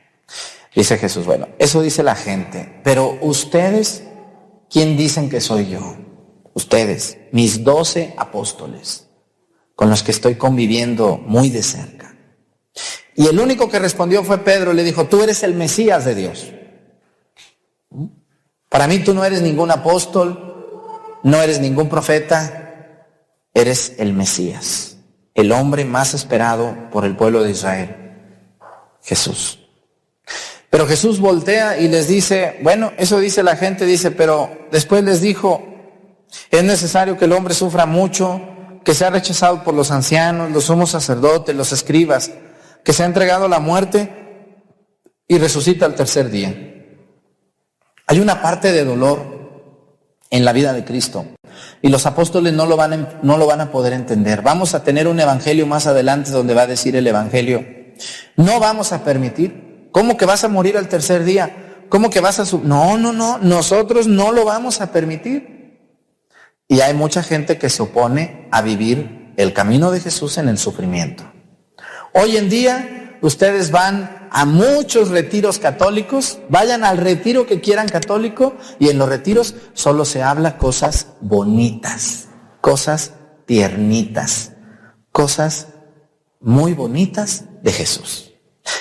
dice 0.74 0.96
Jesús, 0.96 1.26
bueno, 1.26 1.48
eso 1.58 1.82
dice 1.82 2.02
la 2.02 2.14
gente, 2.14 2.80
pero 2.82 3.18
ustedes, 3.20 4.02
¿quién 4.70 4.96
dicen 4.96 5.28
que 5.28 5.42
soy 5.42 5.68
yo? 5.68 5.94
Ustedes, 6.54 7.18
mis 7.32 7.64
doce 7.64 8.14
apóstoles 8.16 9.08
con 9.74 9.90
los 9.90 10.02
que 10.02 10.12
estoy 10.12 10.36
conviviendo 10.36 11.18
muy 11.18 11.50
de 11.50 11.62
cerca. 11.62 12.16
Y 13.16 13.26
el 13.26 13.40
único 13.40 13.70
que 13.70 13.78
respondió 13.78 14.22
fue 14.22 14.38
Pedro, 14.38 14.74
le 14.74 14.84
dijo, 14.84 15.06
tú 15.06 15.22
eres 15.22 15.42
el 15.42 15.54
Mesías 15.54 16.04
de 16.04 16.14
Dios. 16.14 16.52
Para 18.68 18.86
mí 18.86 18.98
tú 18.98 19.14
no 19.14 19.24
eres 19.24 19.40
ningún 19.40 19.70
apóstol, 19.70 21.18
no 21.22 21.40
eres 21.40 21.58
ningún 21.58 21.88
profeta, 21.88 23.06
eres 23.54 23.94
el 23.98 24.12
Mesías, 24.12 24.98
el 25.34 25.50
hombre 25.52 25.86
más 25.86 26.12
esperado 26.12 26.90
por 26.90 27.06
el 27.06 27.16
pueblo 27.16 27.42
de 27.42 27.52
Israel, 27.52 27.96
Jesús. 29.02 29.60
Pero 30.68 30.86
Jesús 30.86 31.20
voltea 31.20 31.78
y 31.78 31.88
les 31.88 32.08
dice, 32.08 32.58
bueno, 32.62 32.92
eso 32.98 33.18
dice 33.18 33.42
la 33.42 33.56
gente, 33.56 33.86
dice, 33.86 34.10
pero 34.10 34.50
después 34.70 35.02
les 35.04 35.22
dijo, 35.22 35.64
es 36.50 36.64
necesario 36.64 37.16
que 37.16 37.24
el 37.24 37.32
hombre 37.32 37.54
sufra 37.54 37.86
mucho, 37.86 38.42
que 38.84 38.92
sea 38.92 39.08
rechazado 39.08 39.64
por 39.64 39.72
los 39.72 39.90
ancianos, 39.90 40.50
los 40.50 40.64
sumos 40.64 40.90
sacerdotes, 40.90 41.56
los 41.56 41.72
escribas, 41.72 42.30
que 42.87 42.93
se 42.93 43.03
ha 43.03 43.07
entregado 43.07 43.47
a 43.47 43.49
la 43.49 43.59
muerte 43.59 44.12
y 45.26 45.39
resucita 45.39 45.87
al 45.87 45.97
tercer 45.97 46.30
día. 46.30 46.55
Hay 48.07 48.20
una 48.20 48.41
parte 48.41 48.70
de 48.70 48.84
dolor 48.84 49.64
en 50.30 50.45
la 50.45 50.53
vida 50.53 50.72
de 50.72 50.84
Cristo 50.84 51.26
y 51.82 51.89
los 51.89 52.07
apóstoles 52.07 52.53
no 52.53 52.64
lo 52.64 52.76
van 52.76 52.93
a, 52.93 53.18
no 53.24 53.39
lo 53.39 53.47
van 53.49 53.61
a 53.61 53.72
poder 53.72 53.93
entender. 53.93 54.41
Vamos 54.41 54.74
a 54.74 54.84
tener 54.84 55.09
un 55.09 55.18
evangelio 55.18 55.66
más 55.66 55.89
adelante 55.89 56.30
donde 56.30 56.55
va 56.55 56.62
a 56.62 56.66
decir 56.68 56.95
el 56.95 57.09
evangelio, 57.09 57.66
no 58.37 58.61
vamos 58.61 58.93
a 58.93 59.03
permitir, 59.03 59.89
¿cómo 59.91 60.16
que 60.16 60.24
vas 60.24 60.45
a 60.45 60.49
morir 60.49 60.76
al 60.76 60.89
tercer 60.89 61.24
día? 61.24 61.82
¿Cómo 61.89 62.09
que 62.09 62.20
vas 62.20 62.39
a 62.39 62.47
su 62.47 62.61
No, 62.61 62.97
no, 62.97 63.12
no, 63.12 63.39
nosotros 63.39 64.07
no 64.07 64.30
lo 64.30 64.45
vamos 64.45 64.80
a 64.80 64.93
permitir. 64.93 65.80
Y 66.68 66.82
hay 66.82 66.95
mucha 66.95 67.24
gente 67.24 67.59
que 67.59 67.68
se 67.68 67.82
opone 67.82 68.47
a 68.53 68.62
vivir 68.62 69.32
el 69.37 69.53
camino 69.53 69.91
de 69.91 69.99
Jesús 69.99 70.39
en 70.39 70.49
el 70.49 70.57
sufrimiento. 70.57 71.32
Hoy 72.18 72.38
en 72.38 72.48
día 72.48 73.18
ustedes 73.20 73.70
van 73.70 74.28
a 74.30 74.46
muchos 74.46 75.10
retiros 75.10 75.58
católicos, 75.58 76.38
vayan 76.48 76.82
al 76.82 76.96
retiro 76.96 77.46
que 77.46 77.60
quieran 77.60 77.90
católico 77.90 78.56
y 78.78 78.88
en 78.88 78.96
los 78.96 79.10
retiros 79.10 79.54
solo 79.74 80.06
se 80.06 80.22
habla 80.22 80.56
cosas 80.56 81.08
bonitas, 81.20 82.28
cosas 82.62 83.12
tiernitas, 83.44 84.52
cosas 85.12 85.68
muy 86.40 86.72
bonitas 86.72 87.44
de 87.62 87.72
Jesús. 87.72 88.32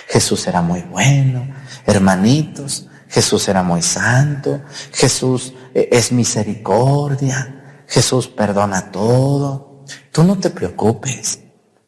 Jesús 0.07 0.47
era 0.47 0.61
muy 0.61 0.83
bueno, 0.83 1.53
hermanitos, 1.85 2.87
Jesús 3.09 3.49
era 3.49 3.63
muy 3.63 3.81
santo, 3.81 4.61
Jesús 4.93 5.51
eh, 5.73 5.89
es 5.91 6.13
misericordia, 6.13 7.83
Jesús 7.85 8.29
perdona 8.29 8.93
todo. 8.93 9.83
Tú 10.13 10.23
no 10.23 10.39
te 10.39 10.51
preocupes. 10.51 11.44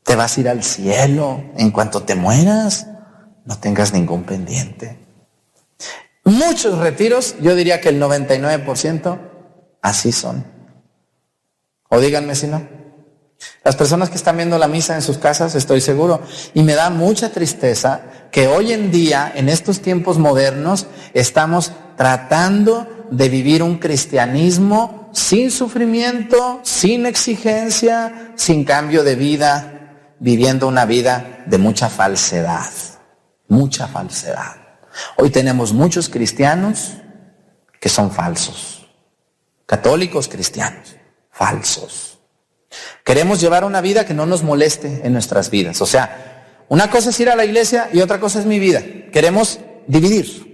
Te 0.08 0.16
vas 0.16 0.38
a 0.38 0.40
ir 0.40 0.48
al 0.48 0.64
cielo 0.64 1.44
en 1.58 1.70
cuanto 1.70 2.04
te 2.04 2.16
mueras. 2.16 2.88
No 3.44 3.60
tengas 3.60 3.92
ningún 3.92 4.24
pendiente. 4.24 4.98
Muchos 6.24 6.80
retiros, 6.80 7.36
yo 7.42 7.56
diría 7.56 7.82
que 7.82 7.90
el 7.90 8.02
99% 8.02 9.20
así 9.82 10.14
son. 10.14 10.46
O 11.90 12.00
díganme 12.00 12.36
si 12.36 12.48
no. 12.48 12.66
Las 13.66 13.76
personas 13.76 14.10
que 14.10 14.16
están 14.16 14.38
viendo 14.38 14.58
la 14.58 14.70
misa 14.70 14.96
en 14.96 15.02
sus 15.02 15.18
casas, 15.18 15.56
estoy 15.56 15.82
seguro, 15.82 16.22
y 16.54 16.64
me 16.64 16.76
da 16.76 16.90
mucha 16.90 17.34
tristeza 17.34 18.04
que 18.32 18.48
hoy 18.48 18.72
en 18.72 18.92
día, 18.92 19.30
en 19.36 19.50
estos 19.50 19.82
tiempos 19.82 20.18
modernos, 20.20 20.88
estamos 21.14 21.74
tratando 21.98 23.08
de 23.12 23.28
vivir 23.28 23.62
un 23.62 23.78
cristianismo 23.78 25.10
sin 25.12 25.52
sufrimiento, 25.52 26.62
sin 26.64 27.06
exigencia, 27.06 28.32
sin 28.36 28.64
cambio 28.64 29.04
de 29.04 29.16
vida, 29.16 29.77
viviendo 30.20 30.68
una 30.68 30.86
vida 30.86 31.44
de 31.46 31.58
mucha 31.58 31.90
falsedad, 31.90 32.70
mucha 33.48 33.88
falsedad. 33.88 34.56
Hoy 35.18 35.30
tenemos 35.30 35.74
muchos 35.74 36.10
cristianos 36.10 36.94
que 37.80 37.90
son 37.90 38.12
falsos, 38.12 38.88
católicos 39.66 40.28
cristianos, 40.28 40.96
falsos. 41.32 42.20
Queremos 43.04 43.40
llevar 43.40 43.64
una 43.64 43.82
vida 43.82 44.06
que 44.06 44.14
no 44.14 44.26
nos 44.26 44.44
moleste 44.44 45.02
en 45.04 45.14
nuestras 45.14 45.50
vidas. 45.50 45.82
O 45.82 45.86
sea, 45.86 46.64
una 46.68 46.90
cosa 46.90 47.12
es 47.12 47.20
ir 47.20 47.30
a 47.30 47.36
la 47.36 47.46
iglesia 47.46 47.90
y 47.94 48.02
otra 48.02 48.20
cosa 48.20 48.40
es 48.40 48.46
mi 48.46 48.60
vida. 48.60 48.82
Queremos 49.12 49.60
dividir. 49.88 50.48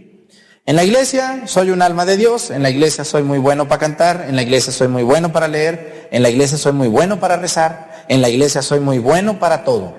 En 0.66 0.78
la 0.78 0.84
iglesia 0.86 1.44
soy 1.46 1.72
un 1.72 1.82
alma 1.82 2.06
de 2.06 2.16
Dios, 2.16 2.50
en 2.50 2.64
la 2.64 2.70
iglesia 2.70 3.04
soy 3.04 3.24
muy 3.24 3.38
bueno 3.38 3.68
para 3.68 3.80
cantar, 3.80 4.26
en 4.30 4.36
la 4.38 4.44
iglesia 4.44 4.72
soy 4.72 4.88
muy 4.88 5.04
bueno 5.04 5.34
para 5.34 5.50
leer, 5.50 6.08
en 6.12 6.24
la 6.24 6.30
iglesia 6.30 6.58
soy 6.58 6.72
muy 6.72 6.88
bueno 6.88 7.20
para 7.20 7.36
rezar, 7.36 7.93
en 8.08 8.22
la 8.22 8.30
iglesia 8.30 8.62
soy 8.62 8.80
muy 8.80 9.00
bueno 9.00 9.40
para 9.40 9.64
todo. 9.64 9.96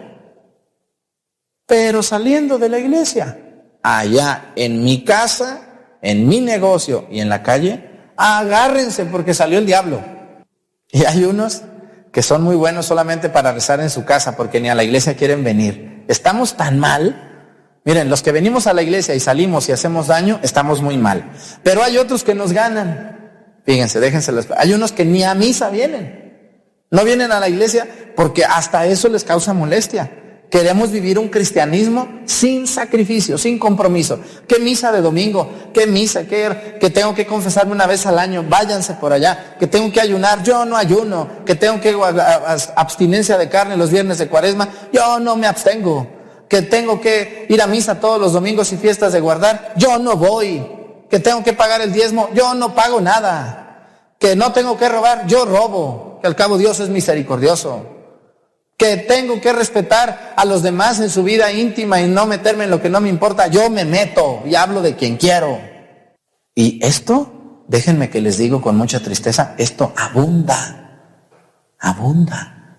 Pero 1.66 2.02
saliendo 2.02 2.58
de 2.58 2.68
la 2.68 2.78
iglesia, 2.78 3.38
allá 3.82 4.52
en 4.56 4.84
mi 4.84 5.04
casa, 5.04 5.96
en 6.02 6.28
mi 6.28 6.40
negocio 6.40 7.06
y 7.10 7.20
en 7.20 7.28
la 7.28 7.42
calle, 7.42 8.12
agárrense 8.16 9.06
porque 9.06 9.34
salió 9.34 9.58
el 9.58 9.66
diablo. 9.66 10.02
Y 10.90 11.04
hay 11.04 11.24
unos 11.24 11.62
que 12.12 12.22
son 12.22 12.42
muy 12.42 12.54
buenos 12.54 12.86
solamente 12.86 13.28
para 13.28 13.52
rezar 13.52 13.80
en 13.80 13.90
su 13.90 14.04
casa 14.04 14.36
porque 14.36 14.60
ni 14.60 14.68
a 14.68 14.74
la 14.74 14.84
iglesia 14.84 15.16
quieren 15.16 15.42
venir. 15.42 16.04
Estamos 16.08 16.56
tan 16.56 16.78
mal 16.78 17.32
Miren, 17.84 18.08
los 18.08 18.22
que 18.22 18.32
venimos 18.32 18.66
a 18.66 18.72
la 18.72 18.82
iglesia 18.82 19.14
y 19.14 19.20
salimos 19.20 19.68
y 19.68 19.72
hacemos 19.72 20.06
daño, 20.06 20.40
estamos 20.42 20.80
muy 20.80 20.96
mal. 20.96 21.32
Pero 21.62 21.82
hay 21.82 21.98
otros 21.98 22.24
que 22.24 22.34
nos 22.34 22.52
ganan. 22.52 23.60
Fíjense, 23.66 24.00
déjense 24.00 24.32
las... 24.32 24.48
Hay 24.56 24.72
unos 24.72 24.92
que 24.92 25.04
ni 25.04 25.22
a 25.22 25.34
misa 25.34 25.68
vienen. 25.68 26.23
No 26.94 27.04
vienen 27.04 27.32
a 27.32 27.40
la 27.40 27.48
iglesia 27.48 27.88
porque 28.14 28.44
hasta 28.44 28.86
eso 28.86 29.08
les 29.08 29.24
causa 29.24 29.52
molestia. 29.52 30.08
Queremos 30.48 30.92
vivir 30.92 31.18
un 31.18 31.28
cristianismo 31.28 32.20
sin 32.24 32.68
sacrificio, 32.68 33.36
sin 33.36 33.58
compromiso. 33.58 34.20
¿Qué 34.46 34.60
misa 34.60 34.92
de 34.92 35.00
domingo? 35.00 35.50
¿Qué 35.74 35.88
misa? 35.88 36.24
¿Qué, 36.28 36.76
que 36.80 36.90
tengo 36.90 37.12
que 37.12 37.26
confesarme 37.26 37.72
una 37.72 37.88
vez 37.88 38.06
al 38.06 38.20
año? 38.20 38.44
Váyanse 38.48 38.94
por 38.94 39.12
allá. 39.12 39.56
Que 39.58 39.66
tengo 39.66 39.90
que 39.90 40.00
ayunar. 40.00 40.44
Yo 40.44 40.64
no 40.64 40.76
ayuno. 40.76 41.28
Que 41.44 41.56
tengo 41.56 41.80
que 41.80 41.98
abstinencia 42.76 43.36
de 43.38 43.48
carne 43.48 43.76
los 43.76 43.90
viernes 43.90 44.18
de 44.18 44.28
cuaresma. 44.28 44.68
Yo 44.92 45.18
no 45.18 45.34
me 45.34 45.48
abstengo 45.48 46.06
que 46.48 46.62
tengo 46.62 47.00
que 47.00 47.46
ir 47.48 47.60
a 47.60 47.66
misa 47.66 47.98
todos 47.98 48.20
los 48.20 48.32
domingos 48.32 48.72
y 48.72 48.76
fiestas 48.76 49.12
de 49.12 49.18
guardar, 49.18 49.72
yo 49.74 49.98
no 49.98 50.14
voy. 50.14 50.64
Que 51.10 51.18
tengo 51.18 51.42
que 51.42 51.54
pagar 51.54 51.80
el 51.80 51.92
diezmo, 51.92 52.28
yo 52.32 52.54
no 52.54 52.72
pago 52.76 53.00
nada. 53.00 53.88
Que 54.20 54.36
no 54.36 54.52
tengo 54.52 54.76
que 54.78 54.88
robar, 54.88 55.26
yo 55.26 55.44
robo. 55.44 56.13
Que 56.24 56.28
al 56.28 56.36
cabo 56.36 56.56
Dios 56.56 56.80
es 56.80 56.88
misericordioso. 56.88 57.84
Que 58.78 58.96
tengo 58.96 59.42
que 59.42 59.52
respetar 59.52 60.32
a 60.34 60.46
los 60.46 60.62
demás 60.62 60.98
en 61.00 61.10
su 61.10 61.22
vida 61.22 61.52
íntima 61.52 62.00
y 62.00 62.08
no 62.08 62.24
meterme 62.24 62.64
en 62.64 62.70
lo 62.70 62.80
que 62.80 62.88
no 62.88 63.02
me 63.02 63.10
importa, 63.10 63.48
yo 63.48 63.68
me 63.68 63.84
meto 63.84 64.40
y 64.46 64.54
hablo 64.54 64.80
de 64.80 64.96
quien 64.96 65.18
quiero. 65.18 65.60
Y 66.54 66.82
esto, 66.82 67.66
déjenme 67.68 68.08
que 68.08 68.22
les 68.22 68.38
digo 68.38 68.62
con 68.62 68.74
mucha 68.74 69.00
tristeza, 69.00 69.54
esto 69.58 69.92
abunda, 69.94 71.28
abunda. 71.78 72.78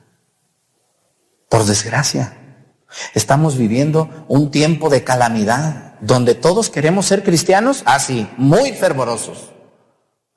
Por 1.48 1.66
desgracia. 1.66 2.36
Estamos 3.14 3.58
viviendo 3.58 4.26
un 4.28 4.50
tiempo 4.50 4.90
de 4.90 5.04
calamidad, 5.04 6.00
donde 6.02 6.34
todos 6.34 6.72
queremos 6.72 7.06
ser 7.06 7.22
cristianos, 7.22 7.84
así, 7.86 8.28
muy 8.38 8.72
fervorosos. 8.72 9.55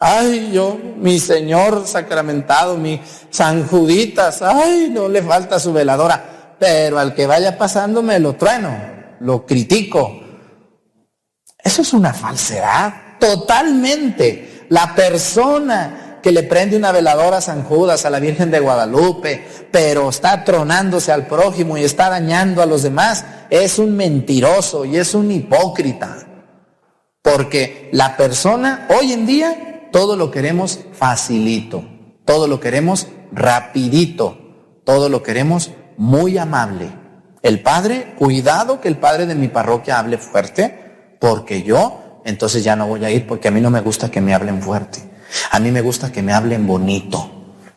Ay, 0.00 0.52
yo, 0.52 0.78
mi 0.96 1.18
Señor 1.18 1.84
sacramentado, 1.84 2.76
mi 2.76 3.00
San 3.30 3.66
Juditas, 3.66 4.42
ay, 4.42 4.90
no 4.92 5.08
le 5.08 5.22
falta 5.22 5.58
su 5.58 5.72
veladora, 5.72 6.54
pero 6.58 7.00
al 7.00 7.14
que 7.14 7.26
vaya 7.26 7.58
pasando 7.58 8.00
me 8.00 8.20
lo 8.20 8.34
trueno, 8.34 8.76
lo 9.18 9.44
critico. 9.44 10.20
Eso 11.58 11.82
es 11.82 11.92
una 11.92 12.14
falsedad, 12.14 13.18
totalmente. 13.18 14.66
La 14.68 14.94
persona 14.94 16.20
que 16.22 16.30
le 16.30 16.44
prende 16.44 16.76
una 16.76 16.92
veladora 16.92 17.38
a 17.38 17.40
San 17.40 17.64
Judas, 17.64 18.04
a 18.04 18.10
la 18.10 18.20
Virgen 18.20 18.52
de 18.52 18.60
Guadalupe, 18.60 19.46
pero 19.72 20.10
está 20.10 20.44
tronándose 20.44 21.10
al 21.10 21.26
prójimo 21.26 21.76
y 21.76 21.82
está 21.82 22.08
dañando 22.08 22.62
a 22.62 22.66
los 22.66 22.84
demás, 22.84 23.24
es 23.50 23.80
un 23.80 23.96
mentiroso 23.96 24.84
y 24.84 24.96
es 24.96 25.14
un 25.14 25.30
hipócrita. 25.32 26.18
Porque 27.20 27.88
la 27.92 28.16
persona, 28.16 28.86
hoy 28.96 29.12
en 29.12 29.26
día, 29.26 29.77
todo 29.92 30.16
lo 30.16 30.30
queremos 30.30 30.80
facilito, 30.92 31.84
todo 32.24 32.46
lo 32.46 32.60
queremos 32.60 33.08
rapidito, 33.32 34.38
todo 34.84 35.08
lo 35.08 35.22
queremos 35.22 35.72
muy 35.96 36.38
amable. 36.38 36.90
El 37.42 37.62
padre, 37.62 38.14
cuidado 38.18 38.80
que 38.80 38.88
el 38.88 38.96
padre 38.96 39.26
de 39.26 39.34
mi 39.34 39.48
parroquia 39.48 39.98
hable 39.98 40.18
fuerte, 40.18 41.16
porque 41.20 41.62
yo 41.62 42.20
entonces 42.24 42.62
ya 42.64 42.76
no 42.76 42.86
voy 42.86 43.04
a 43.04 43.10
ir 43.10 43.26
porque 43.26 43.48
a 43.48 43.50
mí 43.50 43.60
no 43.60 43.70
me 43.70 43.80
gusta 43.80 44.10
que 44.10 44.20
me 44.20 44.34
hablen 44.34 44.60
fuerte. 44.60 44.98
A 45.50 45.58
mí 45.60 45.70
me 45.70 45.80
gusta 45.80 46.12
que 46.12 46.22
me 46.22 46.32
hablen 46.32 46.66
bonito. 46.66 47.30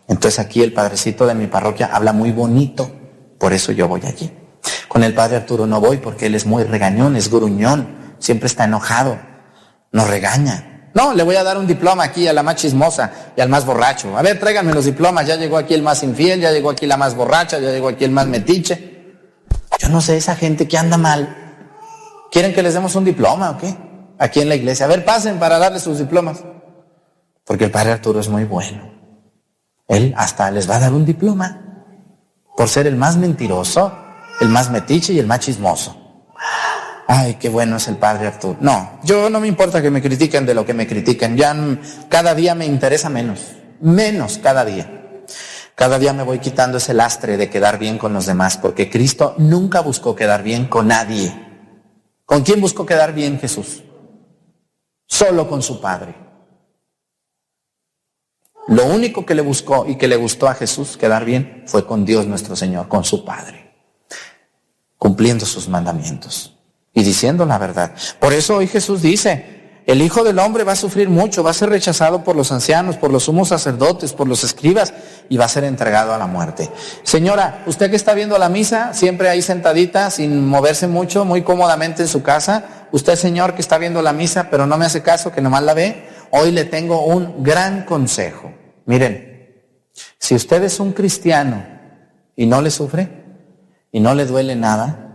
Entonces 0.07 0.39
aquí 0.39 0.61
el 0.61 0.73
padrecito 0.73 1.25
de 1.25 1.35
mi 1.35 1.47
parroquia 1.47 1.89
habla 1.93 2.11
muy 2.11 2.31
bonito, 2.31 2.91
por 3.39 3.53
eso 3.53 3.71
yo 3.71 3.87
voy 3.87 4.01
allí. 4.05 4.31
Con 4.87 5.03
el 5.03 5.13
padre 5.13 5.37
Arturo 5.37 5.65
no 5.65 5.79
voy 5.79 5.97
porque 5.97 6.25
él 6.25 6.35
es 6.35 6.45
muy 6.45 6.63
regañón, 6.63 7.15
es 7.15 7.31
gruñón, 7.31 8.15
siempre 8.19 8.47
está 8.47 8.65
enojado, 8.65 9.19
nos 9.91 10.09
regaña. 10.09 10.70
No, 10.93 11.13
le 11.13 11.23
voy 11.23 11.35
a 11.35 11.43
dar 11.43 11.57
un 11.57 11.65
diploma 11.65 12.03
aquí 12.03 12.27
a 12.27 12.33
la 12.33 12.43
más 12.43 12.55
chismosa 12.55 13.11
y 13.35 13.41
al 13.41 13.49
más 13.49 13.65
borracho. 13.65 14.17
A 14.17 14.21
ver, 14.21 14.39
tráiganme 14.39 14.73
los 14.73 14.85
diplomas, 14.85 15.25
ya 15.25 15.37
llegó 15.37 15.57
aquí 15.57 15.73
el 15.73 15.81
más 15.81 16.03
infiel, 16.03 16.41
ya 16.41 16.51
llegó 16.51 16.69
aquí 16.69 16.85
la 16.85 16.97
más 16.97 17.15
borracha, 17.15 17.59
ya 17.59 17.71
llegó 17.71 17.87
aquí 17.89 18.03
el 18.03 18.11
más 18.11 18.27
metiche. 18.27 19.15
Yo 19.79 19.89
no 19.89 20.01
sé, 20.01 20.17
esa 20.17 20.35
gente 20.35 20.67
que 20.67 20.77
anda 20.77 20.97
mal, 20.97 21.35
¿quieren 22.31 22.53
que 22.53 22.61
les 22.61 22.73
demos 22.73 22.93
un 22.95 23.05
diploma 23.05 23.51
o 23.51 23.57
qué? 23.57 23.73
Aquí 24.19 24.41
en 24.41 24.49
la 24.49 24.55
iglesia. 24.55 24.85
A 24.85 24.89
ver, 24.89 25.05
pasen 25.05 25.39
para 25.39 25.57
darles 25.57 25.83
sus 25.83 25.97
diplomas. 25.97 26.43
Porque 27.45 27.65
el 27.65 27.71
padre 27.71 27.93
Arturo 27.93 28.19
es 28.19 28.29
muy 28.29 28.43
bueno. 28.43 28.91
Él 29.87 30.13
hasta 30.17 30.51
les 30.51 30.69
va 30.69 30.75
a 30.75 30.79
dar 30.79 30.93
un 30.93 31.05
diploma 31.05 31.61
por 32.55 32.69
ser 32.69 32.85
el 32.85 32.95
más 32.95 33.17
mentiroso, 33.17 33.91
el 34.39 34.49
más 34.49 34.69
metiche 34.69 35.13
y 35.13 35.19
el 35.19 35.27
más 35.27 35.39
chismoso. 35.39 36.00
Ay, 37.13 37.35
qué 37.35 37.49
bueno 37.49 37.75
es 37.75 37.89
el 37.89 37.97
padre 37.97 38.27
Arturo. 38.27 38.55
No, 38.61 38.97
yo 39.03 39.29
no 39.29 39.41
me 39.41 39.47
importa 39.49 39.81
que 39.81 39.91
me 39.91 40.01
critiquen 40.01 40.45
de 40.45 40.53
lo 40.53 40.65
que 40.65 40.73
me 40.73 40.87
critiquen. 40.87 41.35
Ya 41.35 41.53
cada 42.07 42.33
día 42.33 42.55
me 42.55 42.65
interesa 42.65 43.09
menos. 43.09 43.51
Menos 43.81 44.37
cada 44.37 44.63
día. 44.63 45.25
Cada 45.75 45.99
día 45.99 46.13
me 46.13 46.23
voy 46.23 46.39
quitando 46.39 46.77
ese 46.77 46.93
lastre 46.93 47.35
de 47.35 47.49
quedar 47.49 47.77
bien 47.79 47.97
con 47.97 48.13
los 48.13 48.27
demás, 48.27 48.55
porque 48.55 48.89
Cristo 48.89 49.35
nunca 49.37 49.81
buscó 49.81 50.15
quedar 50.15 50.41
bien 50.41 50.67
con 50.67 50.87
nadie. 50.87 51.35
¿Con 52.25 52.43
quién 52.43 52.61
buscó 52.61 52.85
quedar 52.85 53.13
bien 53.13 53.39
Jesús? 53.41 53.83
Solo 55.05 55.49
con 55.49 55.61
su 55.61 55.81
Padre. 55.81 56.15
Lo 58.69 58.85
único 58.85 59.25
que 59.25 59.35
le 59.35 59.41
buscó 59.41 59.85
y 59.85 59.97
que 59.97 60.07
le 60.07 60.15
gustó 60.15 60.47
a 60.47 60.53
Jesús 60.53 60.95
quedar 60.95 61.25
bien 61.25 61.65
fue 61.65 61.85
con 61.85 62.05
Dios 62.05 62.25
nuestro 62.25 62.55
Señor, 62.55 62.87
con 62.87 63.03
su 63.03 63.25
Padre, 63.25 63.73
cumpliendo 64.97 65.45
sus 65.45 65.67
mandamientos 65.67 66.57
y 66.93 67.03
diciendo 67.03 67.45
la 67.45 67.57
verdad. 67.57 67.91
Por 68.19 68.33
eso 68.33 68.57
hoy 68.57 68.67
Jesús 68.67 69.01
dice, 69.01 69.61
el 69.87 70.01
Hijo 70.01 70.23
del 70.23 70.37
Hombre 70.37 70.63
va 70.63 70.73
a 70.73 70.75
sufrir 70.75 71.09
mucho, 71.09 71.43
va 71.43 71.51
a 71.51 71.55
ser 71.55 71.69
rechazado 71.69 72.23
por 72.23 72.35
los 72.35 72.51
ancianos, 72.51 72.97
por 72.97 73.11
los 73.11 73.23
sumos 73.23 73.47
sacerdotes, 73.47 74.13
por 74.13 74.27
los 74.27 74.43
escribas 74.43 74.93
y 75.27 75.37
va 75.37 75.45
a 75.45 75.49
ser 75.49 75.63
entregado 75.63 76.13
a 76.13 76.17
la 76.17 76.27
muerte. 76.27 76.69
Señora, 77.03 77.63
usted 77.65 77.89
que 77.89 77.95
está 77.95 78.13
viendo 78.13 78.37
la 78.37 78.47
misa, 78.47 78.93
siempre 78.93 79.27
ahí 79.27 79.41
sentadita, 79.41 80.11
sin 80.11 80.47
moverse 80.47 80.87
mucho, 80.87 81.25
muy 81.25 81.41
cómodamente 81.41 82.03
en 82.03 82.07
su 82.07 82.21
casa, 82.21 82.87
usted 82.91 83.15
señor 83.15 83.55
que 83.55 83.61
está 83.61 83.79
viendo 83.79 84.01
la 84.01 84.13
misa, 84.13 84.49
pero 84.51 84.67
no 84.67 84.77
me 84.77 84.85
hace 84.85 85.01
caso, 85.01 85.31
que 85.31 85.41
nomás 85.41 85.63
la 85.63 85.73
ve, 85.73 86.07
hoy 86.29 86.51
le 86.51 86.65
tengo 86.65 87.03
un 87.05 87.43
gran 87.43 87.83
consejo. 87.83 88.53
Miren, 88.85 89.31
si 90.19 90.35
usted 90.35 90.63
es 90.63 90.79
un 90.79 90.93
cristiano 90.93 91.65
y 92.35 92.45
no 92.45 92.61
le 92.61 92.69
sufre 92.69 93.09
y 93.91 93.99
no 93.99 94.13
le 94.13 94.25
duele 94.25 94.55
nada 94.55 95.10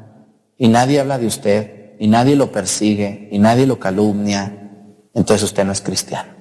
y 0.59 0.69
nadie 0.69 1.01
habla 1.01 1.19
de 1.19 1.27
usted 1.27 1.95
y 1.99 2.09
nadie 2.09 2.37
lo 2.37 2.53
persigue 2.53 3.29
y 3.31 3.39
nadie 3.39 3.67
lo 3.67 3.79
calumnia, 3.79 4.71
entonces 5.15 5.45
usted 5.45 5.65
no 5.65 5.73
es 5.73 5.81
cristiano. 5.81 6.35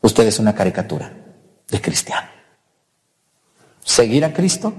Usted 0.00 0.26
es 0.26 0.38
una 0.38 0.54
caricatura 0.54 1.12
de 1.68 1.80
cristiano. 1.80 2.28
Seguir 3.84 4.24
a 4.24 4.32
Cristo 4.32 4.74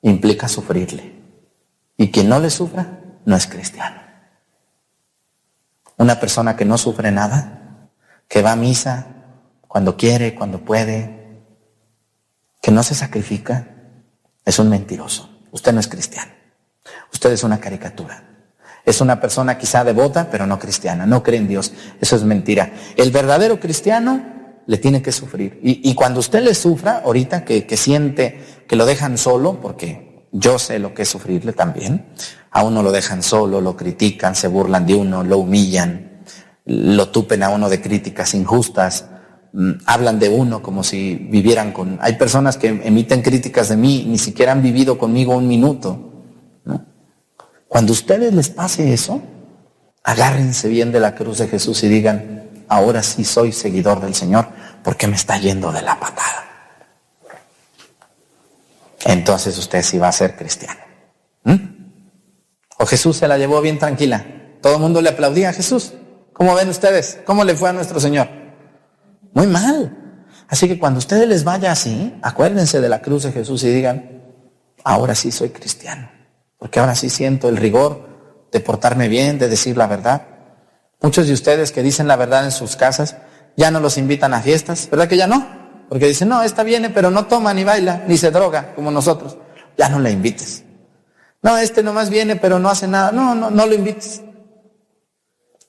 implica 0.00 0.48
sufrirle. 0.48 1.20
Y 1.96 2.10
quien 2.10 2.28
no 2.28 2.40
le 2.40 2.50
sufra 2.50 3.00
no 3.24 3.36
es 3.36 3.46
cristiano. 3.46 4.00
Una 5.98 6.18
persona 6.18 6.56
que 6.56 6.64
no 6.64 6.78
sufre 6.78 7.12
nada, 7.12 7.88
que 8.26 8.42
va 8.42 8.52
a 8.52 8.56
misa 8.56 9.06
cuando 9.68 9.96
quiere, 9.96 10.34
cuando 10.34 10.64
puede, 10.64 11.42
que 12.60 12.70
no 12.70 12.82
se 12.82 12.94
sacrifica, 12.94 13.68
es 14.44 14.58
un 14.58 14.68
mentiroso. 14.68 15.30
Usted 15.50 15.72
no 15.72 15.80
es 15.80 15.88
cristiano. 15.88 16.41
Usted 17.12 17.32
es 17.32 17.44
una 17.44 17.60
caricatura. 17.60 18.24
Es 18.84 19.00
una 19.00 19.20
persona 19.20 19.58
quizá 19.58 19.84
devota, 19.84 20.28
pero 20.30 20.46
no 20.46 20.58
cristiana. 20.58 21.06
No 21.06 21.22
cree 21.22 21.38
en 21.38 21.48
Dios. 21.48 21.72
Eso 22.00 22.16
es 22.16 22.24
mentira. 22.24 22.72
El 22.96 23.10
verdadero 23.10 23.60
cristiano 23.60 24.32
le 24.66 24.78
tiene 24.78 25.02
que 25.02 25.12
sufrir. 25.12 25.60
Y, 25.62 25.94
cuando 25.94 26.20
usted 26.20 26.42
le 26.42 26.54
sufra, 26.54 27.02
ahorita 27.04 27.44
que, 27.44 27.66
que 27.66 27.76
siente 27.76 28.64
que 28.66 28.76
lo 28.76 28.86
dejan 28.86 29.18
solo, 29.18 29.60
porque 29.60 30.26
yo 30.32 30.58
sé 30.58 30.78
lo 30.78 30.94
que 30.94 31.02
es 31.02 31.08
sufrirle 31.08 31.52
también, 31.52 32.06
a 32.50 32.64
uno 32.64 32.82
lo 32.82 32.92
dejan 32.92 33.22
solo, 33.22 33.60
lo 33.60 33.76
critican, 33.76 34.34
se 34.34 34.48
burlan 34.48 34.86
de 34.86 34.94
uno, 34.94 35.22
lo 35.22 35.38
humillan, 35.38 36.22
lo 36.64 37.08
tupen 37.08 37.42
a 37.42 37.48
uno 37.50 37.68
de 37.68 37.80
críticas 37.80 38.34
injustas, 38.34 39.06
mm, 39.52 39.72
hablan 39.86 40.18
de 40.18 40.28
uno 40.28 40.62
como 40.62 40.84
si 40.84 41.14
vivieran 41.14 41.72
con... 41.72 41.98
Hay 42.00 42.14
personas 42.14 42.56
que 42.56 42.68
emiten 42.68 43.22
críticas 43.22 43.68
de 43.68 43.76
mí, 43.76 44.04
ni 44.06 44.18
siquiera 44.18 44.52
han 44.52 44.62
vivido 44.62 44.98
conmigo 44.98 45.36
un 45.36 45.48
minuto. 45.48 46.11
Cuando 47.72 47.92
a 47.92 47.94
ustedes 47.94 48.34
les 48.34 48.50
pase 48.50 48.92
eso, 48.92 49.22
agárrense 50.04 50.68
bien 50.68 50.92
de 50.92 51.00
la 51.00 51.14
cruz 51.14 51.38
de 51.38 51.48
Jesús 51.48 51.82
y 51.84 51.88
digan, 51.88 52.50
ahora 52.68 53.02
sí 53.02 53.24
soy 53.24 53.50
seguidor 53.50 54.02
del 54.02 54.14
Señor 54.14 54.46
porque 54.84 55.06
me 55.06 55.16
está 55.16 55.38
yendo 55.38 55.72
de 55.72 55.80
la 55.80 55.98
patada. 55.98 56.44
Entonces 59.06 59.56
usted 59.56 59.82
sí 59.82 59.96
va 59.96 60.08
a 60.08 60.12
ser 60.12 60.36
cristiano. 60.36 60.80
¿Mm? 61.44 61.56
O 62.78 62.84
Jesús 62.84 63.16
se 63.16 63.26
la 63.26 63.38
llevó 63.38 63.62
bien 63.62 63.78
tranquila. 63.78 64.22
Todo 64.60 64.74
el 64.74 64.80
mundo 64.80 65.00
le 65.00 65.08
aplaudía 65.08 65.48
a 65.48 65.52
Jesús. 65.54 65.94
¿Cómo 66.34 66.54
ven 66.54 66.68
ustedes? 66.68 67.20
¿Cómo 67.24 67.42
le 67.42 67.56
fue 67.56 67.70
a 67.70 67.72
nuestro 67.72 67.98
Señor? 68.00 68.28
Muy 69.32 69.46
mal. 69.46 69.96
Así 70.46 70.68
que 70.68 70.78
cuando 70.78 70.98
ustedes 70.98 71.26
les 71.26 71.42
vaya 71.42 71.72
así, 71.72 72.14
acuérdense 72.20 72.82
de 72.82 72.90
la 72.90 73.00
cruz 73.00 73.22
de 73.22 73.32
Jesús 73.32 73.64
y 73.64 73.70
digan, 73.70 74.22
ahora 74.84 75.14
sí 75.14 75.32
soy 75.32 75.48
cristiano 75.48 76.21
porque 76.62 76.78
ahora 76.78 76.94
sí 76.94 77.10
siento 77.10 77.48
el 77.48 77.56
rigor 77.56 78.08
de 78.52 78.60
portarme 78.60 79.08
bien, 79.08 79.36
de 79.36 79.48
decir 79.48 79.76
la 79.76 79.88
verdad. 79.88 80.28
Muchos 81.00 81.26
de 81.26 81.32
ustedes 81.32 81.72
que 81.72 81.82
dicen 81.82 82.06
la 82.06 82.14
verdad 82.14 82.44
en 82.44 82.52
sus 82.52 82.76
casas 82.76 83.16
ya 83.56 83.72
no 83.72 83.80
los 83.80 83.98
invitan 83.98 84.32
a 84.32 84.40
fiestas, 84.40 84.88
¿verdad 84.88 85.08
que 85.08 85.16
ya 85.16 85.26
no? 85.26 85.44
Porque 85.88 86.06
dicen, 86.06 86.28
no, 86.28 86.40
esta 86.40 86.62
viene, 86.62 86.88
pero 86.90 87.10
no 87.10 87.26
toma 87.26 87.52
ni 87.52 87.64
baila, 87.64 88.04
ni 88.06 88.16
se 88.16 88.30
droga 88.30 88.76
como 88.76 88.92
nosotros. 88.92 89.36
Ya 89.76 89.88
no 89.88 89.98
la 89.98 90.10
invites. 90.10 90.62
No, 91.42 91.58
este 91.58 91.82
nomás 91.82 92.10
viene, 92.10 92.36
pero 92.36 92.60
no 92.60 92.68
hace 92.68 92.86
nada. 92.86 93.10
No, 93.10 93.34
no, 93.34 93.50
no 93.50 93.66
lo 93.66 93.74
invites. 93.74 94.22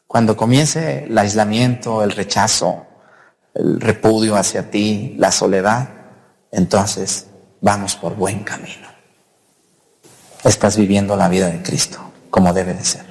Cuando 0.06 0.38
comience 0.38 1.06
el 1.06 1.18
aislamiento, 1.18 2.04
el 2.04 2.12
rechazo, 2.12 2.86
el 3.56 3.82
repudio 3.82 4.36
hacia 4.36 4.70
ti, 4.70 5.16
la 5.18 5.32
soledad, 5.32 5.90
entonces 6.52 7.26
vamos 7.62 7.96
por 7.96 8.16
buen 8.16 8.44
camino 8.44 8.93
estás 10.44 10.78
viviendo 10.78 11.16
la 11.16 11.30
vida 11.30 11.48
de 11.48 11.62
Cristo 11.62 12.00
como 12.30 12.54
debe 12.54 12.74
de 12.74 12.84
ser. 12.84 13.06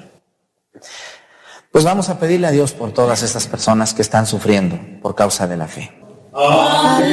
Pues 1.71 1.85
vamos 1.85 2.09
a 2.09 2.19
pedirle 2.19 2.49
a 2.49 2.51
Dios 2.51 2.73
por 2.73 2.93
todas 2.93 3.23
estas 3.23 3.47
personas 3.47 3.95
que 3.95 4.03
están 4.03 4.27
sufriendo 4.27 4.79
por 5.01 5.15
causa 5.15 5.47
de 5.47 5.57
la 5.57 5.69
fe. 5.69 5.91
Aleluya. 6.35 7.13